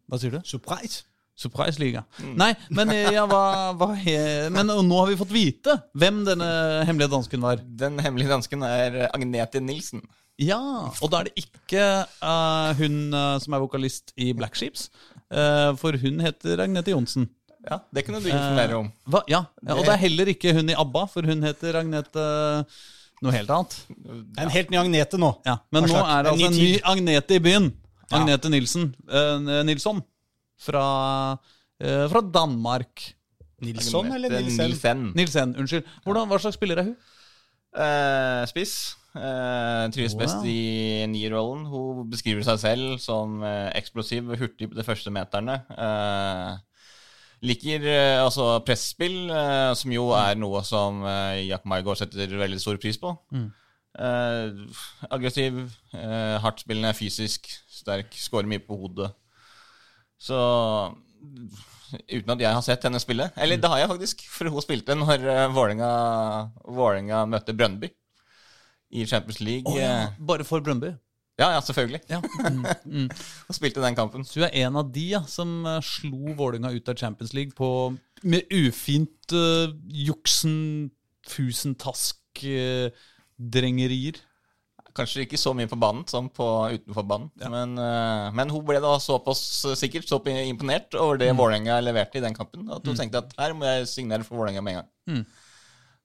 Hva 0.07 0.21
sier 0.23 0.37
du? 0.37 0.40
Surprise. 0.47 1.05
Surprise 1.37 1.77
Liga. 1.77 2.07
Nei, 2.40 2.55
men, 2.73 2.88
ja, 3.12 3.27
hva, 3.29 3.73
hva 3.77 3.90
he, 4.01 4.16
men 4.49 4.71
nå 4.71 5.01
har 5.03 5.11
vi 5.11 5.19
fått 5.21 5.35
vite 5.35 5.75
hvem 5.92 6.23
denne 6.25 6.47
hemmelige 6.88 7.12
dansken 7.12 7.42
var. 7.45 7.61
Den 7.61 8.01
hemmelige 8.01 8.33
dansken 8.33 8.64
er 8.64 9.03
Agnete 9.11 9.61
Nilsen. 9.61 10.01
Ja, 10.40 10.61
og 10.88 11.12
da 11.12 11.21
er 11.21 11.29
det 11.29 11.45
ikke 11.45 11.83
uh, 12.25 12.73
hun 12.81 13.12
uh, 13.12 13.37
som 13.40 13.57
er 13.57 13.62
vokalist 13.64 14.16
i 14.16 14.33
Black 14.37 14.57
Sheeps, 14.57 14.88
Uh, 15.27 15.73
for 15.75 15.97
hun 15.99 16.21
heter 16.23 16.61
Agnete 16.62 16.92
Johnsen. 16.92 17.25
Ja, 17.67 17.81
Det 17.95 18.05
kunne 18.07 18.21
du 18.23 18.29
informere 18.31 18.77
om. 18.79 18.93
Hva? 19.11 19.23
Ja, 19.29 19.41
ja, 19.67 19.75
Og 19.75 19.85
det 19.85 19.93
er 19.97 20.03
heller 20.05 20.27
ikke 20.31 20.53
hun 20.55 20.69
i 20.71 20.77
ABBA, 20.79 21.07
for 21.11 21.27
hun 21.27 21.43
heter 21.43 21.81
Agnete 21.81 22.27
noe 23.25 23.33
helt 23.33 23.51
annet. 23.51 23.75
En 24.39 24.51
helt 24.55 24.71
ny 24.71 24.77
Agnete 24.79 25.19
nå. 25.19 25.33
Ja, 25.49 25.57
Men 25.73 25.89
nå 25.91 25.97
er 26.05 26.23
det 26.27 26.33
altså 26.35 26.47
en 26.47 26.59
ny. 26.61 26.71
Agnete 26.85 27.35
i 27.35 27.43
byen. 27.43 27.73
Ja. 28.11 28.21
Agnete 28.21 28.49
Nilsen. 28.53 28.95
eh, 29.11 29.63
Nilsson. 29.67 30.03
Fra, 30.63 30.85
eh, 31.81 32.07
fra 32.09 32.21
Danmark. 32.23 33.13
Nilsson 33.61 34.13
eller 34.13 34.29
Nilsen? 34.31 34.69
Nilsen. 34.69 35.03
Nilsen, 35.17 35.57
unnskyld. 35.59 35.85
Hvordan, 36.05 36.29
hva 36.29 36.39
slags 36.39 36.55
spiller 36.61 36.79
er 36.79 36.85
hun? 36.91 36.97
Eh, 37.77 38.47
spiss. 38.47 38.95
Eh, 39.17 39.89
trives 39.93 40.13
Wow. 40.15 40.21
best 40.21 40.45
i 40.45 41.07
nierrollen. 41.09 41.67
Hun 41.67 42.09
beskriver 42.11 42.45
seg 42.45 42.59
selv 42.61 42.99
som 43.01 43.43
eh, 43.43 43.73
eksplosiv 43.75 44.29
og 44.31 44.39
hurtig 44.39 44.69
på 44.71 44.77
de 44.77 44.85
første 44.85 45.11
meterne. 45.11 45.63
Eh, 45.73 46.57
liker 47.47 47.85
eh, 47.89 48.19
altså 48.23 48.49
presspill, 48.67 49.31
eh, 49.31 49.71
som 49.79 49.93
jo 49.95 50.09
er 50.17 50.39
noe 50.41 50.63
som 50.67 51.01
eh, 51.07 51.45
Jack 51.49 51.67
Maigard 51.69 52.01
setter 52.01 52.35
veldig 52.41 52.59
stor 52.63 52.79
pris 52.83 52.99
på. 53.03 53.15
Eh, 53.97 54.79
aggressiv, 55.11 55.63
eh, 55.97 56.37
hardtspillende, 56.43 56.93
fysisk, 56.99 57.49
sterk, 57.73 58.13
skårer 58.19 58.51
mye 58.51 58.65
på 58.65 58.79
hodet. 58.83 59.13
Så 60.19 60.37
Uten 62.11 62.33
at 62.35 62.41
jeg 62.43 62.51
har 62.51 62.65
sett 62.67 62.83
henne 62.83 62.99
spille. 62.99 63.29
Eller 63.39 63.61
det 63.63 63.69
har 63.71 63.79
jeg 63.79 63.89
faktisk, 63.93 64.25
for 64.27 64.51
hun 64.51 64.63
spilte 64.65 64.97
når 64.99 65.23
Vålinga 65.23 65.55
Vålerenga, 65.55 65.91
Vålerenga 66.67 67.21
møtte 67.31 67.55
Brøndby 67.57 67.89
i 68.91 69.07
Champions 69.07 69.39
League. 69.41 69.71
Oh, 69.71 69.79
ja, 69.79 70.09
bare 70.19 70.45
for 70.47 70.63
Brøndby. 70.67 70.91
Ja, 71.37 71.51
ja, 71.53 71.61
selvfølgelig. 71.61 72.01
Ja. 72.09 72.20
Mm, 72.49 72.62
mm. 73.05 73.09
og 73.49 73.57
spilte 73.57 73.83
den 73.85 73.96
kampen. 73.96 74.25
Så 74.25 74.40
du 74.40 74.46
er 74.46 74.55
en 74.64 74.79
av 74.81 74.88
de 74.92 75.05
ja, 75.12 75.22
som 75.29 75.66
eh, 75.68 75.83
slo 75.85 76.33
Vålerenga 76.38 76.72
ut 76.72 76.88
av 76.88 76.96
Champions 76.96 77.35
League 77.37 77.53
på, 77.57 77.68
med 78.25 78.49
ufint 78.55 79.35
uh, 79.37 79.68
juksen, 79.92 80.57
fusentask, 81.29 82.22
uh, 82.40 82.88
drengerier. 83.37 84.22
Kanskje 84.96 85.27
ikke 85.27 85.37
så 85.37 85.53
mye 85.53 85.68
på 85.68 85.77
banen 85.77 86.07
som 86.09 86.31
på 86.33 86.46
utenfor 86.72 87.05
banen. 87.05 87.29
Men, 87.42 87.77
uh, 87.77 88.33
men 88.33 88.53
hun 88.53 88.64
ble 88.64 88.81
da 88.81 88.94
såpass 89.03 89.42
eh, 89.68 89.77
sikkert 89.77 90.09
så 90.09 90.22
imponert 90.40 90.96
over 90.96 91.20
det 91.20 91.35
Vålerenga 91.37 91.83
leverte 91.85 92.16
i 92.16 92.25
den 92.25 92.37
kampen, 92.37 92.64
at 92.72 92.87
hun 92.88 92.96
tenkte 92.96 93.20
at 93.20 93.37
her 93.37 93.53
må 93.53 93.68
jeg 93.68 93.90
signere 93.92 94.25
for 94.25 94.40
Vålerenga 94.40 94.64
med 94.64 94.79
en 94.79 94.81
gang. 94.81 95.29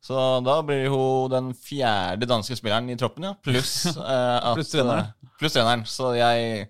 Så 0.01 0.17
da 0.41 0.57
blir 0.65 0.89
hun 0.89 1.29
den 1.29 1.51
fjerde 1.53 2.25
danske 2.29 2.57
spilleren 2.57 2.89
i 2.89 2.97
troppen, 2.97 3.29
ja. 3.29 3.35
Pluss 3.45 3.85
eh, 4.15 4.53
Plus 4.57 4.73
treneren. 4.73 5.13
Pluss 5.37 5.53
treneren. 5.57 5.85
Så 5.89 6.15
jeg 6.17 6.65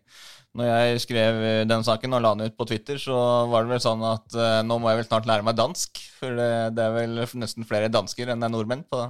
når 0.57 0.67
jeg 0.67 1.03
skrev 1.05 1.37
eh, 1.47 1.61
den 1.67 1.85
saken 1.87 2.17
og 2.17 2.23
la 2.25 2.33
den 2.35 2.51
ut 2.51 2.57
på 2.59 2.67
Twitter, 2.67 2.99
så 2.99 3.15
var 3.51 3.63
det 3.63 3.71
vel 3.71 3.83
sånn 3.83 4.03
at 4.03 4.35
eh, 4.35 4.59
nå 4.67 4.77
må 4.81 4.91
jeg 4.91 4.99
vel 4.99 5.07
snart 5.07 5.29
lære 5.29 5.45
meg 5.47 5.55
dansk. 5.55 6.01
For 6.19 6.35
det, 6.35 6.51
det 6.75 6.83
er 6.83 6.97
vel 6.97 7.21
nesten 7.39 7.67
flere 7.67 7.91
dansker 7.93 8.31
enn 8.31 8.43
det 8.43 8.49
er 8.49 8.53
nordmenn 8.57 8.83
på, 8.91 9.05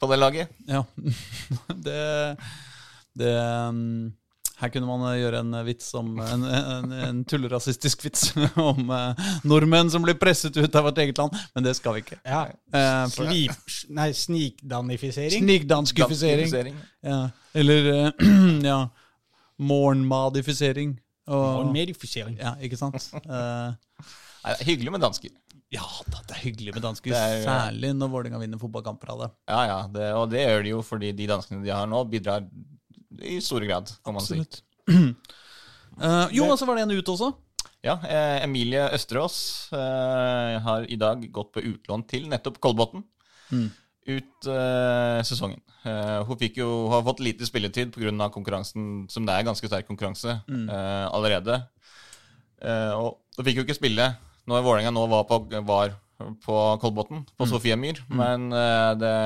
på 0.00 0.10
det 0.10 0.20
laget. 0.20 0.54
Ja. 0.70 0.80
det, 1.86 2.00
det 3.20 3.34
um, 3.68 4.08
Her 4.60 4.68
kunne 4.74 4.86
man 4.88 5.02
eh, 5.10 5.18
gjøre 5.22 5.40
en 5.40 5.54
vits 5.66 5.88
om 5.96 6.10
En, 6.20 6.42
en, 6.44 6.92
en 7.08 7.20
tullerasistisk 7.28 8.04
vits 8.04 8.26
om 8.60 8.90
uh, 8.92 9.14
nordmenn 9.48 9.88
som 9.92 10.04
blir 10.04 10.18
presset 10.20 10.56
ut 10.60 10.74
av 10.76 10.84
vårt 10.90 10.98
eget 11.00 11.16
land, 11.22 11.36
men 11.56 11.64
det 11.64 11.72
skal 11.78 11.96
vi 11.96 12.02
ikke. 12.04 12.18
Ja. 12.28 12.42
Uh, 12.72 13.06
for- 13.14 13.30
Slip, 13.30 13.76
nei, 13.96 14.10
snikdanifisering. 14.16 15.46
Snikdanskifisering. 15.46 16.76
Ja. 17.06 17.20
Eller 17.56 17.90
uh, 17.92 18.30
ja, 18.70 18.80
morgenmadifisering. 19.60 20.98
Og, 21.30 21.76
ja, 22.40 22.56
ikke 22.64 22.76
sant? 22.80 22.96
Eh, 23.14 23.68
Nei, 24.40 24.50
det 24.50 24.56
er 24.56 24.66
hyggelig 24.66 24.90
med 24.96 25.02
dansker. 25.04 25.30
ja 25.70 25.84
da, 26.10 26.22
det 26.26 26.34
er 26.34 26.40
hyggelig 26.42 26.72
med 26.74 26.82
dansker, 26.82 27.12
er- 27.14 27.44
særlig 27.44 27.92
når 27.94 28.08
Vålerenga 28.10 28.40
vinner 28.42 28.58
fotballkamper 28.58 29.12
av 29.12 29.20
det. 29.22 29.28
Ja, 29.52 29.60
ja, 29.68 29.76
det, 29.94 30.08
og 30.18 30.24
det 30.32 30.40
gjør 30.42 30.64
de 30.66 30.72
jo 30.72 30.80
fordi 30.82 31.12
de 31.14 31.28
danskene 31.30 31.62
de 31.62 31.70
har 31.70 31.86
nå, 31.86 32.00
bidrar 32.10 32.48
i 33.18 33.40
store 33.44 33.68
grad, 33.68 33.90
kan 34.04 34.16
man 34.16 34.26
si. 34.26 34.40
Absolutt. 34.40 34.62
Eh, 36.00 36.30
jo, 36.32 36.46
og 36.48 36.56
så 36.56 36.64
var 36.64 36.78
det 36.78 36.86
en 36.86 36.92
ut 36.96 37.08
også. 37.12 37.26
Ja, 37.84 37.98
eh, 38.08 38.38
Emilie 38.46 38.86
Østerås 38.94 39.68
eh, 39.76 40.54
har 40.64 40.86
i 40.88 40.96
dag 40.96 41.26
gått 41.34 41.50
på 41.52 41.60
utlån 41.60 42.06
til 42.08 42.24
nettopp 42.30 42.56
Kolbotn. 42.62 43.02
Mm. 43.50 43.66
Ut 44.08 44.48
eh, 44.48 45.18
sesongen. 45.28 45.60
Eh, 45.84 46.22
hun 46.24 46.44
jo, 46.56 46.70
har 46.92 47.04
fått 47.04 47.20
lite 47.20 47.44
spilletid 47.44 47.92
pga. 47.92 48.30
konkurransen, 48.32 49.08
som 49.08 49.26
det 49.26 49.34
er 49.34 49.48
ganske 49.50 49.66
sterk 49.66 49.88
konkurranse 49.90 50.40
eh, 50.48 51.06
allerede. 51.10 51.62
Eh, 52.60 52.92
og 52.96 53.20
hun 53.36 53.44
fikk 53.44 53.60
jo 53.60 53.66
ikke 53.66 53.80
spille 53.80 54.12
når 54.48 54.64
Vålerenga 54.64 54.92
nå 54.94 55.04
var, 55.10 55.24
på, 55.28 55.42
var 55.64 55.96
på 56.44 56.56
Kolbotn, 56.82 57.24
på 57.36 57.48
Sofiemyr. 57.48 58.02
Men 58.08 58.50
eh, 58.52 58.92
det 59.00 59.16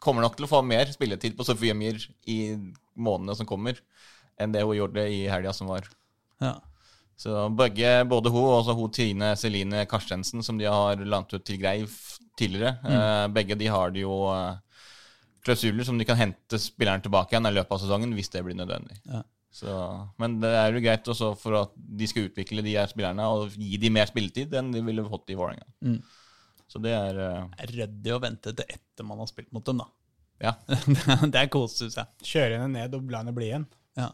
kommer 0.00 0.24
nok 0.24 0.36
til 0.36 0.48
å 0.48 0.50
få 0.50 0.62
mer 0.64 0.88
spilletid 0.92 1.36
på 1.36 1.44
Sofiemyr 1.46 2.00
i 2.28 2.40
månedene 2.96 3.36
som 3.38 3.48
kommer, 3.48 3.78
enn 4.40 4.52
det 4.52 4.64
hun 4.64 4.76
gjorde 4.76 5.06
i 5.12 5.26
helga 5.30 5.54
som 5.56 5.70
var. 5.70 5.86
Ja. 6.42 6.56
Så 7.16 7.46
begge, 7.56 8.04
både 8.04 8.32
hun 8.32 8.50
og 8.52 8.74
hun 8.76 8.92
Trine 8.92 9.30
Celine 9.40 9.86
Karstensen, 9.88 10.42
som 10.44 10.58
de 10.60 10.68
har 10.68 11.00
lånt 11.00 11.32
ut 11.32 11.44
til 11.46 11.60
Greiv 11.62 11.92
tidligere, 12.36 12.76
eh, 12.84 13.28
begge 13.32 13.56
de 13.56 13.70
har 13.72 13.94
de 13.94 14.04
jo 14.04 14.18
eh, 14.34 14.58
klausuler 15.46 15.86
som 15.86 15.96
de 15.96 16.04
kan 16.04 16.18
hente 16.20 16.60
spilleren 16.60 17.00
tilbake 17.04 17.32
igjen 17.32 17.48
i 17.48 17.54
løpet 17.56 17.72
av 17.72 17.80
sesongen 17.80 18.12
hvis 18.16 18.28
det 18.34 18.44
blir 18.44 18.58
nødvendig. 18.58 18.98
Ja. 19.08 19.22
Så, 19.56 19.72
men 20.20 20.36
det 20.42 20.50
er 20.52 20.74
jo 20.74 20.82
greit 20.84 21.08
også 21.08 21.30
for 21.40 21.56
at 21.62 21.70
de 21.76 22.08
skal 22.10 22.26
utvikle 22.28 22.64
de 22.66 22.74
her 22.76 22.90
spillerne 22.90 23.24
og 23.32 23.54
gi 23.56 23.78
dem 23.80 23.94
mer 23.96 24.10
spilletid 24.10 24.52
enn 24.58 24.68
de 24.74 24.82
ville 24.84 25.06
fått 25.08 25.32
i 25.32 25.38
Vålerenga. 25.38 25.64
Mm. 25.86 26.02
Så 26.68 26.82
det 26.84 26.92
er 26.92 27.20
eh, 27.22 27.62
ryddig 27.70 28.12
å 28.12 28.20
vente 28.20 28.52
til 28.52 28.74
etter 28.76 29.06
man 29.08 29.22
har 29.22 29.30
spilt 29.30 29.48
mot 29.56 29.64
dem, 29.64 29.80
da. 29.80 29.88
Ja. 30.42 30.52
det 31.32 31.40
er 31.40 31.50
kos, 31.52 31.78
syns 31.80 31.96
jeg. 31.98 32.12
Kjøre 32.32 32.60
henne 32.60 32.72
ned 32.74 32.96
og 32.96 33.10
la 33.12 33.22
henne 33.24 33.36
bli 33.36 33.50
igjen. 33.52 33.66
Ja. 33.96 34.10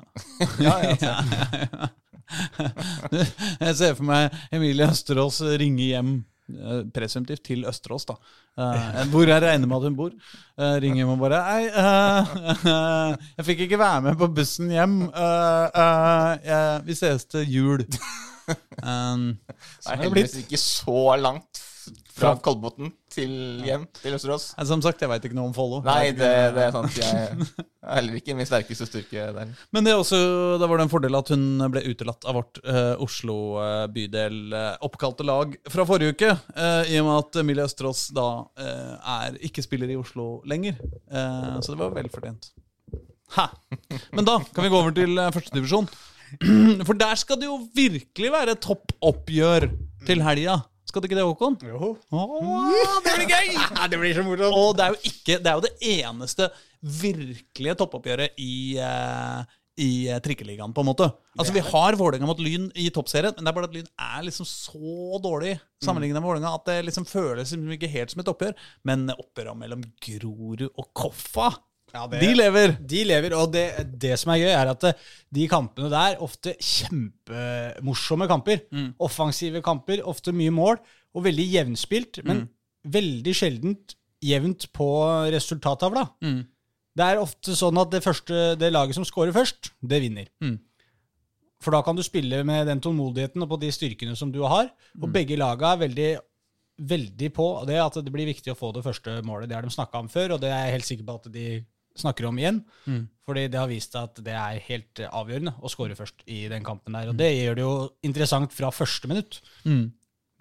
ja, 0.62 0.74
ja, 0.78 0.90
Ja, 1.02 1.14
ja, 1.26 1.56
ja. 1.66 1.86
Jeg 3.58 3.72
ser 3.74 3.96
for 3.98 4.06
meg 4.06 4.30
Emilie 4.54 4.86
Østerås 4.86 5.40
ringe 5.58 5.88
hjem 5.88 6.12
eh, 6.54 6.84
presumptivt 6.94 7.42
til 7.48 7.66
Østerås, 7.66 8.06
da. 8.06 8.14
Eh, 8.62 9.00
hvor 9.10 9.26
jeg 9.26 9.42
regner 9.42 9.66
med 9.66 9.76
at 9.80 9.88
hun 9.88 9.96
bor. 9.98 10.14
Uh, 10.54 10.76
ringer 10.84 11.02
hjem 11.02 11.10
og 11.16 11.24
bare 11.24 11.40
Hei, 11.48 11.66
uh, 11.72 12.32
uh, 12.62 13.26
jeg 13.40 13.48
fikk 13.50 13.64
ikke 13.66 13.80
være 13.82 14.06
med 14.06 14.20
på 14.22 14.30
bussen 14.36 14.70
hjem. 14.70 14.96
Uh, 15.08 16.38
eh, 16.46 16.78
vi 16.86 16.98
ses 17.02 17.26
til 17.26 17.48
jul. 17.50 17.82
Um, 18.82 19.32
Det 19.42 19.92
er 19.92 20.00
heldigvis 20.02 20.38
ikke 20.44 20.62
så 20.62 21.16
langt 21.18 21.62
fra 22.12 22.32
Kolbotn 22.44 22.90
til 23.12 23.32
hjem 23.64 23.84
til 23.98 24.16
Østerås. 24.16 24.50
som 24.68 24.82
sagt, 24.84 25.00
jeg 25.00 25.10
veit 25.10 25.24
ikke 25.24 25.36
noe 25.36 25.50
om 25.50 25.54
Follo. 25.56 25.80
Nei, 25.86 26.12
det, 26.16 26.30
det 26.56 26.64
er 26.66 26.74
sant. 26.74 26.98
Jeg 26.98 27.12
er 27.82 27.96
heller 27.96 28.18
ikke 28.18 28.36
min 28.36 28.48
sterkeste 28.48 28.88
styrke 28.88 29.26
der. 29.36 29.52
Men 29.74 29.86
det 29.86 29.94
også, 29.96 30.20
da 30.60 30.68
var 30.70 30.80
det 30.80 30.86
en 30.86 30.92
fordel 30.92 31.18
at 31.18 31.32
hun 31.32 31.66
ble 31.72 31.84
utelatt 31.88 32.28
av 32.28 32.38
vårt 32.38 32.60
uh, 32.66 32.94
Oslo 33.02 33.36
eh, 33.62 33.84
bydel 33.92 34.54
uh, 34.54 34.76
oppkalte 34.84 35.26
lag 35.26 35.56
fra 35.72 35.86
forrige 35.88 36.16
uke, 36.16 36.32
i 36.92 36.98
og 37.00 37.08
med 37.08 37.14
at 37.16 37.40
Emilie 37.42 37.66
Østerås 37.66 38.06
da 38.14 38.26
er 38.58 39.36
ikke 39.44 39.64
spiller 39.64 39.90
i 39.92 39.98
Oslo 39.98 40.42
lenger. 40.48 40.76
Så 41.60 41.72
det 41.72 41.80
var 41.80 41.94
velfortjent. 41.96 42.52
Ha. 43.36 43.48
Men 44.12 44.26
da 44.28 44.38
kan 44.44 44.64
vi 44.64 44.72
gå 44.72 44.78
over 44.78 44.94
til 44.96 45.20
førstedivisjon. 45.34 45.88
For 46.86 46.96
der 46.96 47.16
skal 47.20 47.40
det 47.40 47.48
jo 47.48 47.58
virkelig 47.76 48.32
være 48.32 48.58
toppoppgjør 48.60 49.68
til 50.08 50.22
helga. 50.24 50.60
Skal 50.92 51.00
det 51.00 51.08
ikke 51.08 51.16
det, 51.16 51.24
Håkon? 51.24 51.54
Jo. 51.64 51.94
Åh, 52.12 52.98
det 53.00 53.12
blir 53.16 53.30
gøy! 53.32 53.54
det 53.90 53.96
blir 53.96 54.12
så 54.12 54.24
morsomt. 54.26 54.56
Og 54.60 54.74
det 54.76 54.84
er 54.84 54.92
jo 54.92 54.98
ikke 55.08 55.38
Det 55.40 55.48
er 55.48 55.56
jo 55.56 55.62
det 55.64 55.70
eneste 55.88 56.48
virkelige 57.00 57.76
toppoppgjøret 57.80 58.36
i, 58.42 58.56
eh, 58.76 59.54
i 59.80 59.88
eh, 60.12 60.20
trikkeligaen, 60.20 60.74
på 60.76 60.84
en 60.84 60.90
måte. 60.90 61.08
Altså 61.38 61.54
Vi 61.56 61.62
har 61.64 61.96
Vålerenga 61.96 62.28
mot 62.28 62.42
Lyn 62.44 62.68
i 62.76 62.90
toppserien, 62.92 63.32
men 63.38 63.48
det 63.48 63.54
er 63.54 63.56
bare 63.56 63.70
at 63.70 63.78
Lyn 63.78 63.88
er 63.88 64.26
liksom 64.26 64.50
så 64.50 65.22
dårlig 65.24 65.54
sammenlignet 65.80 66.20
med 66.20 66.28
Vålerenga 66.28 66.52
at 66.58 66.68
det 66.68 66.76
liksom 66.90 67.08
føles 67.08 67.54
liksom 67.54 67.72
ikke 67.78 67.92
helt 67.94 68.12
som 68.12 68.20
et 68.20 68.32
oppgjør. 68.34 68.52
Men 68.84 69.08
oppgjøret 69.16 69.62
mellom 69.64 69.88
Grorud 70.04 70.66
og 70.68 70.92
Koffa, 70.92 71.54
Ja, 71.92 72.06
det- 72.08 72.20
de 72.22 72.30
lever! 72.34 72.72
De 72.88 73.04
lever, 73.04 73.34
og 73.36 73.50
det, 73.52 73.66
det 74.00 74.14
som 74.18 74.32
er 74.32 74.38
gøy, 74.40 74.50
er 74.56 74.70
at 74.72 74.84
eh, 74.88 74.92
de 75.36 75.46
kampene 75.48 75.90
der 75.92 76.16
ofte 76.24 76.54
kjempemorsomme 76.56 78.28
kamper. 78.30 78.62
Offensive 79.02 79.62
kamper, 79.64 80.02
ofte 80.08 80.32
mye 80.34 80.50
mål, 80.54 80.78
og 81.14 81.24
veldig 81.26 81.46
jevnspilt, 81.52 82.22
men 82.24 82.46
veldig 82.88 83.34
sjeldent 83.36 83.94
jevnt 84.24 84.68
på 84.72 84.86
resultattavla. 85.34 86.06
Det 86.94 87.04
er 87.06 87.20
ofte 87.22 87.54
sånn 87.56 87.78
at 87.80 87.90
det, 87.90 88.02
første, 88.04 88.56
det 88.60 88.72
laget 88.72 88.94
som 88.96 89.04
scorer 89.08 89.32
først, 89.32 89.70
det 89.80 90.00
vinner. 90.04 90.26
Mm. 90.44 90.58
For 91.62 91.70
da 91.72 91.80
kan 91.86 91.96
du 91.96 92.02
spille 92.02 92.42
med 92.44 92.66
den 92.66 92.80
tålmodigheten 92.82 93.42
og 93.44 93.48
på 93.54 93.60
de 93.62 93.70
styrkene 93.72 94.16
som 94.18 94.32
du 94.34 94.40
har. 94.42 94.68
Og 95.00 95.12
begge 95.14 95.36
laga 95.38 95.72
er 95.76 95.82
veldig, 95.86 96.10
veldig 96.82 97.30
på 97.36 97.46
det 97.68 97.78
at 97.80 97.94
det 98.02 98.12
blir 98.12 98.26
viktig 98.26 98.50
å 98.52 98.58
få 98.58 98.72
det 98.74 98.82
første 98.84 99.20
målet. 99.24 99.48
Det 99.48 99.54
har 99.56 99.62
de 99.62 99.70
snakka 99.70 100.00
om 100.02 100.08
før, 100.10 100.34
og 100.34 100.40
det 100.42 100.50
er 100.50 100.66
jeg 100.66 100.74
helt 100.76 100.88
sikker 100.90 101.06
på 101.06 101.14
at 101.20 101.30
de 101.32 101.46
snakker 101.98 102.26
om 102.28 102.38
igjen. 102.38 102.62
Fordi 103.26 103.48
det 103.48 103.58
har 103.60 103.68
vist 103.70 103.92
seg 103.94 104.08
at 104.08 104.20
det 104.26 104.34
er 104.34 104.62
helt 104.68 105.02
avgjørende 105.06 105.52
å 105.62 105.70
score 105.70 105.94
først 105.94 106.24
i 106.26 106.48
den 106.50 106.64
kampen 106.66 106.92
der. 106.96 107.10
Og 107.12 107.18
det 107.18 107.28
gjør 107.36 107.54
det 107.54 107.62
jo 107.66 107.74
interessant 108.02 108.52
fra 108.52 108.70
første 108.74 109.08
minutt. 109.10 109.42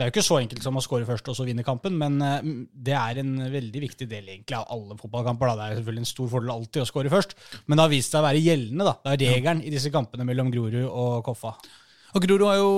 Det 0.02 0.08
er 0.08 0.10
jo 0.10 0.14
ikke 0.16 0.24
så 0.26 0.38
enkelt 0.42 0.64
som 0.66 0.78
å 0.80 0.82
score 0.82 1.06
først 1.06 1.28
og 1.30 1.36
så 1.38 1.44
vinne 1.46 1.62
kampen, 1.68 1.94
men 1.94 2.16
eh, 2.26 2.46
det 2.74 2.96
er 2.98 3.20
en 3.22 3.36
veldig 3.54 3.82
viktig 3.84 4.08
del 4.10 4.32
egentlig 4.34 4.58
av 4.58 4.66
alle 4.74 4.96
fotballkamper. 4.98 5.52
Da. 5.52 5.54
Det 5.60 5.66
er 5.68 5.78
selvfølgelig 5.82 6.02
en 6.02 6.10
stor 6.10 6.32
fordel 6.32 6.54
alltid 6.56 6.82
å 6.82 6.88
score 6.90 7.12
først, 7.14 7.36
men 7.68 7.78
det 7.78 7.86
har 7.86 7.92
vist 7.94 8.16
seg 8.16 8.24
å 8.24 8.26
være 8.26 8.42
gjeldende. 8.42 8.88
da. 8.88 8.96
Det 9.04 9.12
er 9.14 9.36
regelen 9.36 9.62
i 9.62 9.70
disse 9.76 9.92
kampene 9.94 10.26
mellom 10.26 10.50
Grorud 10.50 10.80
og 10.90 11.22
Koffa. 11.28 11.54
Og 12.12 12.26
Grorud 12.26 12.44
har 12.44 12.58
jo 12.60 12.72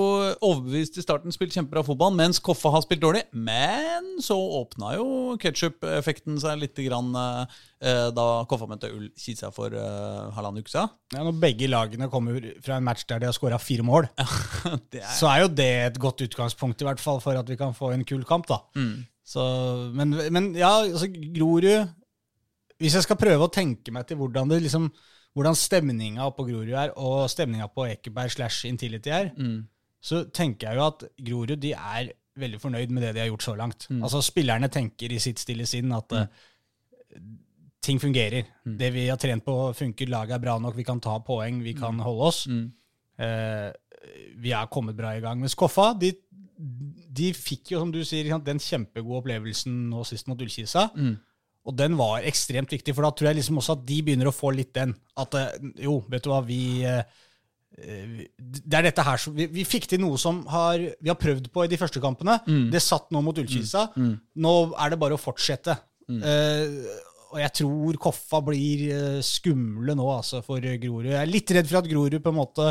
overbevist 0.46 0.98
i 1.00 1.02
starten 1.02 1.34
spilt 1.34 1.54
kjempebra 1.56 1.82
fotball, 1.86 2.12
mens 2.14 2.38
Koffa 2.42 2.70
har 2.70 2.84
spilt 2.84 3.02
dårlig. 3.02 3.24
Men 3.34 4.12
så 4.22 4.36
åpna 4.60 4.92
jo 4.94 5.06
ketsjup-effekten 5.42 6.38
seg 6.42 6.60
litt 6.60 6.78
grann, 6.86 7.10
eh, 7.18 8.10
da 8.14 8.26
Koffa 8.50 8.68
møtte 8.70 8.92
Ull 8.94 9.08
Kisa 9.18 9.50
for 9.54 9.74
eh, 9.74 10.20
halvannen 10.36 10.62
uke 10.62 10.70
siden. 10.70 10.92
Ja, 11.16 11.24
når 11.26 11.40
begge 11.42 11.70
lagene 11.70 12.10
kommer 12.12 12.38
fra 12.64 12.78
en 12.78 12.86
match 12.86 13.06
der 13.10 13.22
de 13.22 13.30
har 13.30 13.36
skåra 13.36 13.58
fire 13.62 13.86
mål, 13.86 14.06
er, 14.20 15.08
så 15.16 15.32
er 15.32 15.42
jo 15.44 15.50
det 15.62 15.72
et 15.88 15.98
godt 16.02 16.22
utgangspunkt 16.28 16.84
i 16.84 16.88
hvert 16.88 17.02
fall 17.02 17.18
for 17.24 17.38
at 17.38 17.50
vi 17.50 17.58
kan 17.58 17.74
få 17.74 17.90
en 17.94 18.06
kul 18.06 18.22
kamp. 18.28 18.46
da. 18.50 18.62
Så, 19.24 19.42
men, 19.96 20.14
men 20.34 20.52
ja, 20.52 20.68
altså 20.84 21.06
Grorud 21.08 21.64
Hvis 22.76 22.92
jeg 22.98 23.06
skal 23.06 23.16
prøve 23.16 23.46
å 23.46 23.52
tenke 23.52 23.88
meg 23.94 24.04
til 24.04 24.18
hvordan 24.20 24.50
det 24.50 24.58
liksom 24.66 24.90
hvordan 25.34 25.56
stemninga 25.58 26.28
på 26.36 26.44
Grorud 26.46 26.74
er, 26.78 26.92
og 26.96 27.28
stemninga 27.30 27.66
på 27.74 27.88
Ekeberg 27.90 28.30
slash 28.30 28.68
Intility 28.68 29.10
er, 29.10 29.32
så 30.04 30.24
tenker 30.30 30.68
jeg 30.68 30.78
jo 30.78 30.84
at 30.86 31.04
Grorud 31.26 31.56
de 31.62 31.72
er 31.72 32.12
veldig 32.36 32.60
fornøyd 32.60 32.90
med 32.90 33.02
det 33.02 33.14
de 33.14 33.20
har 33.22 33.30
gjort 33.30 33.42
så 33.46 33.54
langt. 33.54 33.86
Altså 34.02 34.20
Spillerne 34.22 34.68
tenker 34.68 35.12
i 35.12 35.18
sitt 35.22 35.38
stille 35.38 35.66
sinn 35.66 35.92
at 35.94 36.12
eh, 36.18 36.26
ting 37.84 38.00
fungerer. 38.02 38.44
Det 38.78 38.92
vi 38.94 39.08
har 39.08 39.16
trent 39.16 39.44
på, 39.44 39.72
funker. 39.76 40.08
Laget 40.10 40.34
er 40.34 40.42
bra 40.42 40.58
nok. 40.58 40.76
Vi 40.76 40.86
kan 40.86 41.00
ta 41.00 41.18
poeng. 41.18 41.62
Vi 41.62 41.74
kan 41.78 41.98
holde 42.00 42.22
oss. 42.22 42.46
Uh, 43.14 43.70
vi 44.42 44.50
er 44.50 44.66
kommet 44.66 44.96
bra 44.96 45.12
i 45.14 45.20
gang. 45.20 45.38
Mens 45.40 45.54
Koffa 45.54 45.92
de, 46.00 46.12
de 47.14 47.32
fikk 47.34 47.70
jo, 47.72 47.80
som 47.80 47.92
du 47.92 48.02
sier, 48.04 48.32
den 48.38 48.58
kjempegode 48.58 49.20
opplevelsen 49.22 49.90
nå 49.90 50.02
sist 50.04 50.26
mot 50.28 50.40
Ullkisa. 50.40 50.88
Og 51.64 51.76
den 51.78 51.94
var 51.96 52.24
ekstremt 52.28 52.72
viktig, 52.74 52.92
for 52.92 53.06
da 53.06 53.12
tror 53.16 53.30
jeg 53.30 53.40
liksom 53.40 53.60
også 53.60 53.78
at 53.78 53.84
de 53.88 54.00
begynner 54.04 54.28
å 54.28 54.34
få 54.34 54.52
litt 54.52 54.74
den. 54.76 54.92
At 55.20 55.36
eh, 55.40 55.70
jo, 55.86 56.02
vet 56.12 56.26
du 56.26 56.32
hva, 56.32 56.42
vi 56.44 56.62
eh, 56.88 57.04
det 57.74 58.76
er 58.78 58.86
dette 58.86 59.02
her 59.02 59.18
som, 59.18 59.34
vi, 59.34 59.48
vi 59.50 59.64
fikk 59.66 59.88
til 59.90 59.98
noe 59.98 60.18
som 60.20 60.44
har, 60.46 60.78
vi 60.78 61.10
har 61.10 61.18
prøvd 61.18 61.48
på 61.50 61.64
i 61.64 61.70
de 61.72 61.78
første 61.80 61.98
kampene. 62.02 62.36
Det 62.70 62.82
satt 62.82 63.08
nå 63.10 63.18
mot 63.24 63.38
Ullkisa. 63.40 63.88
Nå 63.96 64.52
er 64.78 64.92
det 64.92 65.00
bare 65.00 65.16
å 65.16 65.20
fortsette. 65.20 65.74
Uh, 66.06 66.92
og 67.34 67.40
jeg 67.42 67.54
tror 67.58 67.96
Koffa 67.98 68.38
blir 68.46 68.82
eh, 68.94 69.22
skumle 69.26 69.96
nå 69.98 70.04
altså, 70.06 70.38
for 70.46 70.62
Grorud. 70.62 71.10
Jeg 71.10 71.18
er 71.18 71.30
litt 71.30 71.50
redd 71.56 71.66
for 71.66 71.80
at 71.80 71.88
Grorud 71.90 72.20
på 72.22 72.30
en 72.30 72.38
måte 72.38 72.68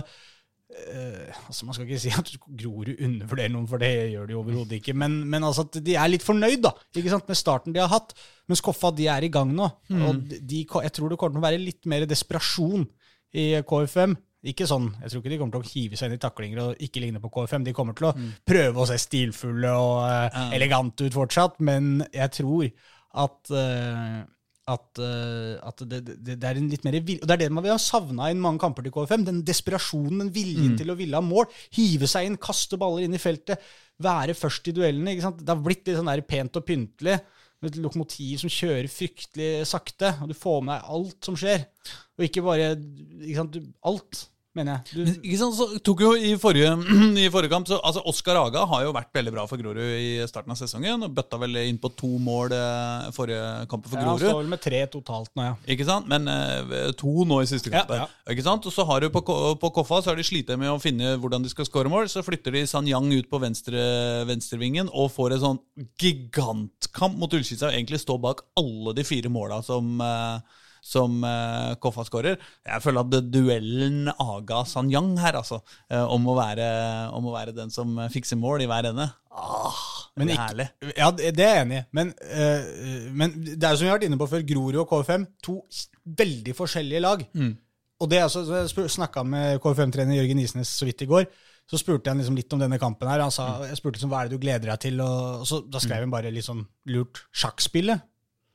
eh, 0.80 1.40
altså 1.48 1.68
Man 1.68 1.76
skal 1.76 1.88
ikke 1.88 2.02
si 2.02 2.12
at 2.14 2.32
Grorud 2.48 2.92
undervurderer 2.94 3.54
noen, 3.54 3.70
for 3.70 3.82
det 3.82 3.92
gjør 4.14 4.28
de 4.30 4.38
overhodet 4.40 4.80
ikke. 4.80 4.96
Men, 4.98 5.22
men 5.30 5.46
altså 5.48 5.68
at 5.68 5.80
de 5.86 5.96
er 6.00 6.12
litt 6.12 6.26
fornøyd 6.26 6.64
da, 6.66 6.74
ikke 6.96 7.14
sant, 7.14 7.30
med 7.30 7.40
starten 7.40 7.76
de 7.76 7.84
har 7.84 7.92
hatt. 7.94 8.16
Mens 8.52 8.64
Koffa 8.64 8.92
de 8.96 9.08
er 9.12 9.26
i 9.26 9.32
gang 9.34 9.54
nå. 9.56 9.70
Og 9.94 10.22
de, 10.34 10.66
jeg 10.66 10.96
tror 10.96 11.14
det 11.14 11.20
kommer 11.22 11.38
til 11.38 11.44
å 11.44 11.48
være 11.48 11.64
litt 11.64 11.90
mer 11.90 12.08
desperasjon 12.10 12.86
i 13.40 13.50
KFM. 13.66 14.16
Ikke 14.44 14.68
sånn, 14.68 14.90
Jeg 15.00 15.10
tror 15.10 15.22
ikke 15.22 15.32
de 15.32 15.38
kommer 15.40 15.56
til 15.56 15.64
å 15.64 15.72
hive 15.72 15.98
seg 16.00 16.10
inn 16.10 16.18
i 16.18 16.22
taklinger 16.22 16.60
og 16.66 16.82
ikke 16.84 17.00
ligne 17.00 17.22
på 17.24 17.32
KFM. 17.32 17.64
De 17.64 17.76
kommer 17.76 17.96
til 17.96 18.10
å 18.10 18.16
prøve 18.44 18.82
å 18.84 18.88
se 18.90 18.98
stilfulle 19.00 19.72
og 19.72 20.02
uh, 20.04 20.50
elegante 20.56 21.08
ut 21.08 21.16
fortsatt, 21.16 21.62
men 21.64 22.02
jeg 22.12 22.34
tror 22.42 22.68
at 23.24 23.52
eh, 23.54 24.24
at, 24.72 25.00
uh, 25.02 25.60
at 25.60 25.82
det, 25.92 26.00
det, 26.08 26.38
det 26.40 26.48
er 26.48 26.60
en 26.60 26.70
litt 26.72 26.86
mer 26.88 26.96
vil, 27.04 27.20
Og 27.20 27.28
det 27.28 27.36
er 27.36 27.42
det 27.44 27.50
man 27.52 27.66
vil 27.66 27.74
ha 27.74 27.82
savna 27.82 28.30
i 28.32 28.38
mange 28.38 28.62
kamper 28.64 28.86
til 28.86 28.94
KFM. 28.96 29.26
Den 29.28 29.42
desperasjonen, 29.48 30.22
den 30.24 30.34
viljen 30.36 30.78
til 30.80 30.94
å 30.94 30.98
ville 31.00 31.20
ha 31.20 31.26
mål. 31.26 31.50
Hive 31.76 32.08
seg 32.10 32.30
inn, 32.30 32.40
kaste 32.42 32.80
baller 32.80 33.04
inn 33.04 33.18
i 33.18 33.22
feltet. 33.22 33.64
Være 34.04 34.36
først 34.38 34.72
i 34.72 34.76
duellene. 34.76 35.18
Det 35.20 35.52
har 35.52 35.64
blitt 35.64 35.88
litt 35.88 36.00
sånn 36.00 36.12
der 36.12 36.24
pent 36.28 36.60
og 36.60 36.68
pyntelig. 36.68 37.20
med 37.60 37.72
Et 37.72 37.82
lokomotiv 37.84 38.40
som 38.40 38.52
kjører 38.52 38.92
fryktelig 38.92 39.68
sakte, 39.68 40.16
og 40.24 40.32
du 40.32 40.36
får 40.36 40.64
med 40.64 40.78
deg 40.78 40.96
alt 40.96 41.30
som 41.30 41.40
skjer. 41.40 41.68
Og 42.18 42.28
ikke 42.28 42.46
bare 42.46 42.74
ikke 42.78 43.40
sant, 43.42 43.60
alt. 43.92 44.28
Mener 44.58 44.78
jeg. 44.78 44.98
Men, 44.98 45.08
Du, 45.14 45.22
ikke 45.28 45.38
sant, 45.40 45.56
så 45.58 45.68
tok 45.84 46.04
jo 46.06 46.12
I 46.16 46.34
forrige, 46.42 46.72
i 47.26 47.30
forrige 47.34 47.52
kamp 47.54 47.68
så, 47.70 47.80
altså 47.84 48.04
Oskar 48.10 48.40
Aga 48.42 48.66
har 48.70 48.84
jo 48.86 48.94
vært 48.96 49.12
veldig 49.16 49.34
bra 49.36 49.46
for 49.50 49.62
Grorud 49.62 49.80
i 49.98 50.22
starten 50.30 50.54
av 50.54 50.60
sesongen. 50.60 51.04
og 51.08 51.14
Bøtta 51.18 51.40
vel 51.42 51.58
inn 51.64 51.80
på 51.82 51.92
to 51.98 52.12
mål 52.22 52.54
eh, 52.58 53.10
forrige 53.16 53.68
kamp 53.72 53.88
for 53.90 53.98
ja, 54.00 54.06
Grorud. 54.06 54.26
står 54.28 54.40
vel 54.42 54.52
med 54.54 54.64
tre 54.64 54.84
totalt 54.94 55.32
nå, 55.38 55.48
ja. 55.50 55.56
Ikke 55.76 55.88
sant? 55.90 56.10
Men 56.12 56.30
eh, 56.32 56.92
to 57.00 57.26
nå 57.30 57.42
i 57.44 57.50
siste 57.50 57.74
kamp. 57.74 57.94
ja. 57.98 58.08
Ikke 58.34 58.46
sant? 58.46 58.66
Og 58.70 58.76
så 58.76 58.86
har 58.90 59.04
du 59.04 59.10
på, 59.14 59.24
på 59.60 59.74
Koffa 59.80 60.02
så 60.04 60.14
har 60.14 60.20
de 60.20 60.28
slitt 60.28 60.52
med 60.58 60.70
å 60.72 60.80
finne 60.82 61.16
hvordan 61.22 61.44
de 61.46 61.52
skal 61.54 61.68
skåre 61.70 61.92
mål. 61.92 62.10
Så 62.12 62.24
flytter 62.26 62.56
de 62.56 62.66
Sanyang 62.70 63.10
ut 63.14 63.30
på 63.32 63.42
venstre, 63.44 63.82
venstrevingen 64.30 64.90
og 64.94 65.12
får 65.16 65.38
en 65.38 65.44
sånn 65.48 65.62
gigantkamp 66.02 67.18
mot 67.20 67.34
Ullskisa. 67.34 67.72
Egentlig 67.74 68.02
står 68.04 68.20
bak 68.24 68.44
alle 68.60 68.94
de 68.98 69.06
fire 69.08 69.32
måla 69.34 69.62
som, 69.66 70.00
eh, 70.02 70.40
som 70.84 71.22
uh, 71.24 71.74
Koffa 71.80 72.04
skårer. 72.04 72.36
Jeg 72.68 72.84
føler 72.84 73.06
at 73.06 73.30
duellen 73.32 74.10
Aga-Sanyang 74.12 75.14
her, 75.24 75.38
altså, 75.40 75.62
uh, 75.94 76.04
om 76.12 76.28
å, 76.28 76.36
være, 76.38 76.68
om 77.16 77.30
å 77.30 77.36
være 77.36 77.56
den 77.56 77.72
som 77.72 77.96
fikser 78.12 78.40
mål 78.42 78.66
i 78.66 78.68
hver 78.68 78.90
ende 78.92 79.08
ah, 79.32 79.80
Men 80.20 80.28
det 80.28 80.36
er 80.36 80.38
ikke- 80.38 80.50
herlig. 80.52 80.68
Ja, 81.00 81.08
det 81.16 81.32
er 81.32 81.56
jeg 81.56 81.64
enig 81.64 81.80
i. 81.80 81.86
Men, 81.96 82.12
uh, 82.20 83.10
men 83.16 83.38
det 83.48 83.64
er 83.64 83.80
som 83.80 83.88
vi 83.88 83.94
har 83.94 83.98
vært 83.98 84.10
inne 84.10 84.20
på 84.20 84.28
før, 84.30 84.44
Grorud 84.52 84.82
og 84.84 84.92
KFM, 84.92 85.26
to 85.42 85.62
veldig 86.04 86.58
forskjellige 86.60 87.06
lag. 87.08 87.26
Og 88.04 88.10
det 88.12 88.20
altså, 88.20 88.44
så 88.44 88.84
Jeg 88.84 88.92
snakka 88.92 89.24
med 89.24 89.62
KFM-trener 89.64 90.18
Jørgen 90.20 90.44
Isnes 90.44 90.68
så 90.76 90.86
vidt 90.90 91.06
i 91.06 91.08
går. 91.08 91.28
Så 91.70 91.80
spurte 91.80 92.12
jeg 92.12 92.20
liksom 92.20 92.36
litt 92.36 92.52
om 92.52 92.60
denne 92.60 92.76
kampen. 92.82 93.08
her. 93.08 93.22
Han 93.24 93.32
sa, 93.32 93.64
jeg 93.64 93.80
spurte 93.80 93.96
liksom, 93.96 94.12
hva 94.12 94.26
er 94.26 94.28
det 94.28 94.36
du 94.36 94.44
gleder 94.44 94.68
deg 94.74 94.82
til. 94.84 95.00
Og, 95.00 95.44
og 95.46 95.48
så, 95.48 95.62
Da 95.64 95.80
skrev 95.80 96.04
han 96.04 96.12
bare 96.12 96.34
litt 96.34 96.44
sånn 96.44 96.66
lurt 96.92 97.22
sjakkspillet. 97.32 98.04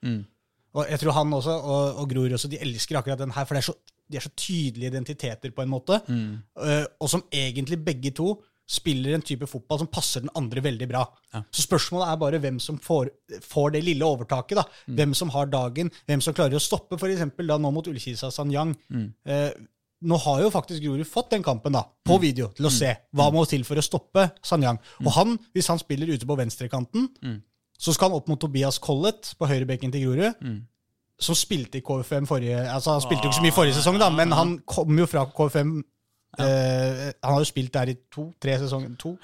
Mm. 0.05 0.27
Og 0.75 0.85
jeg 0.91 1.01
tror 1.01 1.13
han 1.17 1.33
også, 1.33 1.51
og, 1.51 1.97
og 2.03 2.11
Grorud 2.11 2.33
også, 2.37 2.49
de 2.53 2.59
elsker 2.61 2.99
akkurat 3.01 3.19
den 3.19 3.31
her, 3.33 3.45
for 3.49 3.55
det 3.57 3.63
er 3.65 3.69
så, 3.71 3.75
de 4.11 4.17
er 4.17 4.25
så 4.25 4.31
tydelige 4.37 4.91
identiteter 4.93 5.51
på 5.57 5.63
en 5.65 5.69
måte. 5.73 6.01
Mm. 6.09 6.37
Uh, 6.57 6.85
og 7.01 7.09
som 7.13 7.23
egentlig 7.33 7.81
begge 7.85 8.11
to 8.17 8.35
spiller 8.69 9.15
en 9.17 9.23
type 9.25 9.47
fotball 9.49 9.79
som 9.81 9.89
passer 9.89 10.21
den 10.21 10.29
andre 10.37 10.61
veldig 10.61 10.89
bra. 10.91 11.07
Ja. 11.33 11.41
Så 11.51 11.63
spørsmålet 11.65 12.11
er 12.13 12.19
bare 12.21 12.41
hvem 12.43 12.59
som 12.61 12.77
får, 12.85 13.09
får 13.49 13.71
det 13.73 13.81
lille 13.87 14.05
overtaket. 14.05 14.59
da. 14.61 14.65
Mm. 14.87 14.95
Hvem 15.01 15.15
som 15.23 15.33
har 15.33 15.49
dagen, 15.49 15.91
hvem 16.07 16.21
som 16.21 16.37
klarer 16.37 16.59
å 16.59 16.61
stoppe, 16.61 16.99
f.eks. 17.01 17.25
da 17.49 17.57
nå 17.57 17.71
mot 17.73 17.89
Ullkisa 17.89 18.29
Sanyang. 18.35 18.75
Mm. 18.93 19.09
Uh, 19.25 19.51
nå 20.09 20.15
har 20.23 20.45
jo 20.45 20.51
faktisk 20.55 20.85
Grorud 20.85 21.09
fått 21.11 21.33
den 21.33 21.43
kampen 21.43 21.73
da, 21.75 21.81
på 22.07 22.19
Mm. 22.19 22.23
video 22.23 22.47
til 22.55 22.69
å 22.69 22.71
se 22.71 22.93
hva 23.17 23.33
må 23.35 23.41
til 23.51 23.65
for 23.67 23.75
å 23.81 23.83
stoppe 23.83 24.29
Sanyang. 24.47 24.77
Og 25.03 25.11
han, 25.17 25.33
hvis 25.57 25.67
han 25.73 25.81
spiller 25.81 26.13
ute 26.13 26.29
på 26.29 26.37
venstrekanten, 26.39 27.09
Mm. 27.25 27.41
Så 27.79 27.93
skal 27.95 28.09
han 28.11 28.17
opp 28.19 28.29
mot 28.29 28.41
Tobias 28.43 28.79
Collett 28.83 29.35
på 29.39 29.47
høyrebekken 29.47 29.93
til 29.95 30.03
Grorud 30.07 30.35
Mm. 30.43 30.57
som 31.21 31.35
spilte 31.35 31.79
i 31.79 31.83
KFM 31.83 32.27
forrige 32.27 32.59
altså 32.71 32.93
Han 32.97 33.01
spilte 33.05 33.25
jo 33.25 33.31
ikke 33.31 33.39
så 33.41 33.43
mye 33.47 33.57
forrige 33.57 33.75
sesong, 33.79 33.99
da, 33.99 34.09
men 34.11 34.33
han 34.33 34.59
kom 34.67 34.99
jo 34.99 35.07
fra 35.07 35.25
KFM. 35.27 35.77
Eh, 36.39 37.13
han 37.25 37.33
har 37.33 37.39
jo 37.41 37.45
spilt 37.49 37.73
der 37.75 37.91
i 37.91 37.97
to-tre 38.13 38.59
sesonger, 38.61 38.97
to, 39.01 39.17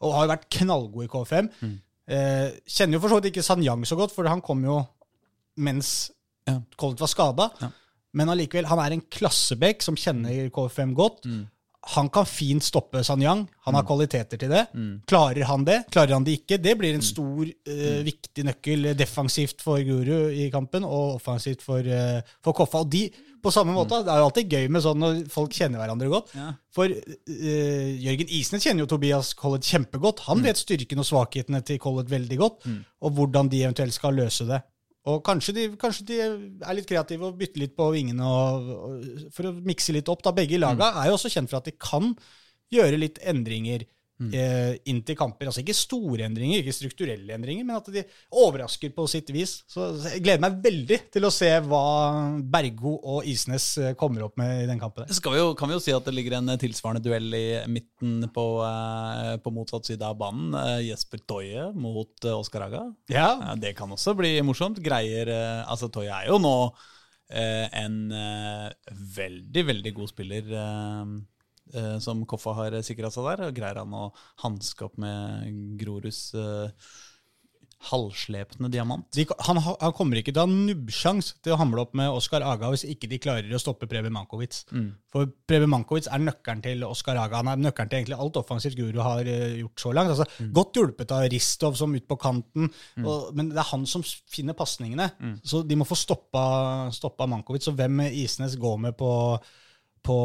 og 0.00 0.14
har 0.16 0.24
jo 0.26 0.32
vært 0.32 0.46
knallgod 0.50 1.04
i 1.04 1.10
KFM. 1.12 1.50
Eh, 2.08 2.50
kjenner 2.66 2.96
jo 2.96 3.00
for 3.02 3.08
så 3.12 3.18
vidt 3.20 3.32
ikke 3.32 3.42
Sanyang 3.46 3.84
så 3.86 3.96
godt, 3.98 4.14
for 4.14 4.26
han 4.30 4.40
kom 4.42 4.64
jo 4.64 4.80
mens 5.56 6.10
Ja. 6.46 6.60
Collett 6.78 7.00
var 7.00 7.08
skada. 7.10 7.48
Ja. 7.60 7.68
Men 8.14 8.28
allikevel, 8.30 8.66
han 8.70 8.78
er 8.78 8.92
en 8.94 9.00
klassebekk 9.10 9.82
som 9.82 9.96
kjenner 9.98 10.48
KFM 10.54 10.94
godt. 10.94 11.26
Han 11.94 12.08
kan 12.10 12.26
fint 12.26 12.64
stoppe 12.66 13.02
Sanyang. 13.06 13.44
Han 13.66 13.76
har 13.78 13.84
kvaliteter 13.86 14.40
til 14.40 14.50
det. 14.50 14.64
Klarer 15.06 15.46
han 15.46 15.64
det? 15.66 15.76
Klarer 15.94 16.16
han 16.16 16.24
det 16.26 16.40
ikke? 16.40 16.58
Det 16.58 16.74
blir 16.78 16.96
en 16.96 17.04
stor, 17.04 17.46
uh, 17.46 18.00
viktig 18.06 18.44
nøkkel 18.48 18.90
defensivt 18.98 19.62
for 19.62 19.78
Guru 19.86 20.32
i 20.34 20.48
kampen, 20.50 20.84
og 20.84 21.20
offensivt 21.20 21.62
for, 21.62 21.86
uh, 21.86 22.18
for 22.42 22.58
Koffa. 22.58 22.82
Og 22.82 22.90
de, 22.90 23.04
på 23.42 23.54
samme 23.54 23.74
måte, 23.76 24.02
Det 24.02 24.10
er 24.12 24.18
jo 24.18 24.26
alltid 24.26 24.56
gøy 24.56 24.68
med 24.74 24.82
sånn 24.82 24.98
når 24.98 25.20
folk 25.30 25.54
kjenner 25.54 25.78
hverandre 25.78 26.10
godt. 26.10 26.34
Ja. 26.34 26.52
For 26.74 26.90
uh, 26.90 27.90
Jørgen 28.02 28.34
Isnes 28.34 28.66
kjenner 28.66 28.82
jo 28.82 28.90
Tobias 28.90 29.34
Collett 29.38 29.70
kjempegodt. 29.70 30.26
Han 30.26 30.42
vet 30.42 30.58
styrken 30.58 31.04
og 31.04 31.06
svakhetene 31.06 31.62
til 31.62 31.78
Collett 31.82 32.10
veldig 32.10 32.40
godt, 32.42 32.66
og 33.00 33.14
hvordan 33.14 33.52
de 33.52 33.62
eventuelt 33.62 33.94
skal 33.94 34.18
løse 34.18 34.48
det. 34.50 34.64
Og 35.06 35.20
kanskje 35.26 35.54
de, 35.54 35.64
kanskje 35.78 36.06
de 36.08 36.16
er 36.22 36.74
litt 36.74 36.88
kreative 36.88 37.28
og 37.28 37.36
bytter 37.38 37.62
litt 37.62 37.76
på 37.78 37.86
vingene 37.94 38.26
og, 38.26 38.70
og, 38.74 39.04
for 39.34 39.50
å 39.50 39.54
mikse 39.66 39.94
litt 39.94 40.08
opp. 40.10 40.24
da 40.26 40.34
Begge 40.34 40.58
laga 40.58 40.92
er 40.98 41.10
jo 41.10 41.18
også 41.18 41.30
kjent 41.30 41.52
for 41.52 41.60
at 41.60 41.68
de 41.68 41.76
kan 41.78 42.10
gjøre 42.74 42.98
litt 42.98 43.20
endringer 43.22 43.86
eh, 44.32 44.76
inn 44.90 45.02
til 45.06 45.16
kamper. 45.18 45.50
Altså 45.50 45.62
ikke 45.62 45.76
store 45.76 46.26
endringer, 46.26 46.62
ikke 46.62 46.74
strukturelle 46.74 47.36
endringer, 47.36 47.66
men 47.66 47.76
at 47.78 47.90
de 47.92 48.04
overrasker 48.32 48.92
på 48.96 49.06
sitt 49.10 49.30
vis. 49.34 49.58
Så 49.70 49.90
jeg 50.06 50.22
gleder 50.24 50.42
meg 50.42 50.58
veldig 50.64 50.98
til 51.14 51.28
å 51.28 51.32
se 51.34 51.50
hva 51.66 51.82
Bergo 52.56 52.96
og 52.96 53.28
Isnes 53.28 53.68
eh, 53.82 53.94
kommer 53.98 54.26
opp 54.26 54.38
med 54.40 54.64
i 54.64 54.68
den 54.70 54.80
kampen. 54.80 55.06
vi 55.06 55.42
jo, 55.42 55.52
kan 55.58 55.70
vi 55.70 55.76
jo 55.76 55.84
si 55.84 55.94
at 55.96 56.08
det 56.08 56.16
ligger 56.16 56.38
en 56.38 56.56
tilsvarende 56.60 57.04
duell 57.04 57.28
i 57.36 57.46
midten 57.70 58.28
på, 58.34 58.46
eh, 58.66 59.36
på 59.42 59.54
motsatt 59.54 59.88
side 59.88 60.06
av 60.06 60.18
banen. 60.20 60.52
Eh, 60.62 60.88
Jesper 60.90 61.22
Toje 61.26 61.70
mot 61.76 62.24
eh, 62.24 62.36
Oskar 62.36 62.68
Aga. 62.68 62.84
Ja, 63.12 63.54
det 63.60 63.76
kan 63.78 63.92
også 63.92 64.16
bli 64.18 64.36
morsomt. 64.46 64.82
Greier 64.84 65.30
eh, 65.32 65.64
Altså, 65.66 65.88
Toje 65.92 66.12
er 66.12 66.30
jo 66.30 66.38
nå 66.40 66.56
eh, 67.30 67.66
en 67.82 67.96
eh, 68.14 68.68
veldig, 69.16 69.66
veldig 69.72 69.92
god 69.96 70.12
spiller 70.12 70.52
eh, 71.74 71.96
som 72.02 72.24
Koffa 72.28 72.54
har 72.60 72.78
sikra 72.86 73.10
seg 73.12 73.28
der. 73.30 73.48
Og 73.48 73.58
greier 73.58 73.82
han 73.82 73.96
å 73.96 74.08
hanske 74.44 74.88
opp 74.88 74.96
med 75.02 75.76
Groruds 75.80 76.28
eh, 76.38 76.88
halvslepne 77.90 78.70
diamant? 78.72 79.06
de, 79.14 79.26
han, 79.46 79.58
han 79.60 79.94
kommer 79.94 80.18
ikke 80.18 80.32
til 80.32 80.42
å 80.42 80.46
ha 80.46 80.52
nubbsjans 80.70 81.32
til 81.44 81.54
å 81.54 81.58
hamle 81.60 81.84
opp 81.84 81.92
med 81.98 82.12
Oskar 82.12 82.44
Aga 82.46 82.70
hvis 82.72 82.86
ikke 82.88 83.10
de 83.10 83.20
klarer 83.22 83.52
å 83.52 83.60
stoppe 83.60 83.88
Preben 83.90 84.14
Mankovic. 84.14 84.62
For 85.12 85.28
Preben 85.48 85.70
Mankovic 85.72 86.08
er 86.10 86.22
nøkkelen 86.24 86.64
til 86.64 86.86
Oskar 86.88 87.20
Aga. 87.20 87.42
Han 87.42 87.52
er 87.52 87.62
nøkkelen 87.66 87.92
til 87.92 88.00
egentlig 88.00 88.18
alt 88.22 88.40
offensivt 88.40 88.78
Guru 88.78 89.02
har 89.04 89.28
uh, 89.28 89.58
gjort 89.60 89.84
så 89.84 89.92
langt. 89.96 90.14
Altså, 90.14 90.48
Godt 90.56 90.80
hjulpet 90.80 91.14
av 91.14 91.28
Ristov 91.32 91.76
som 91.78 91.94
ut 91.94 92.08
på 92.08 92.18
kanten, 92.20 92.70
og, 93.02 93.30
men 93.36 93.52
det 93.52 93.60
er 93.60 93.70
han 93.70 93.86
som 93.88 94.04
finner 94.04 94.56
pasningene. 94.58 95.10
Så 95.46 95.62
de 95.66 95.78
må 95.78 95.86
få 95.88 95.98
stoppa, 95.98 96.42
stoppa 96.94 97.28
Mankovic. 97.30 97.64
Så 97.66 97.76
hvem 97.76 98.06
Isnes 98.08 98.56
går 98.60 98.82
med 98.88 98.98
på 98.98 99.10
på 100.06 100.16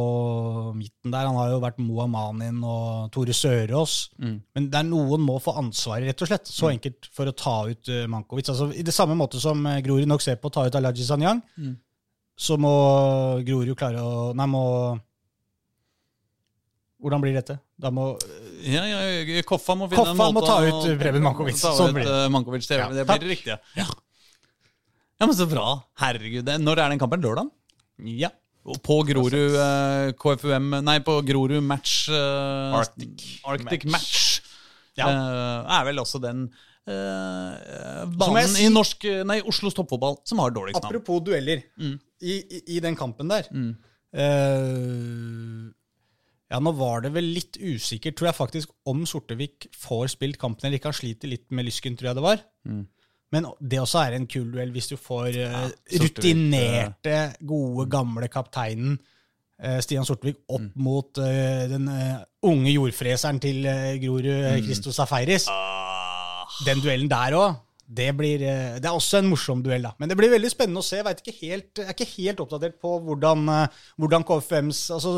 midten 0.77 1.11
der. 1.13 1.25
Han 1.27 1.36
har 1.39 1.49
jo 1.55 1.59
vært 1.63 1.79
Moa 1.82 2.05
Manin 2.11 2.59
og 2.63 3.09
Tore 3.15 3.34
Sørås. 3.36 3.95
Men 4.21 4.69
det 4.71 4.77
er 4.79 4.88
noen 4.88 5.23
må 5.25 5.39
få 5.41 5.55
ansvaret, 5.59 6.05
rett 6.11 6.21
og 6.21 6.29
slett. 6.29 6.47
Så 6.53 6.69
enkelt 6.71 7.09
for 7.11 7.25
å 7.32 7.34
ta 7.36 7.55
ut 7.71 7.89
uh, 7.91 8.03
Mankovic. 8.11 8.51
Altså, 8.53 8.69
I 8.77 8.86
det 8.86 8.93
samme 8.95 9.17
måte 9.17 9.41
som 9.41 9.65
uh, 9.65 9.79
Grorud 9.84 10.07
nok 10.09 10.21
ser 10.23 10.38
på 10.41 10.51
å 10.51 10.55
ta 10.59 10.67
ut 10.69 10.77
Alaji 10.79 11.07
Sanyang, 11.07 11.41
så 12.41 12.57
må 12.61 12.71
Grorud 13.45 13.73
klare 13.77 14.01
å 14.05 14.29
Nei, 14.38 14.47
må 14.49 14.63
Hvordan 17.01 17.21
blir 17.23 17.34
dette? 17.34 17.55
Da 17.82 17.89
må 17.89 18.11
Ja, 18.61 18.84
ja, 18.86 19.41
Koffa 19.47 19.73
må 19.73 19.88
finne 19.89 20.03
Koffa 20.03 20.13
en 20.13 20.19
må 20.21 20.27
måte 20.38 20.51
ta 20.51 20.59
å- 20.61 20.67
ut 20.69 20.99
Preben 21.01 21.23
Mankovic. 21.25 21.57
Ta 21.57 21.71
Sånn 21.73 21.89
ut 21.89 21.97
blir 21.97 22.05
eh, 22.13 22.27
Mankovic, 22.29 22.67
det, 22.69 22.77
Ja, 22.77 22.89
det 22.93 23.05
blir 23.09 23.23
det 23.23 23.32
riktige. 23.32 23.57
Ja. 23.79 23.88
ja, 23.89 25.25
men 25.25 25.34
så 25.38 25.47
bra. 25.49 25.65
Herregud. 25.97 26.45
Når 26.61 26.84
er 26.84 26.93
den 26.93 27.01
kampen? 27.01 27.23
Lørdag? 27.25 27.49
Ja. 28.05 28.29
På 28.86 28.99
Grorud 29.07 29.55
eh, 29.57 30.12
KFUM 30.22 30.68
Nei, 30.86 30.99
på 31.01 31.16
Grorud 31.26 31.64
match 31.66 32.03
eh, 32.14 32.76
Arctic 32.78 33.39
Arctic 33.49 33.88
match. 33.89 34.20
Ja. 34.99 35.07
Eh, 35.09 35.72
er 35.80 35.88
vel 35.88 35.97
også 36.03 36.20
den 36.22 36.43
eh, 36.86 36.91
Som 36.91 36.93
jeg 38.12 38.18
banen 38.22 38.53
i 38.62 38.68
norsk 38.70 39.01
Nei, 39.26 39.39
Oslos 39.49 39.74
toppfotball 39.78 40.20
som 40.30 40.38
har 40.43 40.53
dårligst 40.53 40.78
navn. 40.78 40.86
Apropos 40.91 41.24
dueller. 41.26 41.59
I, 42.22 42.34
i, 42.38 42.62
I 42.78 42.80
den 42.86 42.93
kampen 42.99 43.26
der 43.32 43.43
eh, 43.49 43.57
Ja, 46.51 46.57
nå 46.62 46.72
var 46.78 47.01
det 47.05 47.12
vel 47.16 47.28
litt 47.34 47.55
usikkert, 47.57 48.16
tror 48.20 48.28
jeg 48.30 48.38
faktisk, 48.38 48.68
om 48.91 48.99
Sortevik 49.09 49.57
får 49.80 50.05
spilt 50.18 50.38
kampen 50.41 50.66
eller 50.68 50.78
ikke. 50.78 50.91
Han 50.91 50.99
sliter 51.01 51.28
litt 51.32 51.47
med 51.55 51.64
lysken, 51.70 51.95
tror 51.97 52.09
jeg 52.12 52.18
det 52.20 52.26
var. 52.26 52.39
Men 53.32 53.47
det 53.59 53.79
også 53.79 54.03
er 54.03 54.17
en 54.17 54.27
kul 54.29 54.49
duell 54.51 54.73
hvis 54.75 54.91
du 54.91 54.97
får 54.99 55.32
eh, 55.39 55.57
Sortevik, 55.88 56.19
rutinerte, 56.19 57.17
gode, 57.47 57.88
gamle 57.91 58.27
kapteinen 58.32 58.97
eh, 59.61 59.79
Stian 59.84 60.07
Sortevik 60.07 60.41
opp 60.51 60.75
mot 60.75 61.21
eh, 61.23 61.63
den 61.71 61.88
unge 62.43 62.73
jordfreseren 62.73 63.39
til 63.39 63.63
Grorud, 64.03 64.27
Christo 64.27 64.65
Christos 64.67 64.99
Safaris. 64.99 65.47
Den 66.67 66.82
duellen 66.84 67.11
der 67.11 67.38
òg. 67.39 67.59
Det, 67.91 68.07
blir, 68.15 68.39
det 68.39 68.88
er 68.88 68.93
også 68.95 69.19
en 69.19 69.27
morsom 69.27 69.59
duell, 69.63 69.84
da. 69.84 69.89
Men 69.99 70.07
det 70.07 70.15
blir 70.15 70.32
veldig 70.32 70.47
spennende 70.47 70.79
å 70.79 70.86
se. 70.86 71.01
Jeg, 71.01 71.17
ikke 71.19 71.34
helt, 71.41 71.71
jeg 71.75 71.89
er 71.89 71.95
ikke 71.95 72.07
helt 72.13 72.39
oppdatert 72.39 72.77
på 72.79 72.93
hvordan, 73.03 73.51
hvordan 73.99 74.23
KFMs 74.27 74.79
altså 74.95 75.17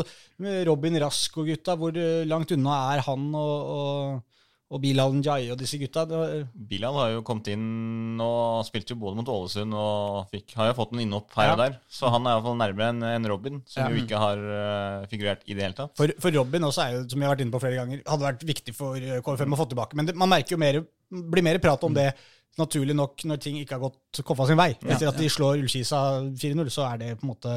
Robin 0.66 0.98
Rask 1.04 1.38
og 1.38 1.52
gutta, 1.52 1.76
hvor 1.78 1.94
langt 2.26 2.54
unna 2.56 2.80
er 2.96 3.04
han 3.06 3.28
og, 3.38 3.70
og, 3.76 4.33
og 4.72 4.80
Bilal 4.82 5.12
Njai 5.14 5.50
og 5.52 5.58
disse 5.60 5.78
gutta? 5.78 6.04
Bilal 6.54 6.96
har 6.98 7.10
jo 7.12 7.22
kommet 7.26 7.50
inn 7.52 8.20
og 8.24 8.64
spilte 8.66 8.94
jo 8.94 9.00
både 9.02 9.18
mot 9.20 9.28
Ålesund 9.30 9.74
og 9.76 10.30
fikk, 10.32 10.54
har 10.58 10.70
jo 10.70 10.76
fått 10.80 10.94
noen 10.94 11.04
innhopp 11.04 11.34
her 11.36 11.50
Ja. 11.50 11.52
og 11.52 11.60
der. 11.60 11.76
Så 11.88 12.10
han 12.10 12.26
er 12.26 12.34
iallfall 12.34 12.56
nærmere 12.58 12.88
enn 12.94 13.02
en 13.10 13.28
Robin, 13.30 13.62
som 13.66 13.84
Ja. 13.84 13.88
jo 13.92 14.02
ikke 14.02 14.18
har 14.18 14.38
uh, 14.38 15.06
figurert 15.10 15.42
i 15.46 15.54
det 15.54 15.62
hele 15.62 15.74
tatt. 15.78 15.92
For, 15.96 16.10
for 16.18 16.30
Robin 16.34 16.64
også 16.70 16.86
er 16.86 16.96
jo, 16.96 17.02
som 17.08 17.20
vi 17.20 17.26
har 17.28 17.34
vært 17.36 17.44
inne 17.44 17.54
på 17.54 17.60
flere 17.62 17.76
ganger, 17.82 18.02
hadde 18.08 18.28
vært 18.30 18.46
viktig 18.48 18.74
for 18.74 18.96
eh, 18.96 19.20
KFM 19.20 19.52
å 19.54 19.60
få 19.60 19.68
tilbake. 19.70 19.96
Men 20.00 20.06
det, 20.08 20.16
man 20.16 20.32
merker 20.32 20.56
jo 20.56 20.62
mer, 20.64 20.80
blir 21.10 21.44
mer 21.44 21.60
prat 21.62 21.84
om 21.84 21.94
det 21.94 22.14
naturlig 22.58 22.94
nok 22.94 23.24
når 23.26 23.40
ting 23.42 23.56
ikke 23.58 23.74
har 23.78 23.82
gått 23.82 24.22
Koffa 24.24 24.46
sin 24.46 24.58
vei. 24.58 24.72
Etter 24.86 25.08
at 25.10 25.18
de 25.18 25.26
slår 25.28 25.58
Ullkisa 25.58 26.22
4-0, 26.38 26.68
så 26.70 26.84
er 26.92 26.98
det 27.02 27.08
på 27.18 27.26
en 27.26 27.32
måte 27.34 27.54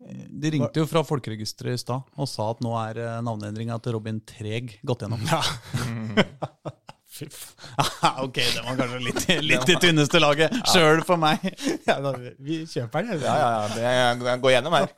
De 0.00 0.52
ringte 0.54 0.82
jo 0.82 0.88
fra 0.88 1.02
Folkeregisteret 1.06 1.76
i 1.76 1.80
stad 1.82 2.06
og 2.16 2.28
sa 2.30 2.50
at 2.54 2.62
nå 2.64 2.72
er 2.80 3.00
eh, 3.02 3.18
navneendringa 3.24 3.78
til 3.84 3.98
Robin 3.98 4.22
Treg 4.26 4.78
gått 4.86 5.04
gjennom. 5.04 5.24
Ja. 5.28 5.42
Ok, 8.24 8.38
det 8.38 8.62
var 8.64 8.76
kanskje 8.78 9.00
litt, 9.02 9.24
litt 9.44 9.72
i 9.72 9.76
tynneste 9.82 10.20
laget 10.22 10.54
sjøl 10.70 11.02
for 11.06 11.20
meg. 11.20 11.42
Ja, 11.88 11.96
da, 12.02 12.12
vi 12.38 12.60
kjøper 12.68 13.06
den. 13.06 13.22
Ja, 13.24 13.34
ja, 13.74 13.90
ja. 13.90 14.06
Det 14.20 14.36
går 14.42 14.54
gjennom 14.54 14.76
her. 14.76 14.90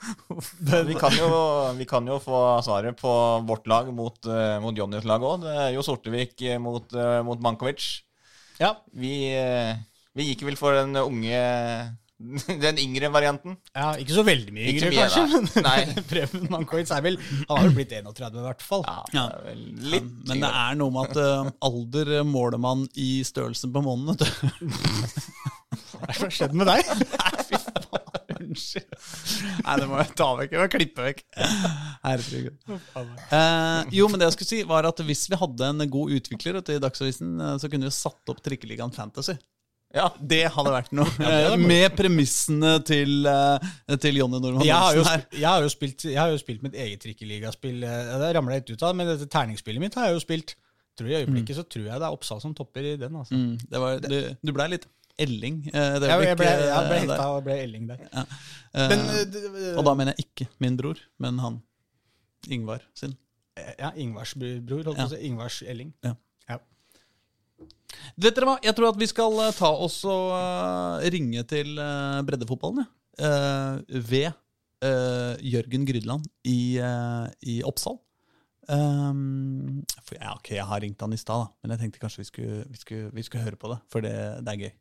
Vi 0.89 0.97
kan, 0.99 1.15
jo, 1.17 1.31
vi 1.79 1.87
kan 1.89 2.09
jo 2.09 2.19
få 2.23 2.43
svaret 2.67 2.99
på 3.01 3.13
vårt 3.49 3.69
lag 3.71 3.89
mot, 3.95 4.19
eh, 4.29 4.59
mot 4.63 4.77
Johnnys 4.77 5.07
lag 5.09 5.25
òg. 5.25 5.47
Det 5.47 5.71
jo 5.77 5.85
Sortevik 5.87 6.37
mot, 6.63 6.87
eh, 6.93 7.21
mot 7.27 7.41
Mankovic. 7.43 7.89
Ja. 8.61 8.75
Vi, 8.93 9.15
vi 10.13 10.29
gikk 10.29 10.45
vel 10.47 10.59
for 10.61 10.77
den 10.77 10.99
unge 11.01 11.41
Den 12.65 12.79
yngre 12.83 13.09
varianten. 13.15 13.57
ja, 13.75 13.91
ikke 14.01 14.15
så 14.17 14.25
veldig 14.27 14.55
mye 14.57 14.71
yngre, 14.73 14.91
mye, 14.93 15.07
kanskje. 15.11 15.25
Men 15.33 15.67
Nei. 15.67 15.81
Preben 16.13 16.47
Mankiewicz 16.53 16.93
er 16.97 17.05
vel 17.07 17.19
Han 17.23 17.51
har 17.57 17.67
vel 17.69 17.77
blitt 17.81 17.95
31, 17.99 18.39
i 18.39 18.47
hvert 18.49 18.65
fall. 18.67 18.85
Ja, 18.87 18.99
Ja. 19.17 19.25
det 19.29 19.41
er 19.41 19.49
vel 19.51 19.65
Men 20.31 20.45
det 20.47 20.53
er 20.63 20.79
noe 20.81 20.95
med 20.95 21.11
at 21.11 21.23
uh, 21.23 21.53
alder 21.69 22.13
måler 22.29 22.61
man 22.63 22.87
i 22.95 23.11
størrelsen 23.27 23.73
på 23.75 23.83
månen. 23.85 24.13
vet 24.13 24.23
du. 24.23 24.31
Hva 26.03 26.11
har 26.19 26.33
skjedd 26.35 26.55
med 26.59 26.69
deg? 26.69 26.83
Unnskyld. 28.43 28.97
Nei, 29.63 29.75
det 29.79 29.87
må 29.89 29.99
jeg 30.01 30.15
ta 30.19 30.27
vekk. 30.39 30.55
Jeg 30.57 30.61
må 30.63 30.69
klippe 30.73 31.05
vekk. 31.07 31.21
Herregud. 32.03 32.57
Eh, 32.67 33.93
jo, 33.95 34.09
men 34.11 34.19
det 34.21 34.27
jeg 34.29 34.35
skulle 34.37 34.51
si 34.51 34.61
var 34.69 34.89
at 34.89 35.03
hvis 35.07 35.25
vi 35.31 35.39
hadde 35.39 35.69
en 35.71 35.85
god 35.93 36.15
utvikler 36.19 36.59
i 36.75 36.79
Dagsavisen, 36.83 37.37
eh, 37.39 37.55
så 37.63 37.71
kunne 37.73 37.87
vi 37.89 37.95
satt 37.95 38.33
opp 38.33 38.43
Trikkeligaen 38.45 38.93
Fantasy. 38.97 39.37
Ja. 39.95 40.07
Det 40.19 40.41
hadde 40.55 40.71
vært 40.73 40.93
noe. 40.97 41.11
Ja, 41.21 41.29
hadde 41.29 41.51
vært 41.57 41.67
med 41.69 41.97
premissene 41.99 42.73
til, 42.89 43.27
eh, 43.29 43.71
til 44.01 44.17
Jonny 44.23 44.39
Normann 44.41 44.65
Jeg 44.65 44.77
Olsen 45.03 45.11
her. 45.11 45.25
jeg, 45.37 45.47
har 45.49 45.61
jo 45.67 45.69
spilt, 45.75 46.05
jeg 46.09 46.19
har 46.21 46.31
jo 46.33 46.39
spilt 46.41 46.63
mitt 46.65 46.75
eget 46.75 47.03
trikkeligaspill. 47.05 47.83
eh, 47.85 48.19
Det 48.23 48.31
ramla 48.39 48.57
litt 48.61 48.71
ut 48.73 48.83
av, 48.89 48.97
men 48.97 49.07
dette 49.13 49.29
terningsspillet 49.29 49.81
mitt 49.85 49.95
har 50.01 50.09
jeg 50.09 50.17
jo 50.19 50.25
spilt. 50.25 50.55
Tror 50.97 51.09
I 51.09 51.19
øyeblikket 51.25 51.57
så 51.57 51.65
tror 51.69 51.87
jeg 51.89 52.01
det 52.01 52.07
er 52.09 52.13
Oppsal 52.17 52.41
som 52.41 52.55
topper 52.55 52.85
i 52.85 52.97
den. 53.01 53.15
altså. 53.17 53.33
Mm, 53.37 53.55
det 53.71 53.81
var, 53.81 54.01
du, 54.01 54.19
du 54.45 54.53
blei 54.53 54.69
litt 54.75 54.87
Elling. 55.21 55.59
eh, 55.73 55.99
det 56.01 56.09
Jeg, 56.09 56.25
jeg 56.27 56.37
ble, 56.41 56.47
jeg 56.49 56.89
ble 56.89 56.99
henta 57.05 57.27
og 57.37 57.45
ble 57.45 57.57
Elling 57.63 57.87
der. 57.89 58.01
Ja. 58.13 58.25
Men, 58.89 59.05
d- 59.33 59.75
og 59.77 59.85
da 59.85 59.95
mener 59.95 60.15
jeg 60.17 60.25
ikke 60.27 60.49
min 60.65 60.77
bror, 60.81 60.97
men 61.21 61.39
han 61.45 61.61
Ingvar 62.49 62.81
sin. 62.97 63.13
Ja, 63.79 63.91
Ingvars 64.01 64.33
bror, 64.35 64.83
holdt 64.89 64.97
på 64.97 65.05
å 65.05 65.11
si. 65.13 65.21
Ingvars 65.29 65.61
Elling. 65.69 65.93
Ja. 66.05 66.15
Ja. 66.49 66.57
Vet 68.21 68.37
dere 68.37 68.49
hva? 68.49 68.57
Jeg 68.65 68.77
tror 68.77 68.91
at 68.91 69.01
vi 69.01 69.09
skal 69.11 69.39
eh, 69.47 69.55
ta 69.57 69.71
oss 69.87 70.03
og 70.09 70.33
eh, 70.37 71.09
ringe 71.15 71.45
til 71.49 71.79
eh, 71.81 72.21
breddefotballen, 72.27 72.85
ja. 72.85 72.89
Eh, 73.23 74.01
ved 74.13 74.33
Jørgen 74.83 75.85
Grydland 75.87 76.25
i, 76.43 76.75
i 77.47 77.53
Oppsal. 77.63 78.01
Um, 78.67 79.85
for, 80.03 80.17
ja, 80.17 80.33
ok, 80.35 80.51
jeg 80.57 80.67
har 80.67 80.83
ringt 80.83 81.05
han 81.07 81.15
i 81.15 81.21
stad, 81.21 81.53
men 81.63 81.71
jeg 81.77 81.85
tenkte 81.85 82.03
kanskje 82.03 82.25
vi 82.25 82.27
skulle, 82.27 82.63
vi 82.67 82.81
skulle, 82.81 83.11
vi 83.15 83.23
skulle 83.23 83.45
høre 83.47 83.61
på 83.63 83.71
det, 83.71 83.79
for 83.95 84.03
det, 84.03 84.15
det 84.43 84.57
er 84.57 84.65
gøy. 84.65 84.73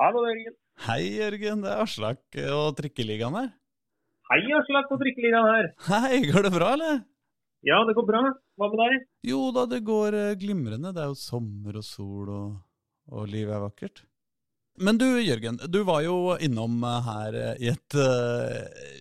Hallo, 0.00 0.22
Jørgen. 0.24 0.54
Hei, 0.86 1.02
Jørgen. 1.18 1.66
Det 1.66 1.74
er 1.74 1.82
Aslak 1.82 2.38
og 2.54 2.76
Trikkeligaen 2.78 3.34
her. 3.36 3.50
Hei, 4.30 4.44
Aslak 4.54 4.86
på 4.86 4.94
Trikkeligaen 5.00 5.48
her. 5.50 5.68
Hei, 5.88 6.20
går 6.30 6.46
det 6.46 6.52
bra, 6.54 6.68
eller? 6.76 7.00
Ja, 7.66 7.80
det 7.88 7.96
går 7.96 8.04
bra. 8.06 8.20
Hva 8.60 8.68
med 8.70 8.78
deg? 8.78 9.00
Jo 9.26 9.40
da, 9.56 9.64
det 9.66 9.80
går 9.88 10.14
eh, 10.14 10.36
glimrende. 10.38 10.92
Det 10.94 11.02
er 11.02 11.08
jo 11.10 11.16
sommer 11.18 11.80
og 11.80 11.82
sol, 11.82 12.28
og, 12.30 12.52
og 13.10 13.26
livet 13.26 13.56
er 13.56 13.64
vakkert. 13.64 14.04
Men 14.78 15.00
du, 15.00 15.08
Jørgen, 15.18 15.58
du 15.66 15.80
var 15.84 16.04
jo 16.06 16.36
innom 16.38 16.78
eh, 16.86 17.08
her 17.08 17.38
eh, 17.40 17.58
i 17.58 17.72
et 17.72 17.96
eh, 17.98 18.92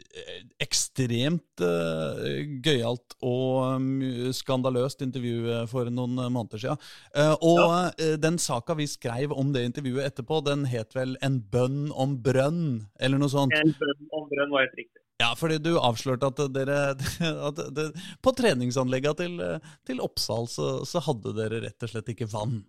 ekstremt 0.65 1.61
uh, 1.63 2.25
gøyalt 2.65 3.13
og 3.25 4.33
skandaløst 4.35 5.03
intervju 5.05 5.45
eh, 5.53 5.61
for 5.71 5.91
noen 5.93 6.17
eh, 6.19 6.31
måneder 6.33 6.63
siden. 6.63 6.81
Eh, 7.13 7.35
og 7.37 7.61
ja. 7.61 8.15
den 8.19 8.39
saka 8.41 8.75
vi 8.79 8.89
skrev 8.89 9.31
om 9.31 9.53
det 9.53 9.67
intervjuet 9.69 10.09
etterpå, 10.09 10.41
den 10.49 10.65
het 10.73 10.97
vel 10.97 11.15
'En 11.21 11.39
bønn 11.53 11.93
om 11.93 12.17
brønn', 12.17 12.89
eller 12.99 13.21
noe 13.21 13.31
sånt? 13.31 13.53
En 13.55 13.77
bønn 13.77 14.09
om 14.09 14.27
brønn 14.27 14.51
var 14.51 14.65
helt 14.65 14.81
riktig. 14.81 15.03
Ja, 15.19 15.33
fordi 15.35 15.57
du 15.59 15.73
avslørte 15.79 16.29
at 16.31 16.39
dere 16.55 16.75
at 17.49 17.57
det, 17.75 17.87
På 18.23 18.31
treningsanlegget 18.37 19.19
til, 19.19 19.39
til 19.87 19.99
Oppsal 20.05 20.47
så, 20.51 20.67
så 20.87 21.01
hadde 21.03 21.33
dere 21.37 21.59
rett 21.65 21.83
og 21.87 21.91
slett 21.91 22.11
ikke 22.13 22.29
vann. 22.31 22.61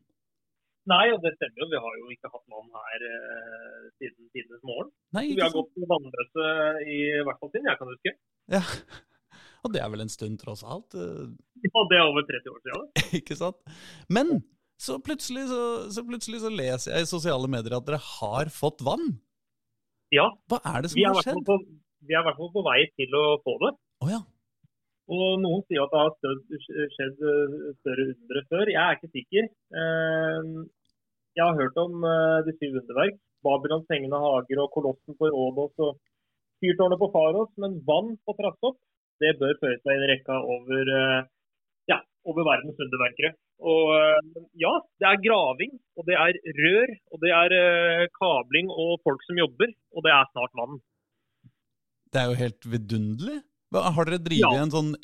Nei, 0.91 1.05
og 1.15 1.21
det 1.23 1.35
stemmer 1.37 1.63
jo. 1.63 1.69
Vi 1.71 1.79
har 1.85 1.97
jo 2.01 2.09
ikke 2.15 2.31
hatt 2.33 2.47
vann 2.51 2.71
her 2.75 3.03
eh, 3.07 3.85
siden 4.01 4.31
tidenes 4.35 4.63
morgen. 4.67 4.89
Nei, 5.15 5.27
Vi 5.37 5.43
har 5.45 5.53
gått 5.55 5.77
vannløse 5.93 6.47
i 6.91 6.99
hvert 7.27 7.39
fall 7.39 7.53
siden 7.53 7.69
jeg 7.71 7.79
kan 7.83 7.93
huske. 7.93 8.15
Ja. 8.57 8.63
Og 9.69 9.75
det 9.75 9.83
er 9.85 9.91
vel 9.93 10.01
en 10.07 10.11
stund, 10.11 10.39
tross 10.41 10.65
alt. 10.65 10.97
eh, 10.97 11.29
Ja, 11.69 11.83
det 11.93 11.99
er 12.01 12.07
over 12.09 12.25
30 12.27 12.55
år 12.55 12.63
siden. 12.65 12.89
Ikke 13.21 13.37
sant? 13.39 13.61
Men 14.09 14.41
så 14.81 14.97
plutselig 15.05 15.45
så, 15.53 15.61
så 15.93 16.03
plutselig 16.09 16.41
så 16.43 16.51
leser 16.51 16.97
jeg 16.97 17.05
i 17.07 17.11
sosiale 17.13 17.51
medier 17.53 17.77
at 17.77 17.87
dere 17.87 18.01
har 18.17 18.51
fått 18.51 18.81
vann. 18.83 19.13
Ja, 20.17 20.25
Hva 20.51 20.59
er 20.67 20.83
det 20.83 20.91
som 20.95 21.05
har 21.05 21.21
skjedd? 21.23 21.45
på, 21.47 21.59
vi 22.07 22.15
er 22.15 22.23
i 22.23 22.27
hvert 22.27 22.39
fall 22.41 22.53
på 22.55 22.63
vei 22.67 22.81
til 22.99 23.17
å 23.19 23.25
få 23.45 23.57
det. 23.65 23.73
Oh, 24.01 24.11
ja. 24.11 24.21
Og 25.11 25.41
noen 25.43 25.65
sier 25.67 25.83
at 25.83 25.91
det 25.93 26.01
har 26.01 26.13
stød, 26.17 26.53
skjedd 26.95 27.25
eh, 27.31 27.57
større 27.81 28.05
undere 28.13 28.43
før. 28.53 28.71
Jeg 28.71 28.83
er 28.83 28.99
ikke 28.99 29.17
sikker. 29.17 29.49
Eh, 29.81 30.53
Jeg 31.39 31.47
har 31.47 31.59
hørt 31.59 31.81
om 31.83 32.07
eh, 32.07 32.39
de 32.47 32.55
syv 32.59 32.79
underverk. 32.83 33.19
Babylons 33.47 33.91
hengende 33.91 34.21
hager 34.21 34.63
og 34.63 34.71
kolossen 34.75 35.17
på 35.19 35.31
Rådås 35.33 35.83
og 35.87 35.99
fyrtårnet 36.63 37.01
på 37.01 37.11
Faros. 37.15 37.51
Men 37.63 37.81
vann 37.89 38.15
på 38.23 38.37
Trassopp, 38.39 38.79
det 39.21 39.35
bør 39.41 39.59
føre 39.63 39.81
seg 39.83 39.97
i 39.97 40.05
i 40.05 40.11
rekke 40.13 40.37
over, 40.55 40.91
ja, 41.91 41.99
over 42.29 42.47
verdens 42.47 42.79
underverkere. 42.85 43.33
Og 43.61 43.91
ja, 44.61 44.71
det 45.01 45.09
er 45.09 45.25
graving, 45.25 45.75
og 45.99 46.07
det 46.09 46.17
er 46.17 46.39
rør, 46.61 46.95
og 47.13 47.25
det 47.25 47.33
er 47.37 48.07
kabling 48.17 48.71
og 48.73 48.95
folk 49.05 49.25
som 49.27 49.41
jobber. 49.41 49.73
Og 49.97 50.07
det 50.07 50.15
er 50.15 50.31
snart 50.33 50.57
vann. 50.57 50.79
Det 52.11 52.21
er 52.23 52.31
jo 52.33 52.39
helt 52.41 52.67
vidunderlig. 52.67 53.39
Har 53.71 54.05
dere 54.09 54.19
drevet 54.19 54.43
Ja. 54.43 54.63
en 54.65 54.71
sånn 54.73 54.95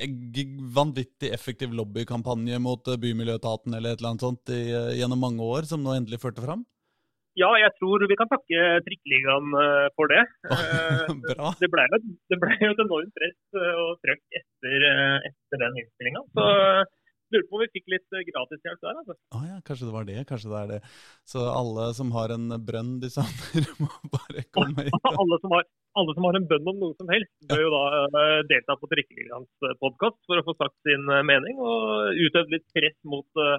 vanvittig 0.75 1.31
effektiv 1.33 1.71
lobbykampanje 1.71 2.59
mot 2.59 2.83
eh, 2.91 2.97
Bymiljøetaten 2.99 3.77
eller 3.77 3.93
et 3.95 4.01
eller 4.01 4.11
annet 4.11 4.25
sånt 4.27 4.51
i, 4.51 4.63
eh, 4.75 4.97
gjennom 4.99 5.21
mange 5.23 5.39
år, 5.41 5.63
som 5.71 5.85
nå 5.85 5.95
endelig 5.95 6.19
førte 6.19 6.43
fram? 6.43 6.65
Ja, 7.39 7.51
jeg 7.61 7.71
tror 7.79 8.03
vi 8.09 8.17
kan 8.17 8.27
takke 8.33 8.61
Trikkeligaen 8.83 9.55
eh, 9.61 9.87
for 9.95 10.11
det. 10.11 10.23
Bra. 11.31 11.53
det 11.61 11.69
ble, 11.71 11.85
jo, 11.93 11.99
det 12.33 12.39
ble 12.43 12.59
jo 12.65 12.73
et 12.75 12.83
enormt 12.87 13.15
press 13.15 13.61
og 13.61 13.99
trøkk 14.03 14.23
etter, 14.41 14.87
etter 15.31 15.63
den 15.63 15.79
innstillinga. 15.85 16.25
Så 16.35 16.47
lurer 17.33 17.47
på 17.49 17.59
om 17.59 17.63
vi 17.65 17.69
fikk 17.75 17.93
litt 17.93 18.17
eh, 18.17 18.25
gratishjelp 18.31 18.83
der. 18.83 18.99
altså. 19.03 19.17
Å 19.37 19.43
ja, 19.47 19.59
kanskje 19.67 19.89
det 19.89 19.95
var 19.95 20.09
det. 20.09 20.19
Kanskje 20.31 20.53
det 20.53 20.61
er 20.61 20.73
det. 20.75 20.81
Så 21.29 21.45
alle 21.51 21.89
som 21.99 22.13
har 22.17 22.35
en 22.35 22.49
brønn 22.69 22.97
de 23.03 23.11
savner, 23.13 23.69
må 23.83 23.91
bare 24.13 24.47
komme 24.57 24.85
hit. 24.89 24.99
Alle 25.13 25.41
som, 25.43 25.55
har, 25.57 25.69
alle 26.01 26.17
som 26.17 26.29
har 26.29 26.41
en 26.41 26.51
bønn 26.51 26.73
om 26.73 26.83
noe 26.83 26.99
som 26.99 27.13
helst, 27.13 27.33
bør 27.51 27.65
jo 27.65 27.71
da 27.75 27.85
uh, 28.17 28.43
delta 28.51 28.77
på 28.81 28.91
Trikkeligans 28.93 29.71
podkast 29.83 30.21
for 30.29 30.41
å 30.41 30.45
få 30.47 30.57
sagt 30.59 30.77
sin 30.87 31.09
eh, 31.11 31.25
mening 31.27 31.59
og 31.63 32.21
utøve 32.21 32.57
litt 32.57 32.67
press 32.75 32.97
mot, 33.09 33.27
uh, 33.41 33.57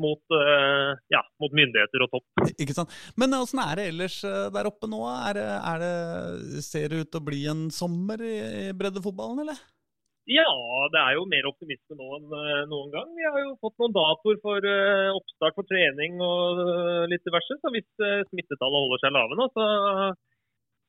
mot, 0.00 0.32
ja, 1.12 1.20
mot 1.42 1.52
myndigheter 1.52 2.06
og 2.06 2.14
topp. 2.14 2.54
Ikke 2.54 2.72
sant? 2.72 2.94
Men 3.20 3.36
åssen 3.36 3.60
er 3.60 3.76
det 3.76 3.90
ellers 3.90 4.16
der 4.24 4.68
oppe 4.70 4.88
nå? 4.88 5.02
Er 5.12 5.36
det, 5.36 5.44
er 5.44 5.82
det, 5.82 6.62
ser 6.64 6.88
det 6.88 7.02
ut 7.02 7.10
til 7.12 7.20
å 7.20 7.26
bli 7.26 7.42
en 7.52 7.66
sommer 7.74 8.22
i, 8.24 8.38
i 8.62 8.64
breddefotballen, 8.72 9.42
eller? 9.44 9.60
Ja, 10.28 10.46
det 10.92 11.00
er 11.00 11.14
jo 11.16 11.24
mer 11.28 11.46
optimisme 11.48 11.96
nå 11.96 12.08
enn 12.18 12.34
eh, 12.36 12.64
noen 12.70 12.90
gang. 12.92 13.08
Vi 13.16 13.24
har 13.24 13.38
jo 13.40 13.54
fått 13.64 13.78
noen 13.80 13.94
datoer 13.96 14.36
for 14.44 14.66
eh, 14.68 15.08
oppstart 15.16 15.56
for 15.56 15.66
trening 15.70 16.20
og 16.20 16.60
eh, 16.60 17.06
litt 17.10 17.24
diverse. 17.24 17.56
Så 17.62 17.72
hvis 17.72 17.88
smittetallet 18.28 18.84
holder 18.84 19.00
seg 19.02 19.16
lave 19.16 19.38
nå, 19.38 19.48
så, 19.56 19.64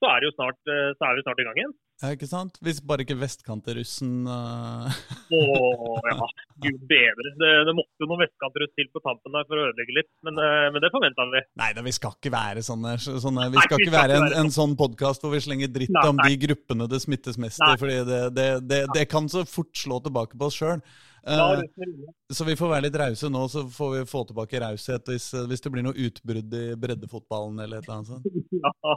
så, 0.01 0.09
er 0.09 0.25
jo 0.25 0.33
snart, 0.33 0.59
eh, 0.65 0.91
så 0.97 1.07
er 1.07 1.17
vi 1.17 1.23
snart 1.25 1.41
i 1.41 1.45
gang 1.47 1.59
igjen. 1.59 1.73
Ja, 2.01 2.09
ikke 2.15 2.25
sant? 2.25 2.55
Hvis 2.65 2.79
bare 2.81 3.03
ikke 3.05 3.19
vestkantrussen 3.21 4.25
uh... 4.25 4.89
Å 5.37 5.41
ja, 6.09 6.29
gud 6.65 6.79
bedre. 6.89 7.33
Det, 7.37 7.51
det 7.67 7.75
måtte 7.77 8.07
noen 8.09 8.23
vestkantruss 8.23 8.73
til 8.73 8.89
på 8.89 9.03
tampen 9.05 9.37
der 9.37 9.45
for 9.45 9.61
å 9.61 9.67
ødelegge 9.67 9.97
litt, 9.99 10.09
men, 10.25 10.41
eh, 10.41 10.65
men 10.73 10.81
det 10.81 10.89
forventa 10.95 11.27
vi. 11.35 11.43
Nei 11.61 11.69
da, 11.77 11.85
vi 11.85 11.93
skal 11.93 12.17
ikke 12.17 12.33
være 12.33 12.65
sånne, 12.65 12.95
sånne 13.05 13.47
Vi 13.51 13.59
Nei, 13.59 13.67
skal 13.67 13.77
vi 13.77 13.85
ikke 13.85 13.97
være 13.99 14.17
en, 14.17 14.27
en 14.41 14.51
sånn 14.55 14.73
podkast 14.79 15.21
hvor 15.21 15.35
vi 15.35 15.43
slenger 15.45 15.69
dritt 15.75 15.93
Nei, 15.93 16.07
om 16.09 16.17
nei. 16.17 16.31
de 16.31 16.41
gruppene 16.47 16.89
det 16.89 17.03
smittes 17.05 17.37
mest 17.41 17.61
i, 17.61 17.77
for 17.77 17.93
det, 18.33 18.49
det, 18.65 18.83
det 18.95 19.07
kan 19.11 19.29
så 19.29 19.45
fort 19.45 19.71
slå 19.77 20.01
tilbake 20.01 20.39
på 20.41 20.49
oss 20.49 20.57
sjøl. 20.57 20.81
Ringe. 21.21 22.13
så 22.33 22.45
vi 22.47 22.55
får 22.57 22.71
være 22.71 22.85
litt 22.87 22.97
rause 22.97 23.29
nå, 23.29 23.43
så 23.53 23.61
får 23.69 23.91
vi 23.93 24.01
få 24.09 24.23
tilbake 24.25 24.61
raushet 24.63 25.11
hvis, 25.11 25.27
hvis 25.49 25.61
det 25.61 25.71
blir 25.73 25.85
noe 25.85 26.07
utbrudd 26.07 26.55
i 26.57 26.63
breddefotballen 26.81 27.61
eller 27.61 27.77
et 27.77 27.85
eller 27.85 27.99
annet 27.99 28.09
sånt. 28.09 28.25
Ja, 28.61 28.95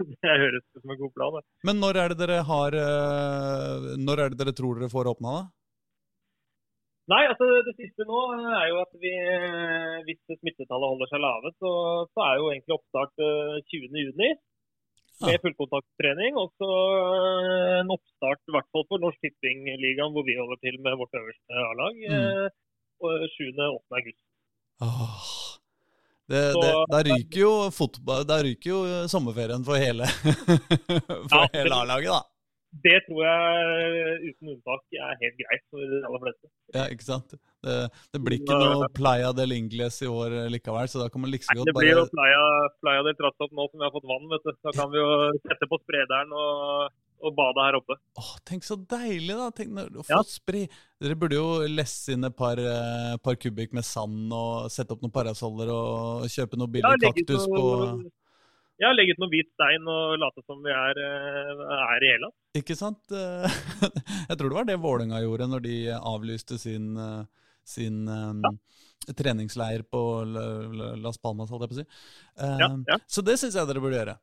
det 0.00 0.36
høres 0.40 0.62
ut 0.64 0.82
som 0.82 0.92
en 0.92 1.00
god 1.00 1.12
plan. 1.16 1.34
det. 1.36 1.42
Men 1.68 1.80
når 1.80 1.98
er 2.00 2.12
det 2.12 2.18
dere 2.22 2.38
har 2.48 2.76
eh, 2.76 3.88
Når 4.00 4.22
er 4.22 4.32
det 4.32 4.38
dere 4.40 4.54
tror 4.56 4.78
dere 4.78 4.92
får 4.92 5.10
åpna, 5.12 5.34
da? 5.36 5.42
Nei, 7.12 7.24
altså 7.26 7.48
det 7.66 7.74
siste 7.76 8.06
nå 8.06 8.20
er 8.54 8.68
jo 8.70 8.78
at 8.80 8.92
vi, 9.02 9.10
hvis 10.06 10.20
smittetallet 10.38 10.92
holder 10.92 11.10
seg 11.10 11.20
lave, 11.24 11.50
så, 11.58 11.72
så 12.14 12.24
er 12.28 12.38
jo 12.38 12.50
egentlig 12.52 12.76
oppstart 12.78 13.24
eh, 13.26 13.58
20.6 13.74 14.38
med 15.28 15.44
fullkontakttrening. 15.44 16.38
Og 16.40 16.50
så 16.60 16.70
eh, 16.70 17.78
en 17.80 17.94
oppstart 17.94 18.42
i 18.48 18.56
hvert 18.56 18.68
fall 18.74 18.86
for 18.88 19.02
Norsk 19.02 19.22
Tippingligaen, 19.24 20.12
hvor 20.14 20.26
vi 20.26 20.38
holder 20.40 20.60
til 20.64 20.78
med 20.84 20.98
vårt 21.00 21.20
øverste 21.20 21.64
A-lag. 21.68 22.02
Mm. 22.02 22.18
eh, 22.18 22.60
og 23.02 23.24
7.-8. 23.34 23.98
august. 23.98 24.20
Åh. 24.82 25.30
Det, 26.32 26.42
det, 26.54 26.68
da 26.88 26.98
ryker 27.02 27.40
jo 27.40 27.54
fotball 27.74 28.22
der 28.24 28.44
ryker 28.46 28.68
jo 28.70 28.78
sommerferien 29.10 29.64
for 29.66 29.76
hele 29.76 30.06
For 31.28 31.34
Ja, 31.34 31.48
hele 31.52 31.80
A-laget, 31.82 32.14
da. 32.14 32.31
Det 32.72 32.94
tror 33.04 33.18
jeg 33.20 34.30
uten 34.32 34.48
unntak 34.54 34.94
er 34.96 35.18
helt 35.20 35.34
greit 35.36 35.64
for 35.68 35.82
de 35.92 35.98
aller 36.08 36.22
fleste. 36.24 36.48
Ja, 36.72 36.86
ikke 36.88 37.04
sant? 37.04 37.34
Det, 37.62 37.74
det 38.16 38.20
blir 38.24 38.38
ikke 38.40 38.56
noe 38.58 38.88
Playa 38.96 39.28
del 39.36 39.52
Ingles 39.58 40.00
i 40.02 40.08
år 40.08 40.32
likevel, 40.50 40.88
så 40.88 41.02
da 41.02 41.10
kan 41.12 41.20
man 41.22 41.30
like 41.30 41.44
bare 41.52 41.66
Det 41.68 41.74
blir 41.76 41.92
jo 41.92 42.06
Playa, 42.10 42.40
playa 42.80 43.04
del 43.06 43.18
Trassop 43.20 43.52
nå 43.52 43.66
som 43.68 43.76
vi 43.82 43.84
har 43.86 43.92
fått 43.94 44.08
vann. 44.08 44.24
vet 44.32 44.48
du. 44.48 44.54
Da 44.64 44.72
kan 44.78 44.88
vi 44.94 45.02
jo 45.02 45.10
sette 45.44 45.68
på 45.68 45.78
sprederen 45.84 46.32
og, 46.32 46.88
og 47.22 47.36
bade 47.38 47.66
her 47.68 47.78
oppe. 47.82 47.98
Åh, 48.18 48.32
Tenk 48.48 48.64
så 48.66 48.78
deilig, 48.80 49.36
da! 49.36 49.50
Tenk 49.60 49.76
når, 49.76 49.92
å 50.00 50.06
få 50.08 50.16
Ja. 50.16 50.22
spre 50.26 50.64
Dere 51.02 51.18
burde 51.20 51.36
jo 51.38 51.46
lesse 51.68 52.16
inn 52.16 52.24
et 52.24 52.34
par, 52.38 52.56
eh, 52.58 53.14
par 53.22 53.36
kubikk 53.36 53.76
med 53.76 53.84
sand 53.86 54.32
og 54.32 54.72
sette 54.72 54.96
opp 54.96 55.04
noen 55.04 55.12
parasoller 55.14 55.70
og 55.76 56.24
kjøpe 56.32 56.56
noe 56.56 56.72
billig 56.72 56.96
ja, 56.96 57.12
kaktus 57.12 57.44
på 57.52 57.62
Ja, 58.82 58.90
legge 58.96 59.14
ut 59.14 59.20
noe 59.22 59.30
hvit 59.30 59.46
stein 59.54 59.84
og 59.86 60.16
late 60.18 60.42
som 60.42 60.58
vi 60.64 60.72
er, 60.74 60.98
eh, 60.98 61.62
er 61.94 62.02
i 62.02 62.10
Hellas. 62.16 62.34
Ikke 62.58 62.74
sant? 62.78 62.98
Jeg 64.28 64.36
tror 64.40 64.48
det 64.50 64.56
var 64.58 64.66
det 64.68 64.78
Vålerenga 64.82 65.20
gjorde 65.22 65.46
når 65.52 65.62
de 65.68 65.76
avlyste 65.96 66.58
sin, 66.58 66.88
eh, 66.98 67.22
sin 67.62 68.00
eh, 68.10 69.14
treningsleir 69.18 69.84
på 69.86 70.02
La- 70.26 70.48
La- 70.80 70.94
Las 71.04 71.18
Palmas, 71.22 71.50
holdt 71.50 71.64
jeg 71.68 71.72
på 71.72 71.78
å 71.78 71.80
si. 71.80 71.86
Ja, 72.42 72.68
ja. 72.90 72.98
Så 73.10 73.22
det 73.26 73.38
syns 73.40 73.54
jeg 73.58 73.70
dere 73.70 73.82
burde 73.82 73.98
gjøre. 74.00 74.16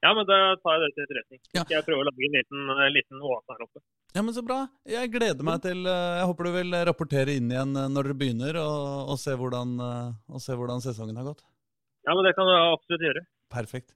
Ja, 0.00 0.14
men 0.16 0.24
da 0.24 0.36
tar 0.64 0.78
jeg 0.78 0.86
det 0.86 0.92
til 0.96 1.04
etterretning. 1.04 1.40
Ja. 1.52 1.62
Skal 1.66 1.74
jeg 1.76 1.84
prøve 1.90 2.00
å 2.00 2.06
lage 2.08 2.24
en 2.24 2.36
liten, 2.38 2.70
en 2.72 2.94
liten 2.94 3.20
åte 3.20 3.52
her 3.52 3.64
oppe. 3.66 3.82
Ja, 4.16 4.22
men 4.24 4.32
Så 4.34 4.42
bra. 4.42 4.62
Jeg 4.88 5.10
gleder 5.12 5.44
meg 5.46 5.60
til 5.62 5.84
Jeg 5.86 6.24
håper 6.30 6.48
du 6.48 6.52
vil 6.56 6.72
rapportere 6.88 7.34
inn 7.36 7.50
igjen 7.52 7.76
når 7.76 8.08
dere 8.08 8.16
begynner, 8.22 8.56
og, 8.62 9.10
og, 9.12 9.18
se, 9.20 9.36
hvordan, 9.36 9.74
og 9.84 10.40
se 10.40 10.56
hvordan 10.56 10.80
sesongen 10.84 11.20
har 11.20 11.28
gått. 11.28 11.44
Ja, 12.08 12.16
men 12.16 12.24
det 12.24 12.32
kan 12.38 12.48
jeg 12.48 12.72
absolutt 12.72 13.04
gjøre. 13.10 13.24
Perfekt. 13.50 13.94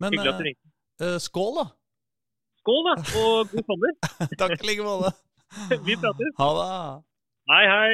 Men 0.00 0.12
Hyggelig 0.14 0.32
at 0.32 0.38
du 0.40 0.44
ringte. 0.48 0.70
eh, 1.04 1.18
skål, 1.20 1.52
da! 1.60 1.66
Skål, 2.62 2.80
da, 2.88 2.94
og 3.22 3.48
god 3.52 3.64
sommer. 3.68 3.92
Takk 4.40 4.56
i 4.62 4.70
like 4.70 4.86
måte. 4.86 5.12
Vi 5.88 5.96
prates. 6.02 6.32
Ha 6.40 6.48
det. 6.60 6.70
Hei, 7.52 7.64
hei. 7.74 7.92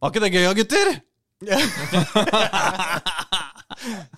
Var 0.00 0.08
ikke 0.12 0.22
det 0.24 0.30
gøy, 0.32 0.46
gutter? 0.56 0.90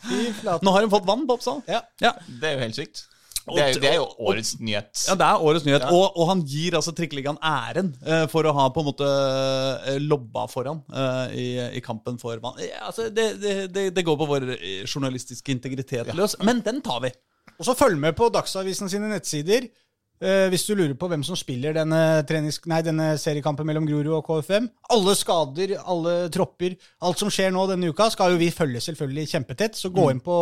Fy 0.02 0.18
flate. 0.40 0.64
Nå 0.66 0.70
har 0.74 0.84
hun 0.84 0.90
fått 0.92 1.06
vann 1.08 1.24
på 1.28 1.36
Oppsal. 1.38 1.60
Ja. 1.70 1.80
ja. 2.02 2.12
Det 2.28 2.48
er 2.50 2.54
jo 2.56 2.62
helt 2.66 2.78
sykt. 2.78 2.96
Det 3.42 3.62
er, 3.62 3.78
det 3.82 3.88
er 3.90 3.96
jo 3.98 4.06
årets 4.22 4.52
nyhet. 4.62 4.90
Ja, 5.08 5.16
det 5.18 5.26
er 5.26 5.44
årets 5.48 5.64
nyhet. 5.66 5.82
Ja. 5.86 5.90
Og, 5.96 6.14
og 6.14 6.28
han 6.30 6.44
gir 6.46 6.76
altså 6.78 6.94
Trikkeligaen 6.94 7.40
æren 7.42 7.90
eh, 8.06 8.24
for 8.30 8.46
å 8.46 8.54
ha 8.54 8.68
på 8.70 8.84
en 8.84 8.88
måte 8.90 9.08
eh, 9.08 9.98
lobba 10.02 10.46
foran 10.52 10.82
eh, 10.92 11.34
i, 11.34 11.46
i 11.80 11.82
kampen 11.84 12.20
for 12.22 12.38
vann. 12.42 12.60
Ja, 12.62 12.86
altså, 12.90 13.08
det, 13.10 13.28
det, 13.42 13.54
det, 13.74 13.88
det 13.96 14.06
går 14.06 14.18
på 14.20 14.30
vår 14.30 14.48
eh, 14.54 14.82
journalistiske 14.86 15.54
integritet 15.54 16.12
løs, 16.14 16.38
men 16.46 16.62
den 16.64 16.82
tar 16.84 17.02
vi. 17.06 17.10
Og 17.58 17.66
så 17.66 17.74
følg 17.78 17.98
med 18.00 18.14
på 18.18 18.30
Dagsavisen 18.32 18.90
sine 18.90 19.10
nettsider 19.10 19.66
eh, 19.66 20.46
hvis 20.52 20.64
du 20.68 20.74
lurer 20.78 20.94
på 20.98 21.08
hvem 21.10 21.24
som 21.26 21.38
spiller 21.38 21.74
denne, 21.76 22.02
nei, 22.70 22.82
denne 22.86 23.08
seriekampen 23.20 23.66
mellom 23.68 23.86
Grorud 23.88 24.20
og 24.20 24.26
KFM. 24.28 24.70
Alle 24.94 25.16
skader, 25.18 25.76
alle 25.82 26.16
tropper, 26.34 26.78
alt 27.02 27.22
som 27.22 27.32
skjer 27.32 27.50
nå 27.54 27.66
denne 27.70 27.90
uka, 27.90 28.08
skal 28.14 28.34
jo 28.34 28.40
vi 28.42 28.52
følge 28.54 28.82
selvfølgelig 28.86 29.32
kjempetett. 29.34 29.78
Så 29.78 29.90
gå 29.94 30.10
inn 30.14 30.22
på 30.22 30.36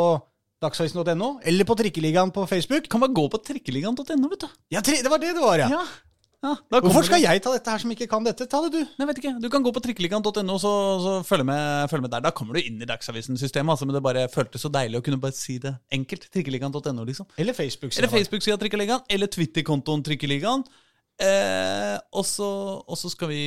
dagsavisen.no, 0.61 1.33
eller 1.49 1.69
på 1.69 1.77
Trikkeligaen 1.79 2.33
på 2.35 2.45
Facebook. 2.49 2.89
Kan 2.91 3.03
bare 3.03 3.17
gå 3.17 3.27
på 3.33 3.41
trikkeligaen.no, 3.49 4.31
vet 4.31 4.47
du. 4.47 4.55
Ja, 4.75 4.85
tri 4.85 5.01
det 5.01 5.11
var 5.13 5.23
det 5.23 5.35
det 5.37 5.43
var, 5.45 5.65
ja. 5.65 5.69
Ja. 5.73 5.85
Ja, 6.41 6.55
Hvorfor 6.81 7.05
skal 7.05 7.21
du... 7.21 7.27
jeg 7.27 7.43
ta 7.45 7.51
dette 7.53 7.69
her 7.69 7.81
som 7.83 7.91
ikke 7.93 8.07
kan 8.09 8.25
dette? 8.25 8.47
Ta 8.49 8.63
det, 8.65 8.71
du. 8.73 8.93
Nei, 8.97 9.07
vet 9.11 9.19
ikke. 9.21 9.35
Du 9.43 9.51
kan 9.53 9.65
gå 9.65 9.73
på 9.77 9.83
trikkeligaen.no 9.85 10.55
så, 10.63 10.71
så 11.05 11.17
følge 11.29 11.45
med, 11.51 11.91
følg, 11.93 12.05
med 12.07 12.15
der. 12.15 12.23
Da 12.25 12.33
kommer 12.33 12.57
du 12.57 12.63
inn 12.63 12.81
i 12.81 12.89
Dagsavisen-systemet. 12.89 13.75
Altså, 13.75 13.89
men 13.89 13.99
det 13.99 14.01
bare 14.07 14.23
føltes 14.33 14.65
så 14.65 14.71
deilig 14.73 15.03
å 15.03 15.05
kunne 15.05 15.21
bare 15.21 15.37
si 15.37 15.59
det 15.61 15.75
enkelt. 15.93 16.25
Trikkeligaen.no, 16.33 17.05
liksom. 17.05 17.29
Eller 17.37 17.57
Facebook. 17.57 17.93
Eller 17.93 18.13
Facebook-sida 18.13 18.57
Trikkeligaen, 18.63 19.05
eller 19.13 19.29
Twitter-kontoen 19.29 20.05
Trikkeligaen. 20.07 20.65
Eh, 21.21 21.97
og, 22.17 22.25
så, 22.25 23.11
skal 23.13 23.29
vi 23.29 23.43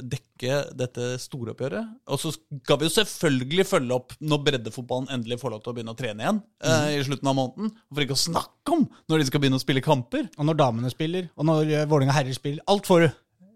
dekke 0.00 0.62
dette 0.76 1.12
store 1.20 1.52
oppgjøret. 1.52 1.94
Og 2.08 2.20
så 2.22 2.32
skal 2.32 2.80
vi 2.80 2.88
jo 2.88 2.94
selvfølgelig 2.94 3.66
følge 3.68 3.96
opp 3.96 4.14
når 4.24 4.44
breddefotballen 4.46 5.10
endelig 5.12 5.40
får 5.42 5.54
lov 5.54 5.64
til 5.64 5.72
å 5.72 5.76
begynne 5.76 5.94
å 5.94 5.98
trene 5.98 6.24
igjen. 6.24 6.42
Eh, 6.64 6.86
I 6.96 7.02
slutten 7.06 7.30
av 7.30 7.36
måneden. 7.36 7.74
For 7.90 8.06
ikke 8.06 8.16
å 8.16 8.22
snakke 8.24 8.76
om 8.76 8.86
når 9.10 9.20
de 9.20 9.30
skal 9.30 9.44
begynne 9.44 9.60
å 9.60 9.64
spille 9.64 9.84
kamper. 9.84 10.30
Og 10.38 10.48
når 10.48 10.60
damene 10.62 10.92
spiller, 10.92 11.28
og 11.36 11.48
når 11.48 11.74
uh, 11.74 11.88
Vålerenga 11.90 12.16
herrer 12.16 12.36
spiller. 12.36 12.64
Alt 12.70 12.88
får 12.88 13.04
du. 13.04 13.10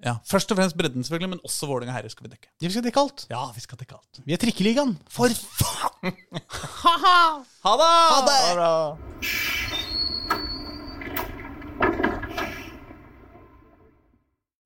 Ja, 0.05 0.19
Først 0.29 0.51
og 0.53 0.59
fremst 0.59 0.77
bredden, 0.77 1.05
selvfølgelig, 1.07 1.31
men 1.33 1.47
også 1.49 1.69
Vålerenga 1.71 1.95
herrer 1.97 2.13
skal 2.13 2.27
vi 2.27 2.35
dekke. 2.35 2.51
Vi 2.61 2.73
skal 2.75 2.85
dekke 2.85 3.07
alt. 3.07 3.25
Ja, 3.33 3.47
vi 3.55 3.65
skal 3.65 3.81
dekke 3.81 3.97
alt. 3.97 4.21
Vi 4.27 4.37
er 4.37 4.43
Trikkeligaen. 4.43 4.99
For 5.09 5.33
faen! 5.61 6.13
Ha 7.65 7.75
det! 7.81 7.95
Ha 8.13 8.21
det! 8.29 8.39
Bra. 8.53 9.83